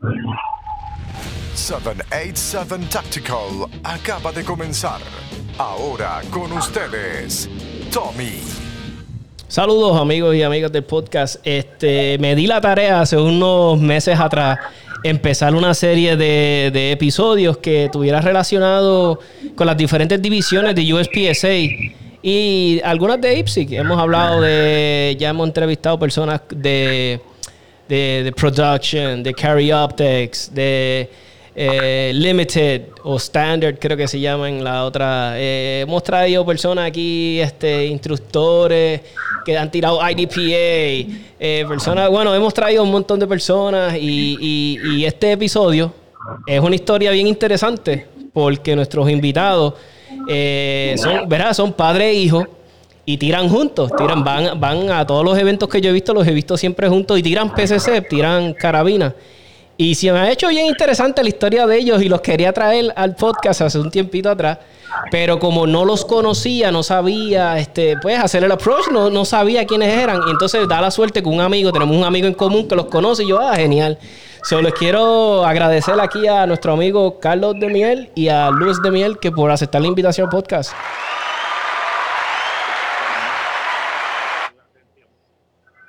787 0.00 2.86
Tactical 2.90 3.68
acaba 3.84 4.32
de 4.32 4.42
comenzar. 4.42 4.98
Ahora 5.58 6.22
con 6.30 6.50
ustedes, 6.52 7.50
Tommy. 7.92 8.40
Saludos 9.46 10.00
amigos 10.00 10.34
y 10.34 10.42
amigas 10.42 10.72
del 10.72 10.84
podcast. 10.84 11.36
Este, 11.44 12.16
me 12.18 12.34
di 12.34 12.46
la 12.46 12.62
tarea 12.62 13.02
hace 13.02 13.18
unos 13.18 13.78
meses 13.78 14.18
atrás 14.18 14.58
empezar 15.04 15.54
una 15.54 15.74
serie 15.74 16.16
de, 16.16 16.92
episodios 16.92 17.58
que 17.58 17.90
tuviera 17.92 18.22
relacionado 18.22 19.20
con 19.54 19.66
las 19.66 19.76
diferentes 19.76 20.22
divisiones 20.22 20.74
de 20.74 20.94
USPSA 20.94 21.52
y 22.22 22.80
algunas 22.84 23.20
de 23.20 23.38
IPSIC. 23.38 23.72
Hemos 23.72 23.98
hablado 23.98 24.40
de, 24.40 25.14
ya 25.20 25.28
hemos 25.28 25.46
entrevistado 25.46 25.98
personas 25.98 26.40
de, 26.48 27.20
de, 27.90 28.22
de 28.22 28.32
production, 28.32 29.22
de 29.22 29.34
carry 29.34 29.72
optics, 29.72 30.48
de 30.54 31.10
eh, 31.56 32.12
limited 32.14 32.82
o 33.02 33.16
standard, 33.16 33.78
creo 33.80 33.96
que 33.96 34.06
se 34.06 34.20
llama 34.20 34.48
en 34.48 34.62
la 34.62 34.84
otra. 34.84 35.32
Eh, 35.36 35.80
hemos 35.80 36.04
traído 36.04 36.46
personas 36.46 36.86
aquí, 36.86 37.40
este, 37.40 37.86
instructores 37.86 39.00
que 39.44 39.58
han 39.58 39.68
tirado 39.72 39.98
IDPA, 40.08 40.40
eh, 41.40 41.64
personas, 41.66 42.08
bueno, 42.10 42.32
hemos 42.32 42.54
traído 42.54 42.84
un 42.84 42.92
montón 42.92 43.18
de 43.18 43.26
personas 43.26 43.96
y, 43.98 44.78
y, 44.80 45.04
este 45.04 45.32
episodio 45.32 45.92
es 46.46 46.60
una 46.60 46.76
historia 46.76 47.10
bien 47.10 47.26
interesante 47.26 48.06
porque 48.32 48.76
nuestros 48.76 49.10
invitados 49.10 49.74
son, 50.96 51.28
¿verdad? 51.28 51.54
son 51.54 51.72
padre 51.72 52.10
e 52.10 52.14
hijo 52.14 52.46
y 53.04 53.16
tiran 53.16 53.48
juntos, 53.48 53.90
tiran, 53.96 54.22
van, 54.24 54.60
van 54.60 54.90
a 54.90 55.06
todos 55.06 55.24
los 55.24 55.36
eventos 55.38 55.68
que 55.68 55.80
yo 55.80 55.90
he 55.90 55.92
visto, 55.92 56.14
los 56.14 56.26
he 56.26 56.32
visto 56.32 56.56
siempre 56.56 56.88
juntos 56.88 57.18
y 57.18 57.22
tiran 57.22 57.52
PCC, 57.54 58.02
tiran 58.08 58.52
carabina. 58.54 59.14
Y 59.76 59.94
se 59.94 60.12
me 60.12 60.18
ha 60.18 60.30
hecho 60.30 60.48
bien 60.48 60.66
interesante 60.66 61.22
la 61.22 61.30
historia 61.30 61.66
de 61.66 61.78
ellos 61.78 62.02
y 62.02 62.08
los 62.10 62.20
quería 62.20 62.52
traer 62.52 62.92
al 62.96 63.14
podcast 63.16 63.62
hace 63.62 63.78
un 63.78 63.90
tiempito 63.90 64.28
atrás. 64.28 64.58
Pero 65.10 65.38
como 65.38 65.66
no 65.66 65.86
los 65.86 66.04
conocía, 66.04 66.70
no 66.70 66.82
sabía, 66.82 67.58
este, 67.58 67.96
pues 67.96 68.18
hacer 68.18 68.44
el 68.44 68.52
approach, 68.52 68.88
no, 68.92 69.08
no 69.08 69.24
sabía 69.24 69.64
quiénes 69.64 69.96
eran. 69.96 70.20
Y 70.26 70.30
entonces 70.30 70.68
da 70.68 70.82
la 70.82 70.90
suerte 70.90 71.22
con 71.22 71.32
un 71.32 71.40
amigo, 71.40 71.72
tenemos 71.72 71.96
un 71.96 72.04
amigo 72.04 72.26
en 72.26 72.34
común 72.34 72.68
que 72.68 72.76
los 72.76 72.86
conoce 72.86 73.22
y 73.24 73.28
yo, 73.28 73.40
ah, 73.40 73.56
genial. 73.56 73.98
Solo 74.42 74.70
quiero 74.72 75.46
agradecer 75.46 75.98
aquí 75.98 76.26
a 76.26 76.46
nuestro 76.46 76.72
amigo 76.74 77.18
Carlos 77.18 77.54
de 77.58 77.68
Miel 77.68 78.10
y 78.14 78.28
a 78.28 78.50
Luis 78.50 78.82
de 78.82 78.90
Miel 78.90 79.18
que 79.18 79.30
por 79.32 79.50
aceptar 79.50 79.80
la 79.80 79.88
invitación 79.88 80.26
al 80.26 80.30
podcast. 80.30 80.72
¿Cómo 80.72 80.92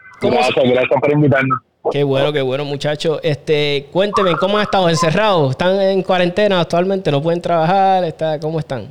se- 0.06 0.11
Gracias, 0.22 0.56
gracias 0.56 1.02
por 1.02 1.12
invitarnos. 1.12 1.60
Qué 1.92 2.04
bueno, 2.04 2.32
qué 2.32 2.42
bueno, 2.42 2.64
muchachos. 2.64 3.20
Este, 3.24 3.88
cuénteme, 3.92 4.36
¿cómo 4.36 4.58
han 4.58 4.64
estado 4.64 4.88
encerrados? 4.88 5.52
¿Están 5.52 5.82
en 5.82 6.04
cuarentena 6.04 6.62
actualmente? 6.62 7.12
¿No 7.12 7.22
pueden 7.22 7.42
trabajar? 7.42 8.04
Está, 8.04 8.40
¿Cómo 8.40 8.60
están? 8.60 8.88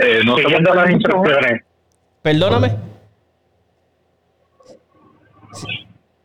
Eh, 0.00 0.20
no 0.24 0.36
siguiendo 0.36 0.74
las 0.74 0.90
instrucciones. 0.90 1.62
Perdóname. 2.22 2.76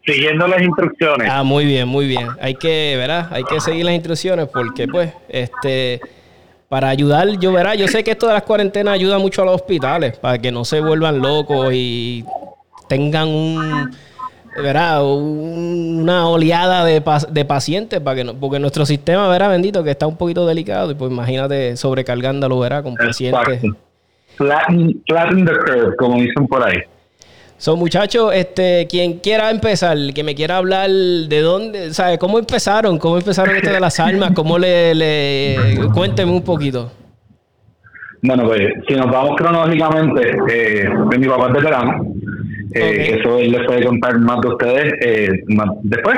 Siguiendo 0.03 0.48
las 0.48 0.61
instrucciones. 0.61 1.30
Ah, 1.31 1.44
muy 1.44 1.66
bien, 1.66 1.88
muy 1.88 2.08
bien. 2.08 2.28
Hay 2.42 2.56
que, 2.56 2.95
¿verdad? 2.98 3.28
Hay 3.31 3.44
que 3.44 3.59
seguir 3.59 3.86
las 3.86 3.94
instrucciones 3.94 4.48
porque, 4.48 4.88
pues, 4.88 5.14
este, 5.30 6.00
para 6.70 6.89
ayudar, 6.89 7.28
yo, 7.39 7.52
verá, 7.53 7.76
yo 7.76 7.88
sé 7.88 8.03
que 8.03 8.11
esto 8.11 8.28
de 8.28 8.33
las 8.33 8.44
cuarentenas 8.44 8.95
ayuda 8.95 9.17
mucho 9.20 9.44
a 9.44 9.45
los 9.45 9.56
hospitales 9.56 10.17
para 10.17 10.38
que 10.38 10.52
no 10.52 10.66
se 10.66 10.80
vuelvan 10.80 11.20
locos 11.20 11.73
y 11.73 12.23
tengan 12.88 13.28
un, 13.28 13.91
¿verdad? 14.55 15.03
Un- 15.03 16.00
una 16.02 16.28
oleada 16.28 16.86
de, 16.86 17.02
de 17.30 17.45
pacientes 17.45 18.00
para 18.00 18.16
que 18.17 18.23
no, 18.23 18.33
porque 18.36 18.59
nuestro 18.59 18.86
sistema, 18.86 19.27
verá, 19.27 19.47
bendito, 19.47 19.83
que 19.83 19.92
está 19.92 20.08
un 20.08 20.17
poquito 20.17 20.45
delicado 20.45 20.92
y 20.92 20.95
pues 20.95 21.11
imagínate 21.11 21.75
sobrecargándolo, 21.77 22.59
verá, 22.59 22.83
con 22.83 22.95
pacientes. 22.95 23.61
Flatten, 24.38 25.02
flatten 25.08 25.45
the 25.45 25.52
curve, 25.54 25.95
como 25.98 26.15
dicen 26.17 26.48
por 26.48 26.61
ahí. 26.67 26.77
So, 27.58 27.77
muchachos, 27.77 28.33
este, 28.33 28.86
quien 28.88 29.20
quiera 29.20 29.49
empezar, 29.49 29.98
que 30.14 30.23
me 30.26 30.36
quiera 30.36 30.58
hablar 30.58 30.89
de 30.89 31.39
dónde, 31.42 31.93
¿sabe? 31.93 32.17
¿Cómo 32.17 32.38
empezaron? 32.38 32.98
¿Cómo 32.99 33.17
empezaron 33.17 33.55
esto 33.55 33.71
de 33.71 33.80
las 33.80 33.98
armas? 33.98 34.32
¿Cómo 34.36 34.59
le, 34.59 34.93
le... 34.93 35.80
Cuénteme 35.93 36.33
un 36.33 36.42
poquito. 36.42 36.92
Bueno, 38.21 38.43
pues 38.45 38.59
si 38.88 38.95
nos 38.95 39.09
vamos 39.09 39.38
cronológicamente, 39.38 40.32
eh, 40.49 40.89
pues, 41.05 41.17
mi 41.17 41.27
papá 41.27 41.48
es 41.48 41.54
veterano. 41.54 42.05
Eh, 42.75 43.09
Ok. 43.13 43.19
Eso 43.19 43.39
él 43.39 43.52
les 43.52 43.63
puede 43.65 43.86
contar 43.86 44.19
más 44.19 44.41
de 44.41 44.47
ustedes 44.49 44.93
eh, 45.02 45.30
más 45.47 45.69
después. 45.83 46.17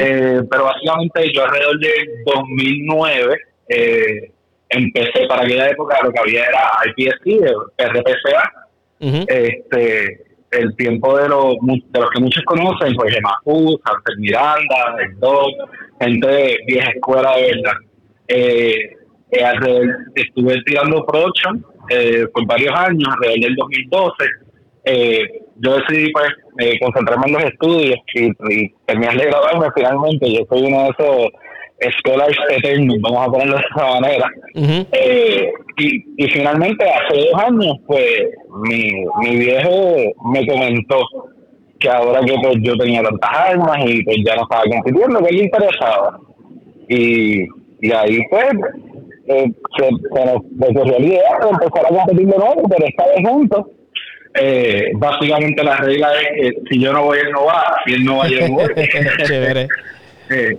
Eh, 0.00 0.40
pero 0.50 0.64
básicamente 0.64 1.32
yo 1.32 1.44
alrededor 1.44 1.78
de 1.80 1.90
2009 2.26 3.38
eh, 3.70 4.30
empecé 4.70 5.26
para 5.28 5.42
aquella 5.44 5.70
época 5.70 5.96
lo 6.02 6.10
que 6.12 6.18
había 6.20 6.44
era 6.44 6.70
IPSC, 6.86 7.44
RPCA. 7.78 8.52
Este 9.28 10.24
el 10.50 10.74
tiempo 10.76 11.16
de 11.18 11.28
los 11.28 11.56
de 11.62 12.00
los 12.00 12.10
que 12.10 12.20
muchos 12.20 12.42
conocen 12.44 12.94
pues 12.94 13.12
Gemafú, 13.14 13.78
Sánchez 13.84 14.16
Miranda, 14.18 14.96
el 15.04 15.18
Doc, 15.20 15.50
gente 16.00 16.26
de 16.26 16.56
vieja 16.66 16.90
escuela 16.90 17.36
de 17.36 17.42
verdad 17.54 17.72
eh, 18.28 18.96
eh, 19.30 19.44
alrededor- 19.44 19.94
estuve 20.14 20.62
tirando 20.64 21.04
production 21.04 21.64
eh, 21.90 22.26
por 22.32 22.46
varios 22.46 22.74
años 22.74 23.06
alrededor 23.12 23.40
del 23.40 23.56
2012 23.56 24.24
eh, 24.84 25.42
yo 25.58 25.76
decidí 25.76 26.12
pues 26.12 26.28
eh, 26.58 26.78
concentrarme 26.80 27.26
en 27.26 27.32
los 27.34 27.44
estudios 27.44 27.98
y, 28.14 28.26
y 28.26 28.74
terminar 28.86 29.16
de 29.16 29.26
graduarme 29.26 29.66
finalmente 29.74 30.32
yo 30.32 30.40
soy 30.48 30.66
uno 30.66 30.84
de 30.84 30.88
esos 30.90 31.92
scholars 31.98 32.38
eternos 32.50 32.96
vamos 33.00 33.28
a 33.28 33.30
ponerlo 33.30 33.56
de 33.56 33.62
esa 33.62 34.00
manera 34.00 34.30
eh, 34.92 35.52
y, 35.78 36.04
y 36.16 36.28
finalmente 36.30 36.84
hace 36.84 37.28
dos 37.30 37.42
años, 37.42 37.76
pues 37.86 38.04
mi, 38.62 38.90
mi 39.20 39.36
viejo 39.36 39.94
me 40.32 40.46
comentó 40.46 40.98
que 41.78 41.88
ahora 41.88 42.20
que 42.20 42.34
pues 42.42 42.56
yo 42.62 42.76
tenía 42.76 43.02
tantas 43.02 43.30
armas 43.30 43.78
y 43.86 44.02
pues 44.02 44.16
ya 44.26 44.34
no 44.34 44.42
estaba 44.42 44.64
compitiendo, 44.64 45.20
que 45.20 45.32
le 45.32 45.44
interesaba. 45.44 46.18
Y, 46.88 47.42
y 47.80 47.92
ahí 47.92 48.18
pues 48.28 48.48
eh, 49.28 49.52
se, 49.78 49.88
se 49.88 50.24
nos 50.24 50.36
ocurrió 50.70 50.98
la 50.98 51.06
idea 51.06 51.38
de 51.42 51.48
empezar 51.50 51.86
a 51.86 51.96
competir 51.96 52.26
de 52.26 52.38
nuevo, 52.38 52.62
pero 52.68 52.86
esta 52.86 53.06
vez 53.06 53.28
juntos. 53.28 53.66
Eh, 54.34 54.90
básicamente 54.94 55.62
la 55.64 55.76
regla 55.78 56.12
es 56.20 56.28
que 56.34 56.60
si 56.70 56.80
yo 56.80 56.92
no 56.92 57.04
voy, 57.04 57.18
él 57.18 57.30
no 57.32 57.44
va, 57.46 57.62
si 57.86 57.94
él 57.94 58.04
no 58.04 58.18
va, 58.18 58.28
yo 58.28 58.46
no 58.48 58.54
voy. 58.54 58.68
Chévere. 59.26 59.68
Eh, 60.30 60.58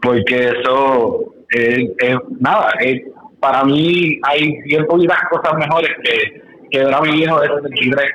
porque 0.00 0.48
eso 0.48 1.26
es, 1.50 1.78
es 1.98 2.16
nada, 2.40 2.70
es- 2.80 3.02
para 3.38 3.64
mí 3.64 4.18
hay 4.22 4.50
bien 4.64 4.86
poquitas 4.86 5.18
cosas 5.30 5.58
mejores 5.58 5.90
que, 6.02 6.42
que 6.70 6.84
ver 6.84 6.94
a 6.94 7.00
mi 7.02 7.12
viejo 7.12 7.38
de 7.38 7.48
73 7.48 8.10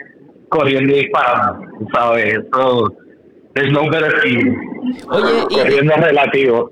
corriendo 0.50 0.94
y 0.96 1.00
disparando, 1.02 1.68
¿sabes? 1.94 2.40
Eso, 2.40 2.92
there's 3.54 3.72
no 3.72 3.82
feeling. 4.24 4.56
Oye, 5.12 5.44
y- 5.52 5.56
Corriendo 5.56 5.94
es 5.94 6.02
relativo. 6.02 6.72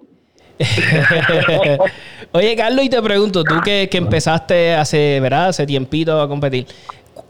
Oye, 2.31 2.55
Carlos, 2.55 2.83
y 2.85 2.89
te 2.89 3.01
pregunto, 3.01 3.43
tú 3.43 3.55
que, 3.63 3.87
que 3.89 3.97
empezaste 3.97 4.73
hace, 4.73 5.19
¿verdad? 5.21 5.49
Hace 5.49 5.65
tiempito 5.65 6.19
a 6.21 6.27
competir. 6.27 6.65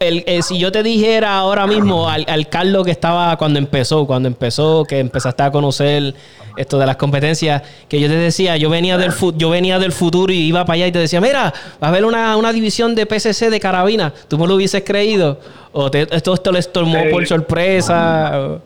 El, 0.00 0.24
eh, 0.26 0.40
si 0.40 0.58
yo 0.58 0.72
te 0.72 0.82
dijera 0.82 1.36
ahora 1.36 1.66
mismo 1.66 2.08
al, 2.08 2.24
al 2.26 2.48
Carlos 2.48 2.86
que 2.86 2.90
estaba 2.90 3.36
cuando 3.36 3.58
empezó, 3.58 4.06
cuando 4.06 4.28
empezó, 4.28 4.82
que 4.86 4.98
empezaste 4.98 5.42
a 5.42 5.50
conocer 5.50 6.14
esto 6.56 6.78
de 6.78 6.86
las 6.86 6.96
competencias, 6.96 7.62
que 7.86 8.00
yo 8.00 8.08
te 8.08 8.14
decía, 8.16 8.56
yo 8.56 8.70
venía 8.70 8.96
del 8.96 9.12
yo 9.36 9.50
venía 9.50 9.78
del 9.78 9.92
futuro 9.92 10.32
y 10.32 10.38
iba 10.38 10.64
para 10.64 10.76
allá 10.76 10.86
y 10.86 10.92
te 10.92 11.00
decía, 11.00 11.20
mira, 11.20 11.52
va 11.82 11.88
a 11.88 11.90
haber 11.90 12.06
una, 12.06 12.34
una 12.38 12.50
división 12.50 12.94
de 12.94 13.04
PCC 13.04 13.50
de 13.50 13.60
carabina, 13.60 14.10
¿tú 14.26 14.38
me 14.38 14.46
lo 14.46 14.54
hubieses 14.54 14.82
creído? 14.86 15.38
¿O 15.72 15.90
te- 15.90 16.08
esto, 16.10 16.32
esto 16.32 16.50
les 16.50 16.72
tomó 16.72 16.96
Eh, 16.96 17.10
por 17.10 17.26
sorpresa? 17.26 18.58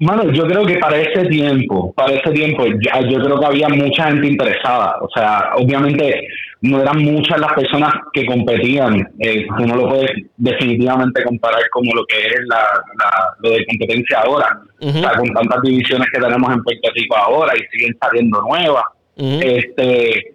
Mano, 0.00 0.32
yo 0.32 0.44
creo 0.48 0.66
que 0.66 0.76
para 0.78 0.96
ese 0.98 1.26
tiempo, 1.26 1.92
para 1.92 2.14
ese 2.14 2.30
tiempo, 2.32 2.64
ya, 2.66 3.00
yo 3.08 3.22
creo 3.22 3.38
que 3.38 3.46
había 3.46 3.68
mucha 3.68 4.08
gente 4.08 4.26
interesada. 4.26 4.96
O 5.02 5.08
sea, 5.14 5.50
obviamente 5.56 6.26
no 6.62 6.82
eran 6.82 7.02
muchas 7.02 7.40
las 7.40 7.52
personas 7.54 7.92
que 8.12 8.26
competían. 8.26 8.96
Eh, 9.18 9.46
tú 9.56 9.66
no 9.66 9.76
lo 9.76 9.88
puedes 9.88 10.10
definitivamente 10.36 11.22
comparar 11.24 11.62
como 11.70 11.90
lo 11.94 12.04
que 12.06 12.18
es 12.18 12.40
la, 12.48 12.58
la- 12.98 13.34
lo 13.38 13.50
de 13.50 13.64
competencia 13.66 14.20
ahora. 14.20 14.60
Ujú. 14.80 14.98
O 14.98 15.00
sea, 15.00 15.10
con 15.16 15.28
tantas 15.32 15.62
divisiones 15.62 16.06
que 16.12 16.20
tenemos 16.20 16.52
en 16.52 16.62
Puerto 16.62 16.90
Rico 16.94 17.16
ahora 17.16 17.52
y 17.56 17.60
siguen 17.76 17.96
saliendo 18.02 18.42
nuevas. 18.42 18.84
Este, 19.42 20.34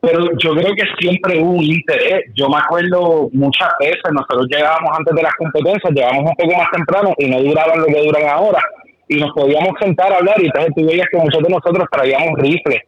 pero 0.00 0.18
yo 0.38 0.54
creo 0.54 0.74
que 0.74 0.84
siempre 0.98 1.38
hubo 1.40 1.52
un 1.52 1.64
interés. 1.64 2.24
Yo 2.34 2.48
me 2.48 2.56
acuerdo 2.58 3.28
muchas 3.32 3.68
veces, 3.80 4.02
nosotros 4.12 4.46
llegábamos 4.50 4.90
antes 4.98 5.14
de 5.14 5.22
las 5.22 5.34
competencias, 5.36 5.92
llegábamos 5.94 6.24
un 6.30 6.34
poco 6.36 6.58
más 6.58 6.68
temprano 6.72 7.14
y 7.18 7.26
no 7.28 7.40
duraban 7.40 7.78
lo 7.80 7.86
que 7.86 8.02
duran 8.04 8.28
ahora. 8.28 8.60
Y 9.08 9.16
nos 9.16 9.30
podíamos 9.32 9.70
sentar 9.80 10.12
a 10.12 10.16
hablar 10.16 10.40
y 10.40 10.46
entonces 10.46 10.72
tú 10.76 10.84
veías 10.86 11.06
que 11.10 11.18
nosotros 11.18 11.48
nosotros 11.48 11.86
traíamos 11.90 12.38
rifles. 12.38 12.80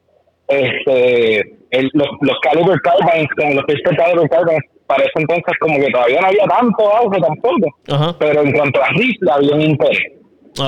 Este, 0.48 1.54
el- 1.74 1.90
los, 1.94 2.08
los 2.20 2.36
caliber 2.42 2.80
carbines, 2.80 3.28
como 3.36 3.54
los 3.54 3.64
pistol 3.64 3.96
caliber 3.96 4.28
carbines, 4.28 4.62
para 4.86 5.02
ese 5.02 5.12
entonces 5.16 5.54
como 5.60 5.78
que 5.78 5.90
todavía 5.90 6.20
no 6.20 6.26
había 6.26 6.44
tanto 6.44 6.96
auge 6.96 7.20
tampoco. 7.20 7.66
Ajá. 7.88 8.16
Pero 8.18 8.42
en 8.42 8.52
cuanto 8.52 8.82
a 8.82 8.88
rifles 8.88 9.30
había 9.30 9.54
un 9.54 9.62
interés. 9.62 10.14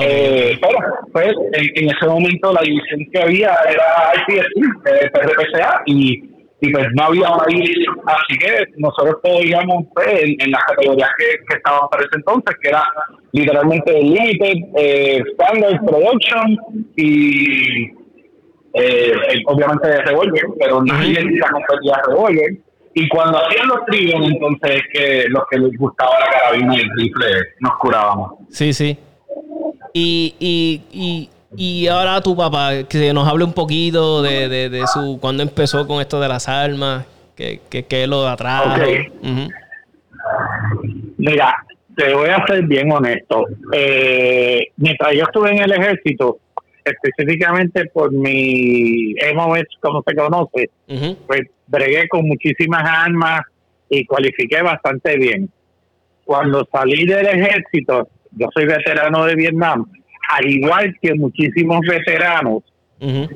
Eh, 0.01 0.59
pero 0.61 0.77
pues, 1.13 1.33
en, 1.53 1.89
ese 1.89 2.07
momento 2.07 2.51
la 2.51 2.61
división 2.61 2.99
que 3.11 3.21
había 3.21 3.55
era 3.69 4.11
IPSC, 4.27 4.57
eh, 4.85 5.09
PRPCA, 5.13 5.81
y, 5.85 6.23
y, 6.59 6.71
pues 6.73 6.87
no 6.93 7.03
había 7.05 7.29
una 7.29 7.45
división. 7.47 7.95
Así 8.05 8.37
que 8.37 8.65
nosotros 8.77 9.15
podíamos 9.23 9.85
pues, 9.93 10.23
en, 10.23 10.51
las 10.51 10.63
categorías 10.65 11.09
que, 11.17 11.25
que 11.47 11.55
estaban 11.55 11.87
para 11.89 12.03
ese 12.03 12.17
entonces, 12.17 12.55
que 12.61 12.69
era 12.69 12.83
literalmente 13.31 13.93
Limited, 13.93 14.57
eh, 14.75 15.23
Standard, 15.31 15.79
Production 15.85 16.57
y 16.97 17.91
eh, 18.77 19.13
obviamente 19.45 19.87
de 19.87 20.01
Revolver, 20.01 20.43
pero 20.59 20.83
nadie 20.83 21.23
la 21.23 21.49
competía 21.49 22.01
Revolver. 22.07 22.57
Y 22.93 23.07
cuando 23.09 23.37
hacían 23.37 23.67
los 23.67 23.85
tríos, 23.85 24.25
entonces 24.25 24.81
que 24.91 25.25
los 25.29 25.43
que 25.51 25.59
les 25.59 25.77
gustaba 25.77 26.19
la 26.19 26.25
carabina 26.27 26.75
y 26.75 26.79
el 26.79 26.89
rifle 26.95 27.27
nos 27.59 27.77
curábamos. 27.77 28.33
Sí, 28.49 28.73
sí. 28.73 28.97
Y, 29.93 30.35
y, 30.39 30.81
y, 30.91 31.29
y 31.55 31.87
ahora 31.87 32.21
tu 32.21 32.35
papá, 32.35 32.83
que 32.89 33.13
nos 33.13 33.27
hable 33.27 33.43
un 33.43 33.53
poquito 33.53 34.21
de, 34.21 34.49
de, 34.49 34.87
su 34.87 35.19
cuando 35.21 35.43
empezó 35.43 35.87
con 35.87 36.01
esto 36.01 36.19
de 36.19 36.27
las 36.27 36.49
armas, 36.49 37.05
que, 37.35 37.61
que, 37.69 38.07
lo 38.07 38.27
atrajo. 38.27 38.81
Mira, 41.17 41.55
te 41.95 42.13
voy 42.13 42.29
a 42.29 42.45
ser 42.45 42.63
bien 42.63 42.91
honesto. 42.91 43.45
Eh, 43.73 44.67
mientras 44.77 45.13
yo 45.13 45.23
estuve 45.23 45.51
en 45.51 45.63
el 45.63 45.71
ejército, 45.71 46.39
específicamente 46.89 47.85
por 47.85 48.11
mi 48.11 49.13
MOS, 49.35 49.65
como 49.79 50.03
se 50.07 50.15
conoce, 50.15 50.69
pues 51.27 51.41
bregué 51.67 52.07
con 52.07 52.27
muchísimas 52.27 52.83
armas 52.83 53.41
y 53.89 54.05
cualifiqué 54.05 54.61
bastante 54.61 55.17
bien. 55.17 55.49
Cuando 56.25 56.67
salí 56.71 57.05
del 57.05 57.25
ejército, 57.25 58.09
yo 58.31 58.47
soy 58.53 58.65
veterano 58.65 59.25
de 59.25 59.35
Vietnam, 59.35 59.85
al 60.29 60.45
igual 60.45 60.93
que 61.01 61.13
muchísimos 61.15 61.79
veteranos, 61.87 62.63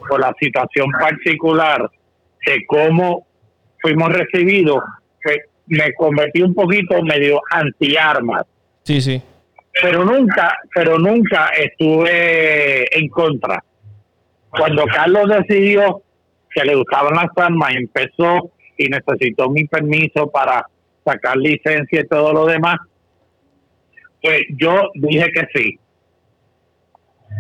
por 0.09 0.19
la 0.19 0.33
situación 0.39 0.89
particular 0.91 1.89
de 2.45 2.65
cómo 2.65 3.27
fuimos 3.79 4.09
recibidos, 4.09 4.81
pues, 5.23 5.37
me 5.67 5.93
convertí 5.93 6.41
un 6.41 6.53
poquito 6.53 7.01
medio 7.03 7.39
anti-armas. 7.51 8.43
Sí, 8.83 8.99
sí. 8.99 9.21
Pero 9.81 10.03
nunca, 10.03 10.57
pero 10.73 10.97
nunca 10.99 11.49
estuve 11.57 12.97
en 12.97 13.07
contra. 13.09 13.63
Cuando 14.49 14.85
Carlos 14.85 15.29
decidió 15.29 16.01
que 16.53 16.65
le 16.65 16.75
gustaban 16.75 17.13
las 17.13 17.29
armas, 17.37 17.73
empezó 17.75 18.51
y 18.77 18.89
necesitó 18.89 19.49
mi 19.49 19.65
permiso 19.65 20.29
para 20.29 20.67
sacar 21.05 21.37
licencia 21.37 22.01
y 22.01 22.07
todo 22.07 22.33
lo 22.33 22.45
demás, 22.45 22.77
pues 24.21 24.41
yo 24.57 24.89
dije 24.95 25.31
que 25.31 25.47
sí. 25.53 25.79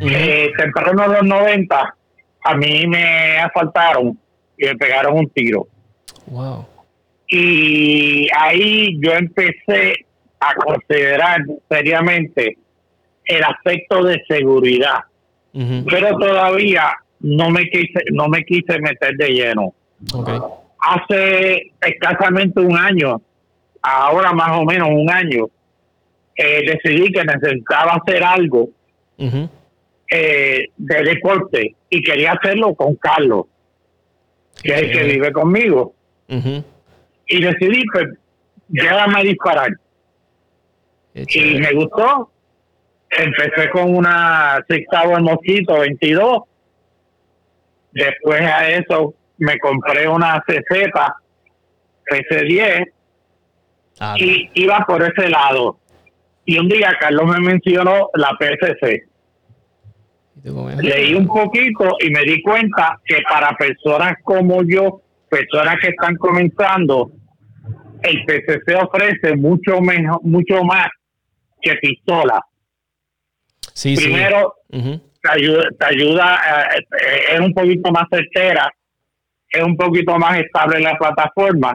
Eh, 0.01 0.51
temprano 0.57 1.05
en 1.05 1.11
los 1.11 1.23
90, 1.23 1.95
a 2.43 2.55
mí 2.55 2.87
me 2.87 3.37
asaltaron 3.39 4.17
y 4.57 4.65
me 4.65 4.75
pegaron 4.75 5.17
un 5.17 5.29
tiro. 5.29 5.67
Wow. 6.27 6.65
Y 7.27 8.27
ahí 8.37 8.99
yo 8.99 9.13
empecé 9.13 10.05
a 10.41 10.55
considerar 10.55 11.41
seriamente 11.69 12.57
el 13.25 13.43
aspecto 13.43 14.03
de 14.03 14.21
seguridad. 14.27 15.03
Pero 15.53 16.17
todavía 16.17 16.93
no 17.19 17.49
me 17.51 17.69
quise, 17.69 18.03
no 18.11 18.27
me 18.27 18.43
quise 18.43 18.79
meter 18.79 19.15
de 19.17 19.29
lleno. 19.29 19.73
Hace 20.79 21.71
escasamente 21.79 22.59
un 22.59 22.75
año, 22.75 23.21
ahora 23.83 24.33
más 24.33 24.57
o 24.57 24.65
menos 24.65 24.89
un 24.91 25.09
año, 25.11 25.47
eh, 26.35 26.63
decidí 26.65 27.11
que 27.11 27.23
necesitaba 27.23 28.01
hacer 28.03 28.23
algo 28.23 28.69
eh, 29.17 30.69
de 30.75 31.03
deporte 31.03 31.75
y 31.89 32.01
quería 32.01 32.31
hacerlo 32.31 32.73
con 32.73 32.95
Carlos, 32.95 33.45
que 34.63 34.73
es 34.73 34.81
el 34.81 34.91
que 34.91 35.03
vive 35.03 35.31
conmigo. 35.31 35.93
Y 37.27 37.41
decidí, 37.41 37.83
pues, 37.93 38.07
llévame 38.69 39.19
a 39.19 39.23
disparar. 39.23 39.69
Y 41.13 41.59
me 41.59 41.73
gustó. 41.73 42.31
Empecé 43.09 43.69
con 43.71 43.95
una 43.95 44.63
Six 44.69 44.87
Hour 44.91 45.21
Mosquito 45.21 45.79
22. 45.79 46.43
Después 47.91 48.41
a 48.41 48.69
eso 48.69 49.13
me 49.37 49.57
compré 49.59 50.07
una 50.07 50.41
CZ 50.47 50.91
PC10 52.09 52.91
ah, 53.99 54.15
y 54.17 54.49
iba 54.53 54.85
por 54.87 55.03
ese 55.03 55.29
lado. 55.29 55.79
Y 56.45 56.57
un 56.57 56.67
día 56.67 56.95
Carlos 56.99 57.25
me 57.27 57.39
mencionó 57.39 58.09
la 58.13 58.31
PCC. 58.39 59.07
Leí 60.81 61.13
un 61.13 61.27
poquito 61.27 61.97
y 61.99 62.09
me 62.09 62.21
di 62.23 62.41
cuenta 62.41 62.99
que 63.05 63.19
para 63.29 63.55
personas 63.57 64.15
como 64.23 64.63
yo, 64.63 65.01
personas 65.29 65.75
que 65.79 65.89
están 65.89 66.15
comenzando, 66.15 67.11
el 68.01 68.25
PCC 68.25 68.75
ofrece 68.81 69.35
mucho 69.35 69.79
mejor, 69.81 70.19
mucho 70.23 70.63
más 70.63 70.87
que 71.61 71.75
pistola. 71.75 72.39
Sí, 73.73 73.95
Primero, 73.95 74.55
te 74.69 75.29
ayuda, 75.29 75.63
te 75.79 75.85
ayuda 75.85 76.35
eh, 76.35 76.79
eh, 76.79 77.19
es 77.33 77.39
un 77.39 77.53
poquito 77.53 77.91
más 77.91 78.05
certera, 78.11 78.71
es 79.49 79.63
un 79.63 79.75
poquito 79.75 80.17
más 80.17 80.39
estable 80.39 80.77
en 80.77 80.83
la 80.83 80.97
plataforma, 80.97 81.73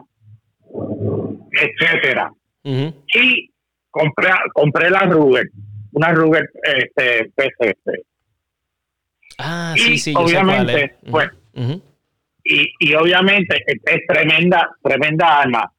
etcétera. 1.51 2.31
Y 2.63 3.49
compré, 3.89 4.29
compré 4.53 4.89
la 4.89 5.01
Ruger, 5.01 5.49
una 5.93 6.11
Ruger 6.11 6.49
este, 6.63 7.31
PCC. 7.35 8.03
Ah, 9.39 9.73
sí, 9.77 9.97
sí, 9.97 10.13
obviamente, 10.15 10.95
pues, 11.09 11.29
y, 12.43 12.73
y 12.79 12.93
obviamente 12.93 13.63
es 13.67 14.01
tremenda, 14.07 14.69
tremenda 14.81 15.41
arma 15.41 15.71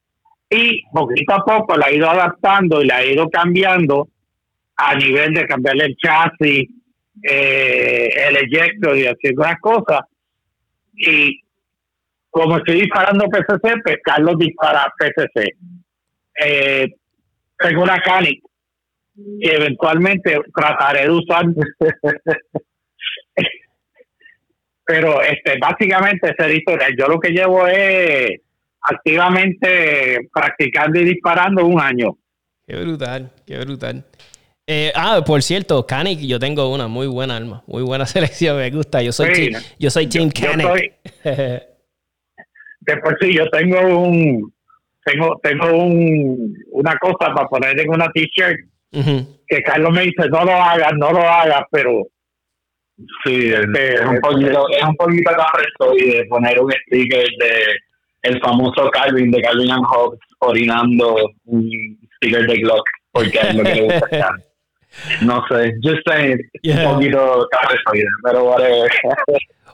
y 0.50 0.82
poquito 0.92 1.34
a 1.34 1.44
poco 1.44 1.76
la 1.76 1.86
ha 1.86 1.92
ido 1.92 2.08
adaptando 2.08 2.82
y 2.82 2.86
la 2.86 2.96
ha 2.96 3.04
ido 3.04 3.28
cambiando 3.28 4.08
a 4.76 4.94
nivel 4.94 5.34
de 5.34 5.46
cambiarle 5.46 5.86
el 5.86 5.96
chasis, 5.96 6.68
eh, 7.22 8.08
el 8.28 8.36
eyecto 8.36 8.94
y 8.94 9.06
así 9.06 9.34
unas 9.36 9.60
cosas. 9.60 10.00
Y 10.94 11.40
como 12.30 12.56
estoy 12.58 12.82
disparando 12.82 13.28
PCC, 13.28 13.82
pues 13.82 13.96
Carlos 14.02 14.38
dispara 14.38 14.92
PCC. 14.98 15.56
Eh, 16.44 16.88
tengo 17.58 17.82
una 17.82 18.00
Canic 18.00 18.42
que 19.40 19.54
eventualmente 19.54 20.38
trataré 20.54 21.02
de 21.02 21.10
usar. 21.10 21.44
Pero 24.84 25.20
este 25.22 25.58
básicamente 25.58 26.30
esa 26.30 26.50
historia. 26.50 26.88
Yo 26.96 27.08
lo 27.08 27.18
que 27.18 27.30
llevo 27.30 27.66
es 27.66 28.40
activamente 28.90 30.28
practicando 30.33 31.00
y 31.00 31.04
disparando 31.04 31.66
un 31.66 31.80
año. 31.80 32.16
Qué 32.66 32.76
brutal, 32.76 33.30
qué 33.47 33.59
brutal. 33.59 34.04
Eh, 34.66 34.92
ah, 34.95 35.23
por 35.25 35.42
cierto, 35.42 35.87
Canic, 35.87 36.21
yo 36.21 36.38
tengo 36.38 36.73
una 36.73 36.88
muy 36.88 37.07
buena 37.07 37.37
arma, 37.37 37.62
muy 37.66 37.83
buena 37.83 38.04
selección, 38.14 38.59
me 38.59 38.71
gusta. 38.71 39.02
Yo 39.02 39.12
soy, 39.12 39.33
team, 39.33 39.62
yo 39.78 39.90
soy 39.90 40.07
Team 40.07 40.30
Canic. 40.30 40.92
después 42.80 43.16
sí, 43.21 43.35
yo 43.35 43.49
tengo 43.50 43.80
un, 43.99 44.52
tengo, 45.04 45.40
tengo 45.42 45.73
un, 45.73 46.54
una 46.73 46.97
cosa 46.99 47.33
para 47.35 47.49
poner 47.49 47.80
en 47.80 47.90
una 47.90 48.09
t-shirt 48.11 48.59
que 49.47 49.62
Carlos 49.62 49.92
me 49.92 50.02
dice, 50.02 50.28
no 50.30 50.45
lo 50.45 50.52
hagas, 50.52 50.92
no 50.99 51.12
lo 51.12 51.21
hagas, 51.21 51.62
pero 51.71 52.02
sí, 53.25 53.50
es, 53.52 54.00
un 54.07 54.21
poquito, 54.21 54.68
es 54.71 54.83
un 54.83 54.97
poquito 54.97 55.30
de 55.95 56.25
poner 56.28 56.61
un 56.61 56.73
sticker 56.73 57.26
de 57.38 57.76
el 58.22 58.40
famoso 58.40 58.88
Calvin 58.90 59.30
de 59.30 59.40
Calvin 59.42 59.70
and 59.70 59.84
Hobbes 59.84 60.20
orinando 60.40 61.16
un 61.46 61.98
sticker 62.16 62.46
de 62.46 62.56
Glock 62.56 62.84
porque 63.12 63.38
es 63.38 63.54
lo 63.54 63.62
que 63.64 63.75
le 63.75 63.82
gusta 63.82 64.30
No 65.20 65.44
sé, 65.48 65.75
just 65.82 66.00
saying, 66.06 66.38
un 66.64 66.94
poquito 66.94 67.46
pero 68.25 68.56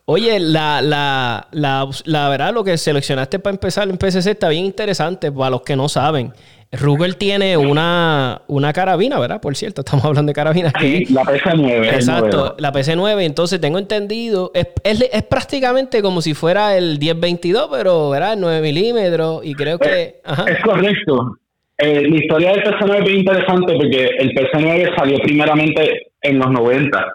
Oye, 0.07 0.39
la, 0.39 0.83
la, 0.83 1.47
la, 1.53 1.89
la 2.05 2.29
verdad, 2.29 2.53
lo 2.53 2.63
que 2.63 2.77
seleccionaste 2.77 3.39
para 3.39 3.55
empezar 3.55 3.89
en 3.89 3.97
PCC 3.97 4.33
está 4.33 4.51
bien 4.51 4.67
interesante 4.67 5.33
para 5.33 5.51
los 5.51 5.63
que 5.63 5.77
no 5.77 5.89
saben. 5.89 6.33
Ruger 6.81 7.15
tiene 7.15 7.57
una, 7.57 8.43
una 8.47 8.73
carabina, 8.73 9.19
¿verdad? 9.19 9.41
Por 9.41 9.57
cierto, 9.57 9.83
estamos 9.83 10.05
hablando 10.05 10.31
de 10.31 10.35
carabinas. 10.35 10.73
Sí, 10.81 11.05
la 11.11 11.23
PC9. 11.23 11.95
Exacto, 11.95 12.57
la 12.59 12.73
PC9. 12.73 13.23
Entonces, 13.23 13.61
tengo 13.61 13.79
entendido, 13.79 14.51
es, 14.55 14.69
es, 14.83 15.23
prácticamente 15.25 16.03
como 16.03 16.21
si 16.21 16.35
fuera 16.35 16.77
el 16.77 16.99
1022, 16.99 17.69
pero, 17.71 18.11
¿verdad? 18.11 18.37
9 18.39 18.61
milímetros. 18.61 19.45
Y 19.45 19.55
creo 19.55 19.79
que. 19.79 20.21
Es, 20.47 20.61
correcto. 20.63 21.39
Eh, 21.79 22.09
la 22.09 22.17
historia 22.17 22.53
del 22.53 22.63
PC9 22.63 22.99
es 22.99 23.05
bien 23.05 23.19
interesante 23.19 23.75
porque 23.75 24.09
el 24.19 24.31
PC9 24.31 24.97
salió 24.97 25.19
primeramente 25.19 26.09
en 26.23 26.39
los 26.39 26.51
90. 26.51 27.07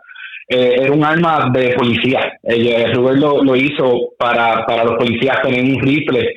Eh, 0.49 0.75
era 0.79 0.91
un 0.91 1.03
arma 1.03 1.49
de 1.53 1.75
policía. 1.75 2.33
Eh, 2.43 2.87
Ruger 2.93 3.19
lo, 3.19 3.43
lo, 3.43 3.55
hizo 3.55 4.13
para, 4.17 4.65
para 4.65 4.83
los 4.83 4.95
policías 4.95 5.41
tener 5.43 5.63
un 5.63 5.79
rifle 5.79 6.33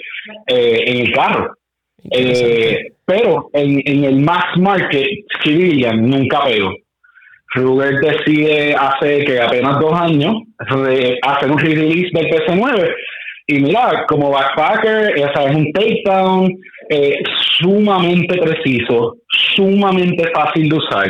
en 0.46 1.06
el 1.06 1.12
carro. 1.12 1.52
Eh, 2.10 2.92
pero 3.04 3.48
en, 3.52 3.80
en, 3.84 4.04
el 4.04 4.20
mass 4.20 4.56
market 4.56 5.06
civilian 5.42 6.08
nunca 6.08 6.44
pegó. 6.44 6.74
Ruger 7.54 8.00
decide 8.00 8.74
hace 8.74 9.24
que 9.24 9.40
apenas 9.40 9.78
dos 9.78 9.92
años 9.92 10.34
hacer 10.58 11.50
un 11.50 11.58
release 11.58 12.08
del 12.12 12.26
PC9 12.28 12.94
y 13.46 13.60
mira, 13.60 14.06
como 14.08 14.30
backpacker, 14.30 15.18
esa 15.18 15.44
es 15.44 15.54
un 15.54 15.70
takedown 15.72 16.56
eh, 16.88 17.22
sumamente 17.58 18.38
preciso, 18.38 19.16
sumamente 19.54 20.30
fácil 20.32 20.68
de 20.68 20.76
usar, 20.76 21.08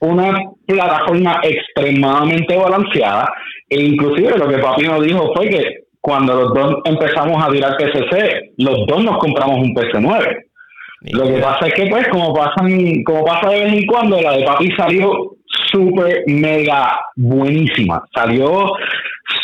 una 0.00 0.38
plataforma 0.66 1.40
extremadamente 1.42 2.56
balanceada 2.56 3.32
e 3.68 3.82
inclusive 3.82 4.38
lo 4.38 4.48
que 4.48 4.58
papi 4.58 4.82
nos 4.82 5.02
dijo 5.02 5.32
fue 5.34 5.48
que 5.48 5.85
cuando 6.06 6.34
los 6.34 6.54
dos 6.54 6.76
empezamos 6.84 7.44
a 7.44 7.50
tirar 7.50 7.76
PCC, 7.76 8.52
los 8.58 8.86
dos 8.86 9.02
nos 9.02 9.18
compramos 9.18 9.58
un 9.58 9.74
PC9. 9.74 10.36
Lo 11.00 11.26
que 11.26 11.40
pasa 11.40 11.66
es 11.66 11.74
que 11.74 11.86
pues 11.88 12.06
como 12.06 12.32
pasan, 12.32 13.02
como 13.02 13.24
pasa 13.24 13.50
de 13.50 13.64
vez 13.64 13.72
en 13.72 13.86
cuando, 13.86 14.20
la 14.22 14.36
de 14.36 14.44
papi 14.44 14.70
salió 14.76 15.36
súper 15.72 16.22
mega 16.28 16.96
buenísima. 17.16 18.04
Salió 18.14 18.70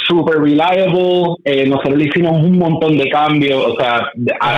super 0.07 0.41
reliable. 0.41 1.35
Eh, 1.45 1.67
nosotros 1.67 1.97
le 1.97 2.05
hicimos 2.05 2.41
un 2.41 2.57
montón 2.57 2.97
de 2.97 3.11
cambios. 3.11 3.67
O 3.67 3.77
sea, 3.77 4.13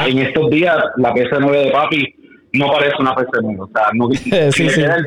en 0.06 0.18
estos 0.18 0.50
días 0.50 0.76
la 0.98 1.14
PC9 1.14 1.64
de 1.64 1.70
papi 1.70 2.14
no 2.52 2.66
parece 2.66 2.96
una 2.98 3.14
PC9. 3.14 3.60
O 3.60 3.70
sea, 3.74 3.86
no, 3.94 4.10
sí, 4.52 4.68
sí. 4.68 4.82
el 4.82 5.06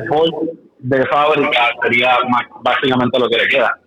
de 0.80 1.06
fábrica 1.06 1.70
sería 1.80 2.18
básicamente 2.60 3.20
lo 3.20 3.28
que 3.28 3.36
le 3.36 3.46
queda. 3.46 3.78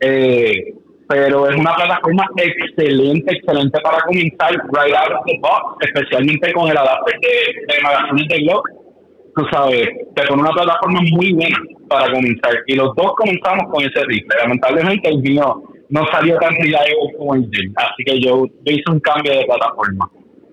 Eh, 0.00 0.74
pero 1.08 1.48
es 1.48 1.56
una 1.56 1.74
plataforma 1.74 2.28
excelente, 2.36 3.34
excelente 3.34 3.80
para 3.80 3.98
comenzar 4.00 4.52
right 4.52 4.94
out 4.94 5.12
of 5.18 5.24
the 5.26 5.38
box, 5.40 5.76
especialmente 5.80 6.52
con 6.52 6.70
el 6.70 6.76
adapter 6.76 7.18
de, 7.20 7.74
de 7.74 7.82
magazines 7.82 8.28
de 8.28 8.38
Glock. 8.42 8.68
Tú 9.34 9.44
sabes, 9.50 9.88
te 10.14 10.26
pone 10.26 10.42
una 10.42 10.50
plataforma 10.50 11.00
muy 11.10 11.32
buena 11.32 11.56
para 11.88 12.12
comenzar. 12.12 12.52
Y 12.66 12.74
los 12.74 12.94
dos 12.96 13.14
comenzamos 13.16 13.72
con 13.72 13.82
ese 13.84 14.04
rifle. 14.04 14.36
Lamentablemente 14.42 15.08
el 15.08 15.18
mío 15.18 15.62
no 15.88 16.06
salió 16.12 16.36
tan 16.38 16.54
reliable 16.54 17.14
como 17.16 17.34
el 17.36 17.48
Jim. 17.52 17.72
Así 17.76 18.04
que 18.04 18.20
yo, 18.20 18.44
hice 18.64 18.84
un 18.90 19.00
cambio 19.00 19.32
de 19.32 19.44
plataforma. 19.46 20.10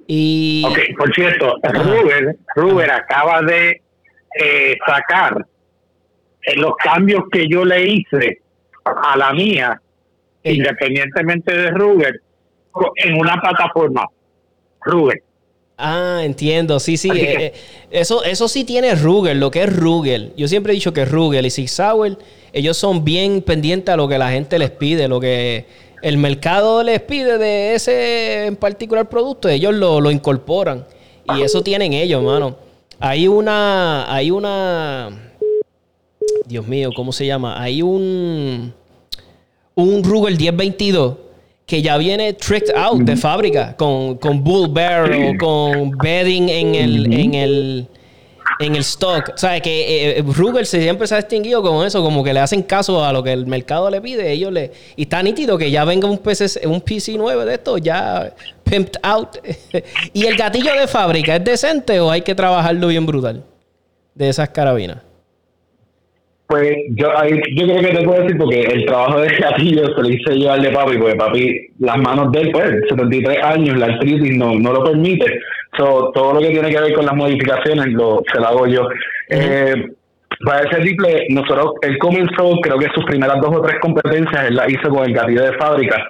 Y... 0.07 0.63
Ok, 0.65 0.79
por 0.97 1.13
cierto, 1.13 1.55
Ruber, 1.63 2.38
Ruber 2.55 2.91
acaba 2.91 3.41
de 3.41 3.81
eh, 4.39 4.77
sacar 4.85 5.45
eh, 6.43 6.55
los 6.57 6.75
cambios 6.77 7.24
que 7.31 7.47
yo 7.47 7.65
le 7.65 7.88
hice 7.88 8.39
a 8.85 9.17
la 9.17 9.33
mía, 9.33 9.81
independientemente 10.53 11.55
de 11.55 11.71
Ruger, 11.71 12.21
en 12.95 13.19
una 13.19 13.39
plataforma. 13.41 14.07
Ruger. 14.81 15.23
Ah, 15.77 16.21
entiendo, 16.23 16.79
sí, 16.79 16.95
sí. 16.95 17.09
Eh, 17.13 17.53
eso, 17.91 18.23
eso 18.23 18.47
sí 18.47 18.63
tiene 18.63 18.95
Ruger, 18.95 19.35
lo 19.35 19.51
que 19.51 19.63
es 19.63 19.75
Ruger. 19.75 20.31
Yo 20.37 20.47
siempre 20.47 20.71
he 20.71 20.75
dicho 20.75 20.93
que 20.93 21.03
Ruger 21.03 21.45
y 21.45 21.49
Sig 21.49 21.67
Sauer, 21.67 22.17
ellos 22.53 22.77
son 22.77 23.03
bien 23.03 23.41
pendientes 23.41 23.93
a 23.93 23.97
lo 23.97 24.07
que 24.07 24.17
la 24.17 24.31
gente 24.31 24.57
les 24.57 24.71
pide, 24.71 25.07
lo 25.07 25.19
que 25.19 25.65
el 26.01 26.17
mercado 26.17 26.83
les 26.83 27.01
pide 27.01 27.37
de 27.37 27.75
ese 27.75 28.45
en 28.45 28.55
particular 28.55 29.09
producto, 29.09 29.49
ellos 29.49 29.73
lo, 29.73 29.99
lo 29.99 30.11
incorporan. 30.11 30.85
Y 31.35 31.41
eso 31.41 31.63
tienen 31.63 31.93
ellos, 31.93 32.23
mano. 32.23 32.55
Hay 32.99 33.27
una, 33.27 34.13
hay 34.13 34.31
una, 34.31 35.09
Dios 36.45 36.67
mío, 36.67 36.91
¿cómo 36.95 37.11
se 37.11 37.25
llama? 37.25 37.61
Hay 37.61 37.81
un, 37.81 38.73
un 39.75 40.03
Ruger 40.03 40.38
1022 40.38 41.17
que 41.65 41.82
ya 41.82 41.98
viene 41.98 42.34
tricked 42.34 42.75
out 42.75 43.01
de 43.01 43.15
fábrica 43.15 43.75
con, 43.75 44.17
con 44.17 44.44
bull 44.44 44.67
barrel, 44.70 45.38
con 45.38 45.91
bedding 45.91 46.48
en 46.50 46.75
el, 46.75 47.13
en 47.13 47.34
el, 47.34 47.88
en 48.60 48.75
el 48.75 48.82
stock. 48.82 49.32
O 49.34 49.38
sea, 49.38 49.60
que 49.60 49.82
eh, 49.82 50.20
eh, 50.20 50.24
Ruger 50.25 50.65
siempre 50.67 51.08
se 51.08 51.15
ha 51.15 51.17
distinguido 51.17 51.63
con 51.63 51.86
eso, 51.86 52.03
como 52.03 52.24
que 52.24 52.34
le 52.34 52.39
hacen 52.39 52.62
caso 52.62 53.03
a 53.03 53.12
lo 53.12 53.24
que 53.24 53.34
el 53.34 53.48
mercado 53.48 53.89
le 53.89 54.00
pide. 54.00 54.32
Ellos 54.32 54.51
le, 54.51 54.72
y 54.96 55.03
está 55.03 55.24
nítido 55.24 55.58
que 55.58 55.72
ya 55.72 55.84
venga 55.86 56.08
un 56.08 56.20
PC, 56.20 56.67
un 56.67 56.82
PC 56.82 57.15
9 57.17 57.46
de 57.46 57.53
esto, 57.55 57.77
ya 57.79 58.32
pimped 58.63 59.00
out. 59.01 59.38
¿Y 60.13 60.25
el 60.25 60.38
gatillo 60.38 60.74
de 60.79 60.88
fábrica 60.88 61.36
es 61.36 61.44
decente 61.44 62.00
o 62.00 62.12
hay 62.12 62.22
que 62.22 62.36
trabajarlo 62.36 62.88
bien 62.88 63.05
brutal? 63.08 63.44
De 64.13 64.29
esas 64.29 64.50
carabinas. 64.50 65.00
Pues 66.47 66.75
yo, 66.91 67.07
yo 67.55 67.65
creo 67.65 67.81
que 67.81 67.97
te 67.97 68.03
puedo 68.03 68.21
decir 68.21 68.37
porque 68.37 68.61
el 68.61 68.85
trabajo 68.85 69.19
de 69.19 69.29
gatillo 69.29 69.83
se 69.95 70.01
lo 70.01 70.09
hice 70.09 70.39
yo 70.39 70.51
al 70.51 70.61
de 70.61 70.69
papi, 70.69 70.97
porque 70.97 71.15
papi, 71.15 71.67
las 71.79 71.97
manos 71.97 72.31
de 72.31 72.41
él, 72.41 72.51
pues, 72.51 72.71
73 72.87 73.43
años, 73.43 73.77
la 73.77 73.87
artritis 73.87 74.37
no, 74.37 74.53
no 74.53 74.73
lo 74.73 74.83
permite. 74.83 75.39
So, 75.77 76.11
todo 76.13 76.35
lo 76.35 76.39
que 76.41 76.51
tiene 76.51 76.69
que 76.69 76.79
ver 76.79 76.93
con 76.93 77.05
las 77.05 77.15
modificaciones 77.15 77.87
lo, 77.87 78.21
se 78.31 78.39
lo 78.39 78.47
hago 78.47 78.67
yo. 78.67 78.87
eh, 79.29 79.75
para 80.45 80.67
ese 80.69 80.81
triple, 80.81 81.27
nosotros, 81.29 81.73
él 81.81 81.97
comenzó, 81.97 82.59
creo 82.61 82.77
que 82.77 82.89
sus 82.93 83.05
primeras 83.05 83.39
dos 83.41 83.55
o 83.55 83.61
tres 83.61 83.79
competencias 83.79 84.47
él 84.47 84.55
las 84.55 84.69
hizo 84.69 84.89
con 84.89 85.05
el 85.05 85.13
gatillo 85.13 85.43
de 85.43 85.57
fábrica. 85.57 86.07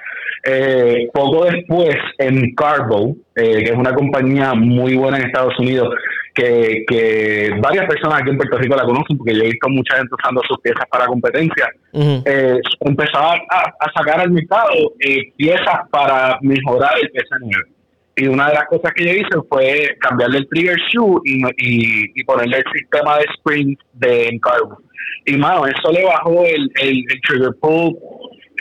Eh, 0.47 1.09
poco 1.13 1.45
después, 1.45 1.95
en 2.17 2.53
Carbo, 2.55 3.15
eh, 3.35 3.63
que 3.63 3.71
es 3.71 3.77
una 3.77 3.93
compañía 3.93 4.53
muy 4.53 4.95
buena 4.95 5.17
en 5.17 5.25
Estados 5.25 5.57
Unidos, 5.59 5.93
que, 6.35 6.83
que 6.87 7.49
varias 7.61 7.87
personas 7.87 8.21
aquí 8.21 8.29
en 8.29 8.37
Puerto 8.37 8.57
Rico 8.57 8.75
la 8.75 8.83
conocen, 8.83 9.17
porque 9.17 9.33
yo 9.33 9.41
he 9.41 9.51
visto 9.51 9.69
mucha 9.69 9.97
gente 9.97 10.13
usando 10.19 10.41
sus 10.47 10.59
piezas 10.59 10.85
para 10.91 11.07
competencia, 11.07 11.67
eh, 11.93 12.59
empezaba 12.81 13.35
a, 13.49 13.91
sacar 13.95 14.19
al 14.19 14.31
mercado 14.31 14.93
eh, 14.99 15.31
piezas 15.37 15.89
para 15.89 16.37
mejorar 16.41 16.91
el 17.01 17.11
PS9. 17.11 17.75
Y 18.17 18.27
una 18.27 18.47
de 18.47 18.53
las 18.53 18.65
cosas 18.67 18.93
que 18.93 19.05
yo 19.05 19.11
hice 19.11 19.47
fue 19.49 19.97
cambiarle 19.99 20.39
el 20.39 20.47
trigger 20.47 20.77
shoe 20.89 21.19
y, 21.25 21.41
y, 21.57 22.23
ponerle 22.23 22.57
el 22.57 22.63
sistema 22.73 23.17
de 23.17 23.25
sprint 23.35 23.79
de 23.93 24.27
Encargo. 24.29 24.77
Y, 25.25 25.35
mano, 25.37 25.65
eso 25.65 25.91
le 25.91 26.03
bajó 26.03 26.45
el, 26.45 26.71
el, 26.81 27.03
trigger 27.27 27.51
pull 27.59 27.97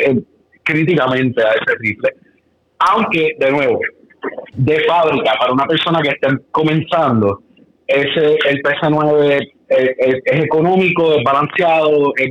eh, 0.01 0.21
críticamente 0.65 1.43
a 1.43 1.51
ese 1.51 1.77
rifle. 1.79 2.11
Aunque, 2.79 3.37
de 3.39 3.51
nuevo, 3.51 3.81
de 4.55 4.81
fábrica, 4.85 5.35
para 5.39 5.53
una 5.53 5.67
persona 5.67 6.01
que 6.03 6.09
esté 6.09 6.29
comenzando, 6.51 7.41
ese 7.95 8.39
el 8.49 8.63
PS9 8.63 9.53
es, 9.69 10.45
económico, 10.45 11.15
es 11.15 11.25
balanceado, 11.25 12.13
es, 12.17 12.31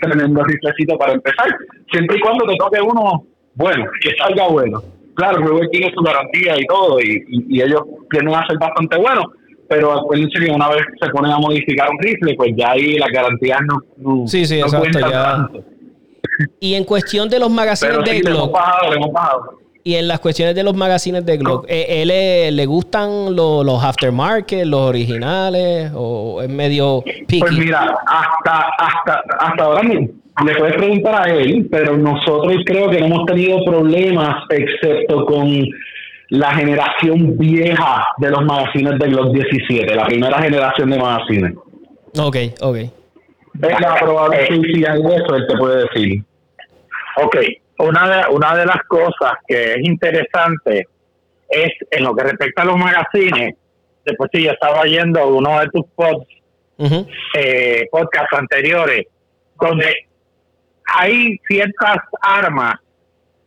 tremendo 0.00 0.42
riflecito 0.42 0.96
para 0.98 1.12
empezar. 1.12 1.46
Siempre 1.92 2.16
y 2.16 2.20
cuando 2.20 2.46
te 2.46 2.56
toque 2.56 2.80
uno 2.80 3.24
bueno, 3.54 3.84
que 4.00 4.10
salga 4.18 4.48
bueno. 4.48 4.82
Claro, 5.14 5.38
Ruber 5.38 5.68
tiene 5.70 5.92
su 5.94 6.02
garantía 6.02 6.58
y 6.58 6.66
todo, 6.66 7.00
y, 7.00 7.24
y, 7.48 7.62
ellos 7.62 7.82
tienen 8.10 8.34
a 8.34 8.44
ser 8.48 8.58
bastante 8.58 8.96
buenos, 8.96 9.26
pero 9.68 9.92
acuérdense 9.92 10.44
que 10.44 10.50
una 10.50 10.68
vez 10.70 10.82
se 11.00 11.08
ponen 11.10 11.30
a 11.30 11.38
modificar 11.38 11.88
un 11.88 11.98
rifle, 12.00 12.34
pues 12.34 12.50
ya 12.56 12.72
ahí 12.72 12.98
las 12.98 13.10
garantías 13.10 13.60
no, 13.68 13.78
no, 13.96 14.26
sí, 14.26 14.44
sí, 14.44 14.58
exacto, 14.58 14.98
ya. 14.98 15.48
Y 16.58 16.74
en 16.74 16.82
cuestión 16.82 17.28
de 17.28 17.38
los 17.38 17.48
magazines 17.48 18.04
de 18.04 18.20
Glock. 18.22 18.56
hemos 18.92 19.12
bajado. 19.12 19.63
Y 19.86 19.96
en 19.96 20.08
las 20.08 20.18
cuestiones 20.18 20.54
de 20.54 20.62
los 20.62 20.74
magazines 20.74 21.26
de 21.26 21.36
Glock, 21.36 21.66
¿eh, 21.68 22.00
¿él, 22.00 22.56
le, 22.56 22.64
gustan 22.64 23.36
los, 23.36 23.84
aftermarket, 23.84 24.64
los 24.64 24.80
originales, 24.80 25.92
o 25.94 26.40
es 26.40 26.48
medio 26.48 27.02
picky? 27.02 27.40
Pues 27.40 27.52
mira, 27.52 27.94
hasta, 28.06 28.66
hasta, 28.78 29.22
hasta 29.38 29.62
ahora 29.62 29.82
le 29.82 30.54
puedes 30.56 30.76
preguntar 30.76 31.28
a 31.28 31.34
él, 31.34 31.68
pero 31.70 31.98
nosotros 31.98 32.56
creo 32.64 32.88
que 32.88 32.98
no 32.98 33.06
hemos 33.06 33.26
tenido 33.26 33.62
problemas, 33.66 34.44
excepto 34.48 35.26
con 35.26 35.62
la 36.30 36.54
generación 36.54 37.36
vieja 37.36 38.06
de 38.16 38.30
los 38.30 38.42
magazines 38.42 38.98
de 38.98 39.06
Glock 39.06 39.34
17, 39.34 39.94
la 39.94 40.06
primera 40.06 40.40
generación 40.40 40.88
de 40.88 40.98
magazines. 40.98 41.52
Ok, 42.18 42.36
ok. 42.62 42.76
Es 42.76 43.80
la 43.80 43.96
probable 44.00 44.46
que 44.48 44.54
si 44.54 44.82
eso, 44.82 45.34
él 45.36 45.46
te 45.46 45.56
puede 45.58 45.82
decir. 45.82 46.24
Ok, 47.22 47.36
una 47.78 48.08
de, 48.08 48.34
una 48.34 48.56
de 48.56 48.66
las 48.66 48.82
cosas 48.86 49.32
que 49.46 49.74
es 49.74 49.78
interesante 49.80 50.88
es 51.48 51.72
en 51.90 52.04
lo 52.04 52.14
que 52.14 52.24
respecta 52.24 52.62
a 52.62 52.66
los 52.66 52.76
magazines, 52.76 53.54
después 54.04 54.30
si 54.32 54.44
yo 54.44 54.52
estaba 54.52 54.84
yendo 54.84 55.26
uno 55.28 55.60
de 55.60 55.68
tus 55.68 55.84
pods, 55.94 56.26
eh, 57.36 57.86
podcasts 57.90 58.36
anteriores, 58.36 59.06
donde 59.60 59.94
hay 60.86 61.38
ciertas 61.48 61.98
armas 62.20 62.74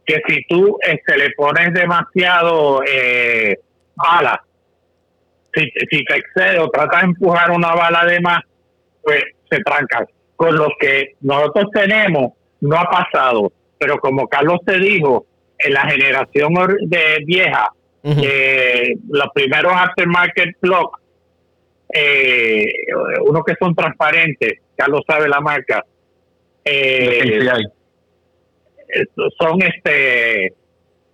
que 0.05 0.21
si 0.27 0.41
tú 0.47 0.77
este, 0.81 1.17
le 1.17 1.31
pones 1.31 1.73
demasiado 1.73 2.81
eh, 2.83 3.57
balas, 3.95 4.39
si, 5.53 5.63
si 5.89 6.05
te 6.05 6.17
excede 6.17 6.59
o 6.59 6.69
tratas 6.69 7.01
de 7.01 7.07
empujar 7.07 7.51
una 7.51 7.73
bala 7.73 8.05
de 8.05 8.21
más, 8.21 8.41
pues 9.03 9.23
se 9.49 9.59
trancan. 9.59 10.05
Con 10.35 10.55
los 10.55 10.69
que 10.79 11.15
nosotros 11.21 11.65
tenemos, 11.73 12.33
no 12.61 12.77
ha 12.77 12.85
pasado 12.85 13.51
pero 13.77 13.97
como 13.99 14.27
Carlos 14.27 14.59
te 14.65 14.79
dijo, 14.79 15.25
en 15.59 15.73
la 15.73 15.89
generación 15.89 16.53
de 16.81 17.23
vieja, 17.25 17.71
eh, 18.03 18.93
los 19.09 19.27
primeros 19.33 19.73
aftermarket 19.73 20.55
blocks, 20.61 21.01
eh, 21.93 22.65
unos 23.25 23.43
que 23.45 23.53
son 23.59 23.73
transparentes, 23.75 24.59
Carlos 24.75 25.01
sabe 25.07 25.27
la 25.27 25.41
marca, 25.41 25.83
eh, 26.63 27.39
son 29.39 29.61
este 29.61 30.53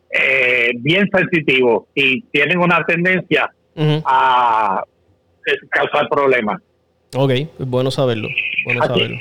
eh, 0.09 0.71
bien 0.75 1.09
sensitivos 1.11 1.85
y 1.95 2.21
tienen 2.23 2.59
una 2.59 2.83
tendencia 2.85 3.51
a 4.05 4.83
causar 5.69 6.07
problemas. 6.09 6.61
Ok, 7.15 7.31
bueno 7.59 7.91
saberlo. 7.91 8.29
Bueno 8.65 8.85
saberlo. 8.85 9.17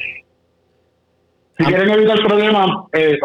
Si 1.63 1.69
quieren 1.73 1.91
evitar 1.91 2.19
problemas, 2.23 2.67
eh, 2.93 3.19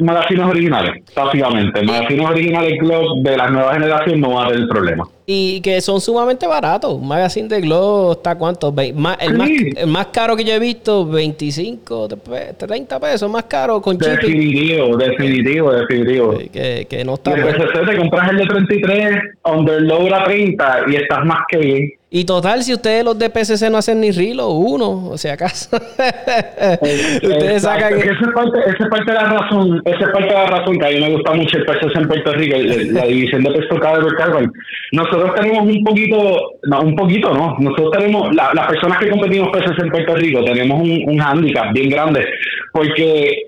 magazines 0.00 0.46
originales, 0.46 1.04
básicamente. 1.14 1.82
Magazines 1.82 2.30
originales 2.30 2.78
de 3.22 3.36
la 3.36 3.50
nueva 3.50 3.74
generación 3.74 4.20
no 4.20 4.34
va 4.34 4.46
a 4.46 4.48
tener 4.48 4.68
problema. 4.68 5.04
Y 5.28 5.60
que 5.60 5.80
son 5.80 6.00
sumamente 6.00 6.46
baratos. 6.46 6.94
Un 6.94 7.08
magazine 7.08 7.48
de 7.48 7.60
Glow 7.60 8.12
está 8.12 8.36
cuánto? 8.36 8.72
el, 8.78 8.94
más, 8.94 9.18
el, 9.20 9.86
más, 9.86 10.06
caro 10.06 10.36
que 10.36 10.44
yo 10.44 10.54
he 10.54 10.60
visto, 10.60 11.04
25, 11.04 12.08
30 12.56 13.00
pesos, 13.00 13.30
más 13.30 13.44
caro 13.44 13.82
con 13.82 13.98
chip. 13.98 14.08
Definitivo, 14.08 14.96
definitivo, 14.96 15.72
definitivo. 15.72 16.38
Que, 16.52 16.86
que, 16.88 17.04
no 17.04 17.14
está. 17.14 17.36
Y 17.36 17.40
el 17.40 17.86
te 17.86 17.96
compras 17.96 18.30
el 18.30 18.36
de 18.38 18.46
33, 18.46 19.18
underload 19.44 20.12
a 20.12 20.24
30 20.24 20.84
y 20.88 20.96
estás 20.96 21.24
más 21.24 21.40
que 21.48 21.58
bien. 21.58 21.92
Y 22.16 22.24
total, 22.24 22.62
si 22.62 22.72
ustedes 22.72 23.04
los 23.04 23.18
de 23.18 23.28
PCC 23.28 23.68
no 23.70 23.76
hacen 23.76 24.00
ni 24.00 24.10
rilo, 24.10 24.48
uno, 24.48 25.10
o 25.10 25.18
sea, 25.18 25.34
acaso. 25.34 25.76
ustedes 25.76 27.60
sacan. 27.60 27.92
Esa 27.92 28.10
es, 28.10 28.32
parte, 28.34 28.58
esa 28.58 28.84
es 28.84 28.88
parte 28.88 29.12
de 29.12 29.18
la 29.18 29.24
razón, 29.24 29.82
esa 29.84 29.98
es 29.98 30.08
parte 30.12 30.28
de 30.28 30.32
la 30.32 30.46
razón 30.46 30.78
que 30.78 30.86
a 30.86 30.88
mí 30.92 30.98
me 30.98 31.10
gusta 31.10 31.34
mucho 31.34 31.58
el 31.58 31.66
PCC 31.66 31.94
en 31.94 32.08
Puerto 32.08 32.32
Rico, 32.32 32.56
la 32.92 33.04
división 33.04 33.42
de 33.42 33.50
peso 33.50 33.76
cada 33.78 34.16
carbon. 34.16 34.50
Nosotros 34.92 35.34
tenemos 35.34 35.66
un 35.66 35.84
poquito, 35.84 36.40
no, 36.62 36.80
un 36.80 36.96
poquito, 36.96 37.34
no. 37.34 37.54
Nosotros 37.58 37.90
tenemos, 37.98 38.34
las 38.34 38.66
personas 38.66 38.98
que 38.98 39.10
competimos 39.10 39.50
PCC 39.50 39.82
en 39.82 39.90
Puerto 39.90 40.14
Rico, 40.14 40.42
tenemos 40.42 40.80
un, 40.80 41.02
un 41.08 41.20
handicap 41.20 41.70
bien 41.74 41.90
grande, 41.90 42.24
porque 42.72 43.42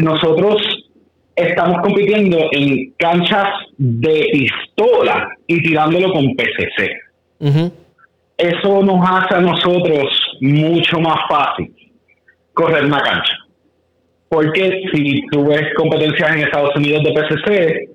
nosotros 0.00 0.60
estamos 1.36 1.80
compitiendo 1.80 2.48
en 2.50 2.92
canchas 2.98 3.50
de 3.78 4.26
pistola 4.32 5.28
y 5.46 5.62
tirándolo 5.62 6.12
con 6.12 6.34
PCC 6.34 7.04
eso 8.36 8.82
nos 8.82 9.08
hace 9.08 9.34
a 9.34 9.40
nosotros 9.40 10.36
mucho 10.40 10.98
más 11.00 11.18
fácil 11.28 11.74
correr 12.52 12.84
una 12.84 13.00
cancha. 13.00 13.36
Porque 14.28 14.82
si 14.92 15.22
tú 15.30 15.46
ves 15.46 15.62
competencias 15.76 16.34
en 16.34 16.42
Estados 16.42 16.74
Unidos 16.76 17.04
de 17.04 17.12
PCC, 17.12 17.88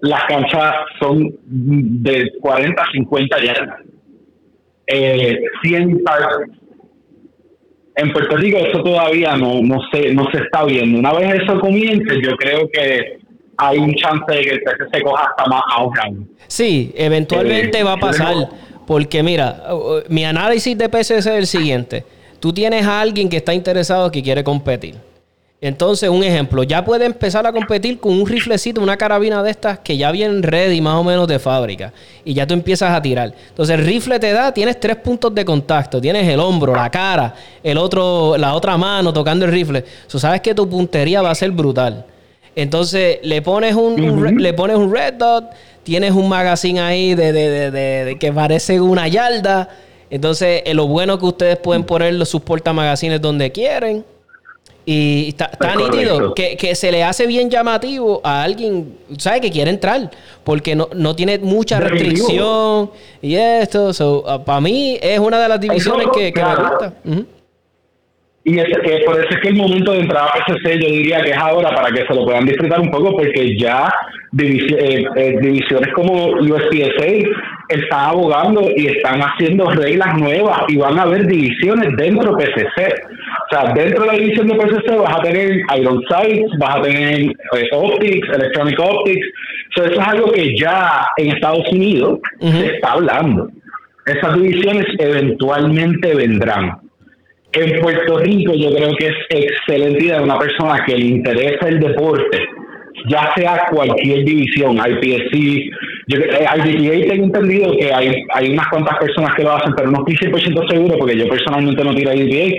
las 0.00 0.24
canchas 0.24 0.74
son 1.00 1.34
de 1.44 2.30
40 2.40 2.82
a 2.82 2.90
50 2.92 3.42
yardas. 3.42 3.80
Eh, 4.86 5.40
100 5.62 6.02
En 7.96 8.12
Puerto 8.12 8.36
Rico 8.36 8.58
eso 8.58 8.82
todavía 8.82 9.36
no, 9.36 9.60
no, 9.62 9.80
se, 9.92 10.14
no 10.14 10.30
se 10.30 10.38
está 10.38 10.64
viendo. 10.64 10.98
Una 10.98 11.12
vez 11.12 11.42
eso 11.42 11.58
comience, 11.60 12.22
yo 12.22 12.36
creo 12.36 12.68
que 12.72 13.18
hay 13.58 13.78
un 13.78 13.94
chance 13.94 14.24
de 14.32 14.40
que 14.42 14.50
el 14.50 14.60
PCC 14.60 15.02
coja 15.02 15.24
hasta 15.30 15.50
más 15.50 15.62
auge. 15.76 16.00
Sí, 16.46 16.92
eventualmente 16.94 17.82
va 17.82 17.94
a 17.94 17.98
pasar. 17.98 18.34
Porque 18.86 19.22
mira, 19.22 19.64
mi 20.08 20.24
análisis 20.24 20.76
de 20.76 20.88
PCC 20.88 21.10
es 21.10 21.26
el 21.26 21.46
siguiente. 21.46 22.04
Tú 22.40 22.52
tienes 22.52 22.86
a 22.86 23.00
alguien 23.00 23.28
que 23.28 23.38
está 23.38 23.52
interesado 23.52 24.10
que 24.10 24.22
quiere 24.22 24.44
competir. 24.44 24.94
Entonces, 25.58 26.10
un 26.10 26.22
ejemplo, 26.22 26.62
ya 26.64 26.84
puede 26.84 27.06
empezar 27.06 27.46
a 27.46 27.52
competir 27.52 27.98
con 27.98 28.12
un 28.12 28.26
riflecito, 28.26 28.82
una 28.82 28.98
carabina 28.98 29.42
de 29.42 29.50
estas 29.50 29.78
que 29.78 29.96
ya 29.96 30.12
vienen 30.12 30.42
ready 30.42 30.82
más 30.82 30.96
o 30.96 31.02
menos 31.02 31.26
de 31.26 31.38
fábrica. 31.38 31.94
Y 32.24 32.34
ya 32.34 32.46
tú 32.46 32.52
empiezas 32.52 32.94
a 32.94 33.00
tirar. 33.00 33.32
Entonces, 33.48 33.78
el 33.78 33.86
rifle 33.86 34.20
te 34.20 34.32
da, 34.32 34.52
tienes 34.52 34.78
tres 34.78 34.96
puntos 34.96 35.34
de 35.34 35.44
contacto. 35.46 35.98
Tienes 35.98 36.28
el 36.28 36.40
hombro, 36.40 36.74
la 36.76 36.90
cara, 36.90 37.34
el 37.62 37.78
otro, 37.78 38.36
la 38.36 38.54
otra 38.54 38.76
mano 38.76 39.12
tocando 39.14 39.46
el 39.46 39.50
rifle. 39.50 39.82
Tú 40.06 40.18
sabes 40.18 40.42
que 40.42 40.54
tu 40.54 40.68
puntería 40.68 41.22
va 41.22 41.30
a 41.30 41.34
ser 41.34 41.50
brutal. 41.52 42.04
Entonces, 42.54 43.18
le 43.22 43.40
pones 43.40 43.74
un, 43.74 44.36
le 44.38 44.52
pones 44.52 44.76
un 44.76 44.94
red 44.94 45.14
dot 45.14 45.44
tienes 45.86 46.10
un 46.10 46.28
magazine 46.28 46.80
ahí 46.80 47.14
de, 47.14 47.32
de, 47.32 47.70
de, 47.70 48.18
que 48.18 48.32
parece 48.32 48.80
una 48.80 49.06
yarda. 49.06 49.68
Entonces, 50.10 50.62
eh, 50.66 50.74
lo 50.74 50.88
bueno 50.88 51.16
que 51.16 51.26
ustedes 51.26 51.56
pueden 51.58 51.84
poner 51.84 52.26
sus 52.26 52.40
portamagazines 52.40 53.20
donde 53.20 53.52
quieren. 53.52 54.04
Y 54.84 55.28
está, 55.28 55.76
nítido 55.76 56.34
que, 56.34 56.56
que, 56.56 56.74
se 56.74 56.90
le 56.90 57.04
hace 57.04 57.26
bien 57.26 57.50
llamativo 57.50 58.20
a 58.24 58.42
alguien, 58.42 58.98
¿sabe? 59.16 59.40
Que 59.40 59.50
quiere 59.52 59.70
entrar. 59.70 60.10
Porque 60.42 60.74
no, 60.74 60.88
no 60.92 61.14
tiene 61.14 61.38
mucha 61.38 61.78
restricción 61.78 62.90
y 63.22 63.36
esto. 63.36 63.90
Uh, 63.90 64.44
para 64.44 64.60
mí 64.60 64.98
es 65.00 65.20
una 65.20 65.38
de 65.38 65.48
las 65.48 65.60
divisiones 65.60 66.08
que, 66.12 66.32
me 66.34 66.56
gusta. 66.56 66.92
Y 68.48 68.60
es, 68.60 68.64
que 68.64 69.02
por 69.04 69.18
eso 69.18 69.28
es 69.28 69.40
que 69.40 69.48
el 69.48 69.56
momento 69.56 69.90
de 69.90 70.02
entrar 70.02 70.22
a 70.22 70.44
PCC 70.46 70.78
yo 70.80 70.88
diría 70.88 71.20
que 71.20 71.30
es 71.30 71.36
ahora 71.36 71.74
para 71.74 71.90
que 71.90 72.06
se 72.06 72.14
lo 72.14 72.24
puedan 72.24 72.44
disfrutar 72.46 72.78
un 72.78 72.92
poco 72.92 73.16
porque 73.16 73.58
ya 73.58 73.92
eh, 74.38 75.04
eh, 75.16 75.38
divisiones 75.40 75.92
como 75.92 76.28
USPSA 76.28 77.28
están 77.68 78.10
abogando 78.10 78.70
y 78.76 78.86
están 78.86 79.20
haciendo 79.20 79.68
reglas 79.70 80.16
nuevas 80.20 80.60
y 80.68 80.76
van 80.76 80.96
a 80.96 81.02
haber 81.02 81.26
divisiones 81.26 81.88
dentro 81.96 82.36
de 82.36 82.46
PCC. 82.46 82.94
O 82.94 83.48
sea, 83.50 83.72
dentro 83.74 84.04
de 84.04 84.12
la 84.12 84.16
división 84.16 84.46
de 84.46 84.54
PCC 84.54 84.96
vas 84.96 85.18
a 85.18 85.22
tener 85.22 85.62
Iron 85.80 86.00
Sights, 86.08 86.52
vas 86.60 86.76
a 86.76 86.82
tener 86.82 87.22
eh, 87.22 87.68
Optics, 87.72 88.28
Electronic 88.28 88.78
Optics. 88.78 89.26
eso 89.74 89.86
es 89.86 89.98
algo 89.98 90.30
que 90.30 90.56
ya 90.56 91.04
en 91.16 91.32
Estados 91.32 91.68
Unidos 91.72 92.20
se 92.38 92.66
está 92.76 92.92
hablando. 92.92 93.48
Esas 94.06 94.36
divisiones 94.36 94.86
eventualmente 95.00 96.14
vendrán 96.14 96.85
en 97.56 97.80
Puerto 97.80 98.18
Rico 98.18 98.52
yo 98.54 98.74
creo 98.74 98.90
que 98.98 99.06
es 99.06 99.16
excelente 99.30 100.04
idea 100.04 100.18
de 100.18 100.24
una 100.24 100.38
persona 100.38 100.84
que 100.84 100.96
le 100.96 101.06
interesa 101.06 101.68
el 101.68 101.80
deporte, 101.80 102.38
ya 103.08 103.32
sea 103.36 103.66
cualquier 103.70 104.24
división, 104.24 104.76
IPSC, 104.76 105.70
yo, 106.08 106.18
eh, 106.18 107.06
tengo 107.08 107.24
entendido 107.24 107.72
que 107.78 107.92
hay, 107.92 108.12
hay 108.34 108.52
unas 108.52 108.68
cuantas 108.68 108.98
personas 108.98 109.34
que 109.34 109.42
lo 109.42 109.56
hacen, 109.56 109.74
pero 109.76 109.90
no 109.90 110.04
estoy 110.06 110.30
100% 110.30 110.70
seguro 110.70 110.98
porque 110.98 111.18
yo 111.18 111.28
personalmente 111.28 111.82
no 111.82 111.94
tiro 111.94 112.12
IPA, 112.12 112.56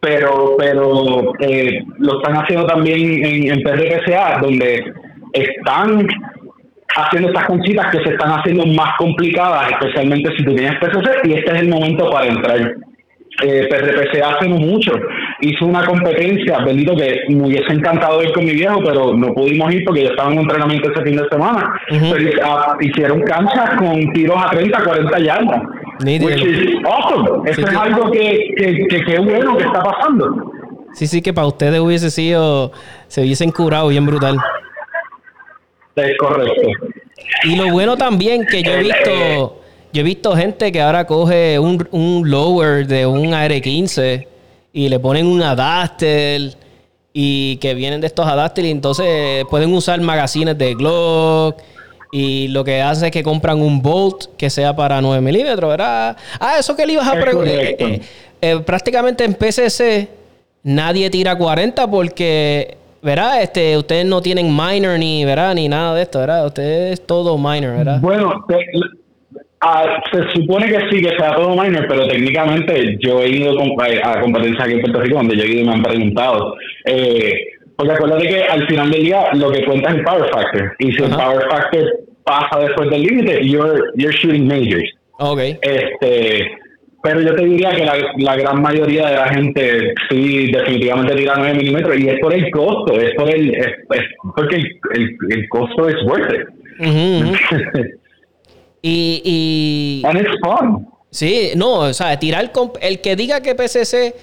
pero, 0.00 0.56
pero 0.58 1.32
eh, 1.40 1.82
lo 1.98 2.18
están 2.18 2.42
haciendo 2.42 2.66
también 2.66 3.24
en, 3.24 3.52
en 3.52 3.62
PRPCA, 3.62 4.40
donde 4.40 4.84
están 5.32 6.06
haciendo 6.96 7.28
estas 7.28 7.46
conchitas 7.46 7.86
que 7.92 8.02
se 8.02 8.10
están 8.10 8.30
haciendo 8.30 8.66
más 8.66 8.96
complicadas, 8.98 9.70
especialmente 9.72 10.30
si 10.36 10.44
tú 10.44 10.54
tienes 10.54 10.78
PCC, 10.80 11.28
y 11.28 11.32
este 11.34 11.52
es 11.52 11.62
el 11.62 11.68
momento 11.68 12.10
para 12.10 12.26
entrar 12.26 12.74
eh, 13.44 13.66
PRPC 13.68 14.22
hace 14.22 14.48
mucho 14.48 14.92
hizo 15.40 15.66
una 15.66 15.84
competencia, 15.84 16.58
bendito 16.64 16.96
que 16.96 17.20
me 17.28 17.46
hubiese 17.46 17.72
encantado 17.72 18.22
ir 18.22 18.32
con 18.32 18.44
mi 18.44 18.52
viejo, 18.52 18.80
pero 18.84 19.14
no 19.14 19.32
pudimos 19.32 19.72
ir 19.72 19.84
porque 19.84 20.02
yo 20.04 20.10
estaba 20.10 20.30
en 20.32 20.38
un 20.38 20.44
entrenamiento 20.44 20.90
ese 20.90 21.02
fin 21.02 21.16
de 21.16 21.28
semana. 21.30 21.80
Pero 21.88 22.30
ah, 22.44 22.76
hicieron 22.80 23.22
canchas 23.22 23.70
con 23.78 24.12
tiros 24.12 24.36
a 24.44 24.50
30, 24.50 24.82
40 24.82 25.18
yardas. 25.20 25.62
Which 26.00 26.44
is 26.44 26.84
awesome. 26.84 27.48
Eso 27.50 27.60
es 27.60 27.76
algo 27.76 28.10
que, 28.10 28.54
que, 28.56 29.04
que, 29.04 29.18
bueno 29.18 29.56
que 29.56 29.64
está 29.64 29.82
pasando. 29.82 30.52
Sí, 30.94 31.06
sí, 31.06 31.22
que 31.22 31.32
para 31.32 31.46
ustedes 31.46 31.80
hubiese 31.80 32.10
sido, 32.10 32.72
se 33.06 33.20
hubiesen 33.20 33.50
curado 33.50 33.88
bien 33.88 34.06
brutal. 34.06 34.36
Es 35.96 36.16
correcto. 36.18 36.68
Y 37.44 37.56
lo 37.56 37.70
bueno 37.70 37.96
también 37.96 38.46
que 38.46 38.62
yo 38.62 38.72
he 38.72 38.82
visto 38.82 39.60
yo 39.92 40.00
he 40.00 40.04
visto 40.04 40.34
gente 40.36 40.70
que 40.72 40.80
ahora 40.80 41.06
coge 41.06 41.58
un, 41.58 41.86
un 41.90 42.30
lower 42.30 42.86
de 42.86 43.06
un 43.06 43.34
AR-15 43.34 44.26
y 44.72 44.88
le 44.88 44.98
ponen 44.98 45.26
un 45.26 45.42
adapter 45.42 46.56
y 47.12 47.56
que 47.56 47.74
vienen 47.74 48.00
de 48.00 48.06
estos 48.06 48.26
adapters 48.26 48.68
y 48.68 48.70
entonces 48.70 49.44
pueden 49.50 49.72
usar 49.72 50.00
magazines 50.00 50.56
de 50.56 50.74
Glock 50.74 51.56
y 52.12 52.48
lo 52.48 52.64
que 52.64 52.80
hace 52.80 53.06
es 53.06 53.12
que 53.12 53.22
compran 53.22 53.60
un 53.60 53.82
bolt 53.82 54.26
que 54.36 54.50
sea 54.50 54.74
para 54.74 55.00
9 55.00 55.20
milímetros, 55.20 55.70
¿verdad? 55.70 56.16
Ah, 56.40 56.56
eso 56.58 56.74
que 56.74 56.86
le 56.86 56.94
ibas 56.94 57.08
a 57.08 57.12
preguntar. 57.12 57.54
Eh, 57.54 57.76
eh, 57.78 58.00
eh, 58.40 58.60
prácticamente 58.64 59.24
en 59.24 59.34
PCC 59.34 60.08
nadie 60.62 61.10
tira 61.10 61.36
40 61.36 61.90
porque, 61.90 62.76
¿verdad? 63.02 63.42
Este, 63.42 63.76
ustedes 63.76 64.06
no 64.06 64.22
tienen 64.22 64.54
minor 64.54 64.98
ni, 64.98 65.24
¿verdad? 65.24 65.54
Ni 65.54 65.68
nada 65.68 65.94
de 65.94 66.02
esto, 66.02 66.20
¿verdad? 66.20 66.46
Ustedes 66.46 66.92
es 66.92 67.06
todo 67.06 67.36
minor, 67.36 67.76
¿verdad? 67.76 68.00
Bueno, 68.00 68.44
Ah, 69.60 70.00
se 70.12 70.22
supone 70.30 70.68
que 70.68 70.78
sí, 70.88 71.02
que 71.02 71.16
sea 71.18 71.34
todo 71.34 71.50
minor, 71.50 71.86
pero 71.88 72.06
técnicamente 72.06 72.96
yo 73.00 73.22
he 73.22 73.30
ido 73.30 73.52
a 73.60 74.20
competencias 74.20 74.62
aquí 74.62 74.74
en 74.74 74.80
Puerto 74.82 75.00
Rico 75.00 75.16
donde 75.16 75.36
yo 75.36 75.42
he 75.42 75.48
ido 75.48 75.62
y 75.62 75.64
me 75.64 75.72
han 75.72 75.82
preguntado. 75.82 76.54
Eh, 76.84 77.32
porque 77.76 77.92
acuérdate 77.92 78.28
que 78.28 78.42
al 78.42 78.66
final 78.68 78.90
del 78.90 79.02
día 79.02 79.30
lo 79.34 79.50
que 79.50 79.64
cuenta 79.64 79.90
es 79.90 79.96
el 79.96 80.04
power 80.04 80.30
factor. 80.30 80.76
Y 80.78 80.92
si 80.92 81.02
el 81.02 81.10
power 81.10 81.42
factor 81.50 81.84
pasa 82.24 82.60
después 82.60 82.90
del 82.90 83.02
límite, 83.02 83.44
you're, 83.44 83.80
you're 83.96 84.16
shooting 84.16 84.46
majors. 84.46 84.92
Okay. 85.18 85.58
Este, 85.62 86.50
pero 87.02 87.20
yo 87.20 87.34
te 87.34 87.44
diría 87.44 87.70
que 87.70 87.84
la, 87.84 88.36
gran 88.36 88.62
mayoría 88.62 89.08
de 89.08 89.14
la 89.14 89.28
gente 89.28 89.94
sí 90.08 90.50
definitivamente 90.52 91.14
tira 91.14 91.34
9 91.36 91.54
milímetros 91.54 91.98
y 91.98 92.08
es 92.08 92.20
por 92.20 92.34
el 92.34 92.50
costo, 92.50 93.00
es 93.00 93.14
por 93.14 93.28
el, 93.28 93.54
es, 93.54 93.68
porque 94.36 94.56
el, 94.56 95.16
el, 95.30 95.48
costo 95.48 95.88
es 95.88 95.96
worth 96.04 96.32
it. 96.78 97.98
Y, 98.82 99.22
y 99.24 100.02
And 100.06 100.20
it's 100.20 100.30
fun. 100.42 100.86
Sí, 101.10 101.50
no, 101.56 101.80
o 101.80 101.92
sea, 101.92 102.18
tirar 102.18 102.50
el 102.80 103.00
que 103.00 103.16
diga 103.16 103.40
que 103.40 103.54
PCC 103.54 104.14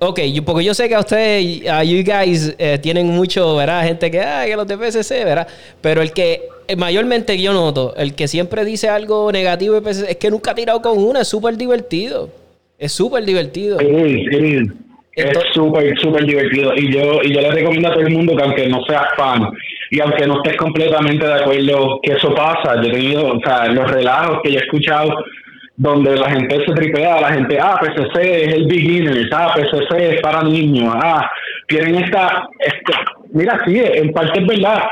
Ok, 0.00 0.20
porque 0.44 0.64
yo 0.64 0.74
sé 0.74 0.88
que 0.88 0.94
a 0.94 1.00
ustedes, 1.00 1.68
a 1.68 1.82
you 1.82 2.04
guys, 2.04 2.54
eh, 2.58 2.78
tienen 2.80 3.08
mucho, 3.08 3.56
¿verdad? 3.56 3.82
Gente 3.82 4.10
que, 4.12 4.20
ah, 4.20 4.44
que 4.46 4.54
los 4.54 4.66
de 4.66 4.78
PCC, 4.78 5.24
¿verdad? 5.24 5.48
Pero 5.80 6.02
el 6.02 6.12
que, 6.12 6.42
eh, 6.68 6.76
mayormente 6.76 7.36
yo 7.40 7.52
noto, 7.52 7.96
el 7.96 8.14
que 8.14 8.28
siempre 8.28 8.64
dice 8.64 8.88
algo 8.88 9.32
negativo 9.32 9.74
de 9.74 9.82
PCC, 9.82 10.10
es 10.12 10.16
que 10.16 10.30
nunca 10.30 10.52
ha 10.52 10.54
tirado 10.54 10.80
con 10.80 10.98
una, 10.98 11.22
es 11.22 11.28
súper 11.28 11.56
divertido. 11.56 12.30
Es 12.78 12.92
súper 12.92 13.24
divertido. 13.24 13.78
Es 13.80 15.32
súper, 15.52 15.98
súper 15.98 16.24
divertido. 16.24 16.76
Y 16.76 16.92
yo, 16.92 17.20
y 17.24 17.34
yo 17.34 17.40
le 17.40 17.50
recomiendo 17.50 17.88
a 17.88 17.94
todo 17.94 18.06
el 18.06 18.12
mundo 18.12 18.36
que 18.36 18.42
aunque 18.44 18.68
no 18.68 18.84
seas 18.84 19.02
fan 19.16 19.50
y 19.90 20.00
aunque 20.00 20.26
no 20.26 20.36
estés 20.36 20.56
completamente 20.56 21.26
de 21.26 21.34
acuerdo 21.34 22.00
que 22.02 22.12
eso 22.12 22.34
pasa, 22.34 22.80
yo 22.82 22.88
he 22.88 22.92
tenido, 22.92 23.26
o 23.28 23.40
sea, 23.40 23.66
los 23.68 23.90
relajos 23.90 24.40
que 24.42 24.52
yo 24.52 24.58
he 24.58 24.62
escuchado 24.62 25.24
donde 25.76 26.16
la 26.16 26.30
gente 26.30 26.56
se 26.66 26.72
tripea, 26.72 27.20
la 27.20 27.32
gente, 27.32 27.56
ah, 27.60 27.78
PCC 27.80 28.16
es 28.20 28.54
el 28.54 28.66
beginner, 28.66 29.28
ah, 29.32 29.54
PCC 29.54 30.14
es 30.14 30.20
para 30.20 30.42
niños, 30.42 30.92
ah, 31.02 31.30
tienen 31.68 32.02
esta, 32.02 32.48
este, 32.58 32.92
mira, 33.32 33.60
sí, 33.64 33.80
en 33.80 34.12
parte 34.12 34.40
es 34.40 34.46
verdad, 34.46 34.82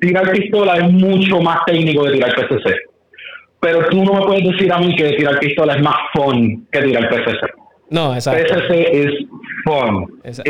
tirar 0.00 0.30
pistola 0.30 0.76
es 0.76 0.92
mucho 0.92 1.40
más 1.40 1.64
técnico 1.66 2.04
de 2.04 2.12
tirar 2.12 2.34
PCC, 2.34 2.76
pero 3.58 3.88
tú 3.88 4.04
no 4.04 4.12
me 4.12 4.26
puedes 4.26 4.44
decir 4.44 4.70
a 4.70 4.78
mí 4.78 4.94
que 4.94 5.12
tirar 5.12 5.38
pistola 5.38 5.74
es 5.74 5.82
más 5.82 5.96
fun 6.12 6.66
que 6.70 6.82
tirar 6.82 7.08
PCC. 7.08 7.63
No, 7.90 8.14
exacto. 8.14 8.54
PCC 8.54 8.70
es 8.92 9.06
fun, 9.64 10.20
es 10.24 10.40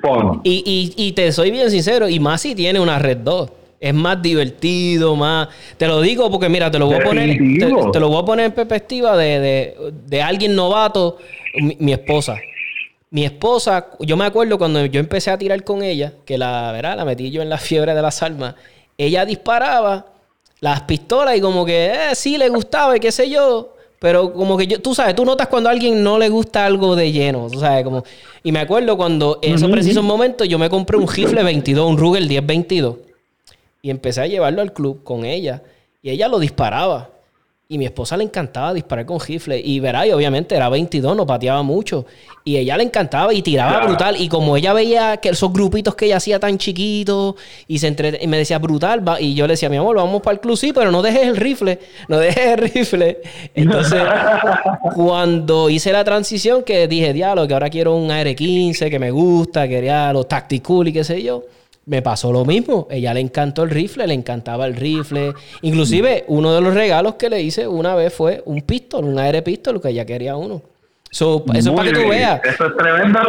fun. 0.00 0.40
Y, 0.44 0.92
y, 0.96 1.06
y 1.06 1.12
te 1.12 1.32
soy 1.32 1.50
bien 1.50 1.70
sincero, 1.70 2.08
y 2.08 2.20
más 2.20 2.40
si 2.40 2.54
tiene 2.54 2.80
una 2.80 2.98
red 2.98 3.18
2 3.18 3.50
es 3.84 3.92
más 3.92 4.22
divertido, 4.22 5.14
más... 5.14 5.48
Te 5.76 5.86
lo 5.86 6.00
digo 6.00 6.30
porque, 6.30 6.48
mira, 6.48 6.70
te 6.70 6.78
lo 6.78 6.86
voy 6.86 6.96
a 6.96 7.04
poner, 7.04 7.36
te, 7.36 8.00
lo 8.00 8.08
voy 8.08 8.22
a 8.22 8.24
poner 8.24 8.46
en 8.46 8.52
perspectiva 8.52 9.14
de, 9.14 9.76
de, 10.06 10.22
alguien 10.22 10.56
novato, 10.56 11.18
mi, 11.78 11.92
esposa. 11.92 12.38
Mi 13.10 13.26
esposa, 13.26 13.88
yo 14.00 14.16
me 14.16 14.24
acuerdo 14.24 14.56
cuando 14.56 14.86
yo 14.86 14.98
empecé 14.98 15.30
a 15.30 15.36
tirar 15.36 15.62
con 15.64 15.82
ella, 15.82 16.14
que 16.24 16.38
la, 16.38 16.72
¿verdad? 16.72 16.96
La 16.96 17.04
metí 17.04 17.30
yo 17.30 17.42
en 17.42 17.50
la 17.50 17.58
fiebre 17.58 17.94
de 17.94 18.00
las 18.00 18.22
armas. 18.22 18.54
Ella 18.96 19.26
disparaba 19.26 20.06
las 20.60 20.80
pistolas 20.84 21.36
y 21.36 21.42
como 21.42 21.66
que, 21.66 21.88
eh, 21.88 22.14
sí, 22.14 22.38
le 22.38 22.48
gustaba 22.48 22.96
y 22.96 23.00
qué 23.00 23.12
sé 23.12 23.28
yo. 23.28 23.73
Pero 24.04 24.34
como 24.34 24.58
que 24.58 24.66
yo, 24.66 24.82
tú 24.82 24.94
sabes, 24.94 25.16
tú 25.16 25.24
notas 25.24 25.48
cuando 25.48 25.70
a 25.70 25.72
alguien 25.72 26.02
no 26.02 26.18
le 26.18 26.28
gusta 26.28 26.66
algo 26.66 26.94
de 26.94 27.10
lleno, 27.10 27.48
tú 27.50 27.58
sabes, 27.58 27.82
como... 27.84 28.04
Y 28.42 28.52
me 28.52 28.58
acuerdo 28.58 28.98
cuando 28.98 29.38
en 29.40 29.54
esos 29.54 29.70
precisos 29.70 30.04
momentos 30.04 30.46
yo 30.46 30.58
me 30.58 30.68
compré 30.68 30.98
un 30.98 31.08
rifle 31.08 31.42
22, 31.42 31.88
un 31.88 31.96
Ruger 31.96 32.20
1022 32.28 32.96
y 33.80 33.88
empecé 33.88 34.20
a 34.20 34.26
llevarlo 34.26 34.60
al 34.60 34.74
club 34.74 35.02
con 35.02 35.24
ella. 35.24 35.62
Y 36.02 36.10
ella 36.10 36.28
lo 36.28 36.38
disparaba. 36.38 37.12
Y 37.66 37.78
mi 37.78 37.86
esposa 37.86 38.14
le 38.18 38.24
encantaba 38.24 38.74
disparar 38.74 39.06
con 39.06 39.18
rifle. 39.18 39.58
Y 39.58 39.80
verá, 39.80 40.06
y 40.06 40.12
obviamente 40.12 40.54
era 40.54 40.68
22, 40.68 41.16
no 41.16 41.26
pateaba 41.26 41.62
mucho. 41.62 42.04
Y 42.44 42.58
ella 42.58 42.76
le 42.76 42.84
encantaba 42.84 43.32
y 43.32 43.40
tiraba 43.40 43.86
brutal. 43.86 44.20
Y 44.20 44.28
como 44.28 44.54
ella 44.58 44.74
veía 44.74 45.16
que 45.16 45.30
esos 45.30 45.50
grupitos 45.50 45.94
que 45.94 46.04
ella 46.04 46.18
hacía 46.18 46.38
tan 46.38 46.58
chiquitos 46.58 47.36
y, 47.66 47.78
se 47.78 47.86
entre... 47.86 48.18
y 48.20 48.26
me 48.26 48.36
decía 48.36 48.58
brutal, 48.58 49.06
va... 49.06 49.18
y 49.18 49.34
yo 49.34 49.46
le 49.46 49.54
decía, 49.54 49.70
mi 49.70 49.78
amor, 49.78 49.96
vamos 49.96 50.20
para 50.20 50.34
el 50.34 50.40
club, 50.40 50.58
sí, 50.58 50.74
pero 50.74 50.90
no 50.90 51.00
dejes 51.00 51.26
el 51.26 51.36
rifle, 51.36 51.78
no 52.08 52.18
dejes 52.18 52.46
el 52.46 52.58
rifle. 52.58 53.22
Entonces, 53.54 54.02
cuando 54.94 55.70
hice 55.70 55.90
la 55.90 56.04
transición, 56.04 56.64
que 56.64 56.86
dije, 56.86 57.14
diablo, 57.14 57.48
que 57.48 57.54
ahora 57.54 57.70
quiero 57.70 57.96
un 57.96 58.10
AR-15 58.10 58.90
que 58.90 58.98
me 58.98 59.10
gusta, 59.10 59.66
quería 59.66 60.12
los 60.12 60.28
Tactical 60.28 60.88
y 60.88 60.92
qué 60.92 61.02
sé 61.02 61.22
yo 61.22 61.44
me 61.86 62.02
pasó 62.02 62.32
lo 62.32 62.44
mismo. 62.44 62.86
Ella 62.90 63.14
le 63.14 63.20
encantó 63.20 63.62
el 63.62 63.70
rifle, 63.70 64.06
le 64.06 64.14
encantaba 64.14 64.66
el 64.66 64.76
rifle. 64.76 65.34
Inclusive, 65.62 66.24
uno 66.28 66.54
de 66.54 66.60
los 66.60 66.74
regalos 66.74 67.14
que 67.14 67.30
le 67.30 67.42
hice 67.42 67.66
una 67.68 67.94
vez 67.94 68.12
fue 68.12 68.42
un 68.46 68.62
pistol, 68.62 69.04
un 69.04 69.18
aire 69.18 69.42
pistol, 69.42 69.80
que 69.80 69.90
ella 69.90 70.04
quería 70.04 70.36
uno 70.36 70.73
eso 71.14 71.44
es 71.54 71.70
para 71.70 71.88
que 71.88 71.94
tú 71.94 72.08
veas. 72.08 72.40
Eso 72.44 72.66
es 72.66 72.76
tremendo 72.76 73.20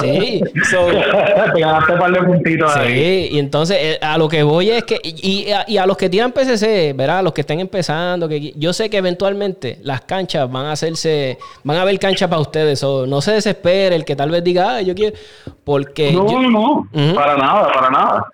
Sí. 0.00 0.42
Te 1.54 1.60
ganaste 1.60 1.92
un 1.92 1.98
par 1.98 2.10
de 2.10 2.22
puntitos 2.22 2.72
Sí, 2.74 3.28
y 3.30 3.38
entonces 3.38 3.76
eh, 3.80 3.98
a 4.02 4.18
lo 4.18 4.28
que 4.28 4.42
voy 4.42 4.70
es 4.70 4.82
que, 4.82 4.98
y, 5.02 5.46
y, 5.68 5.78
a, 5.78 5.86
los 5.86 5.96
que 5.96 6.10
tiran 6.10 6.32
PCC, 6.32 6.92
¿verdad? 6.94 7.22
los 7.22 7.32
que 7.32 7.42
estén 7.42 7.60
empezando, 7.60 8.28
que 8.28 8.52
yo 8.56 8.72
sé 8.72 8.90
que 8.90 8.96
eventualmente 8.96 9.78
las 9.82 10.00
canchas 10.00 10.50
van 10.50 10.66
a 10.66 10.72
hacerse, 10.72 11.38
van 11.62 11.76
a 11.76 11.82
haber 11.82 11.98
canchas 12.00 12.28
para 12.28 12.42
ustedes. 12.42 12.82
o 12.82 13.06
no 13.06 13.20
se 13.20 13.32
desespere 13.32 13.94
el 13.94 14.04
que 14.04 14.16
tal 14.16 14.30
vez 14.30 14.42
diga, 14.42 14.76
ah, 14.76 14.82
yo 14.82 14.94
quiero, 14.94 15.16
porque... 15.64 16.12
No, 16.12 16.24
no, 16.24 16.88
no, 16.92 17.14
para 17.14 17.36
nada, 17.36 17.72
para 17.72 17.90
nada 17.90 18.26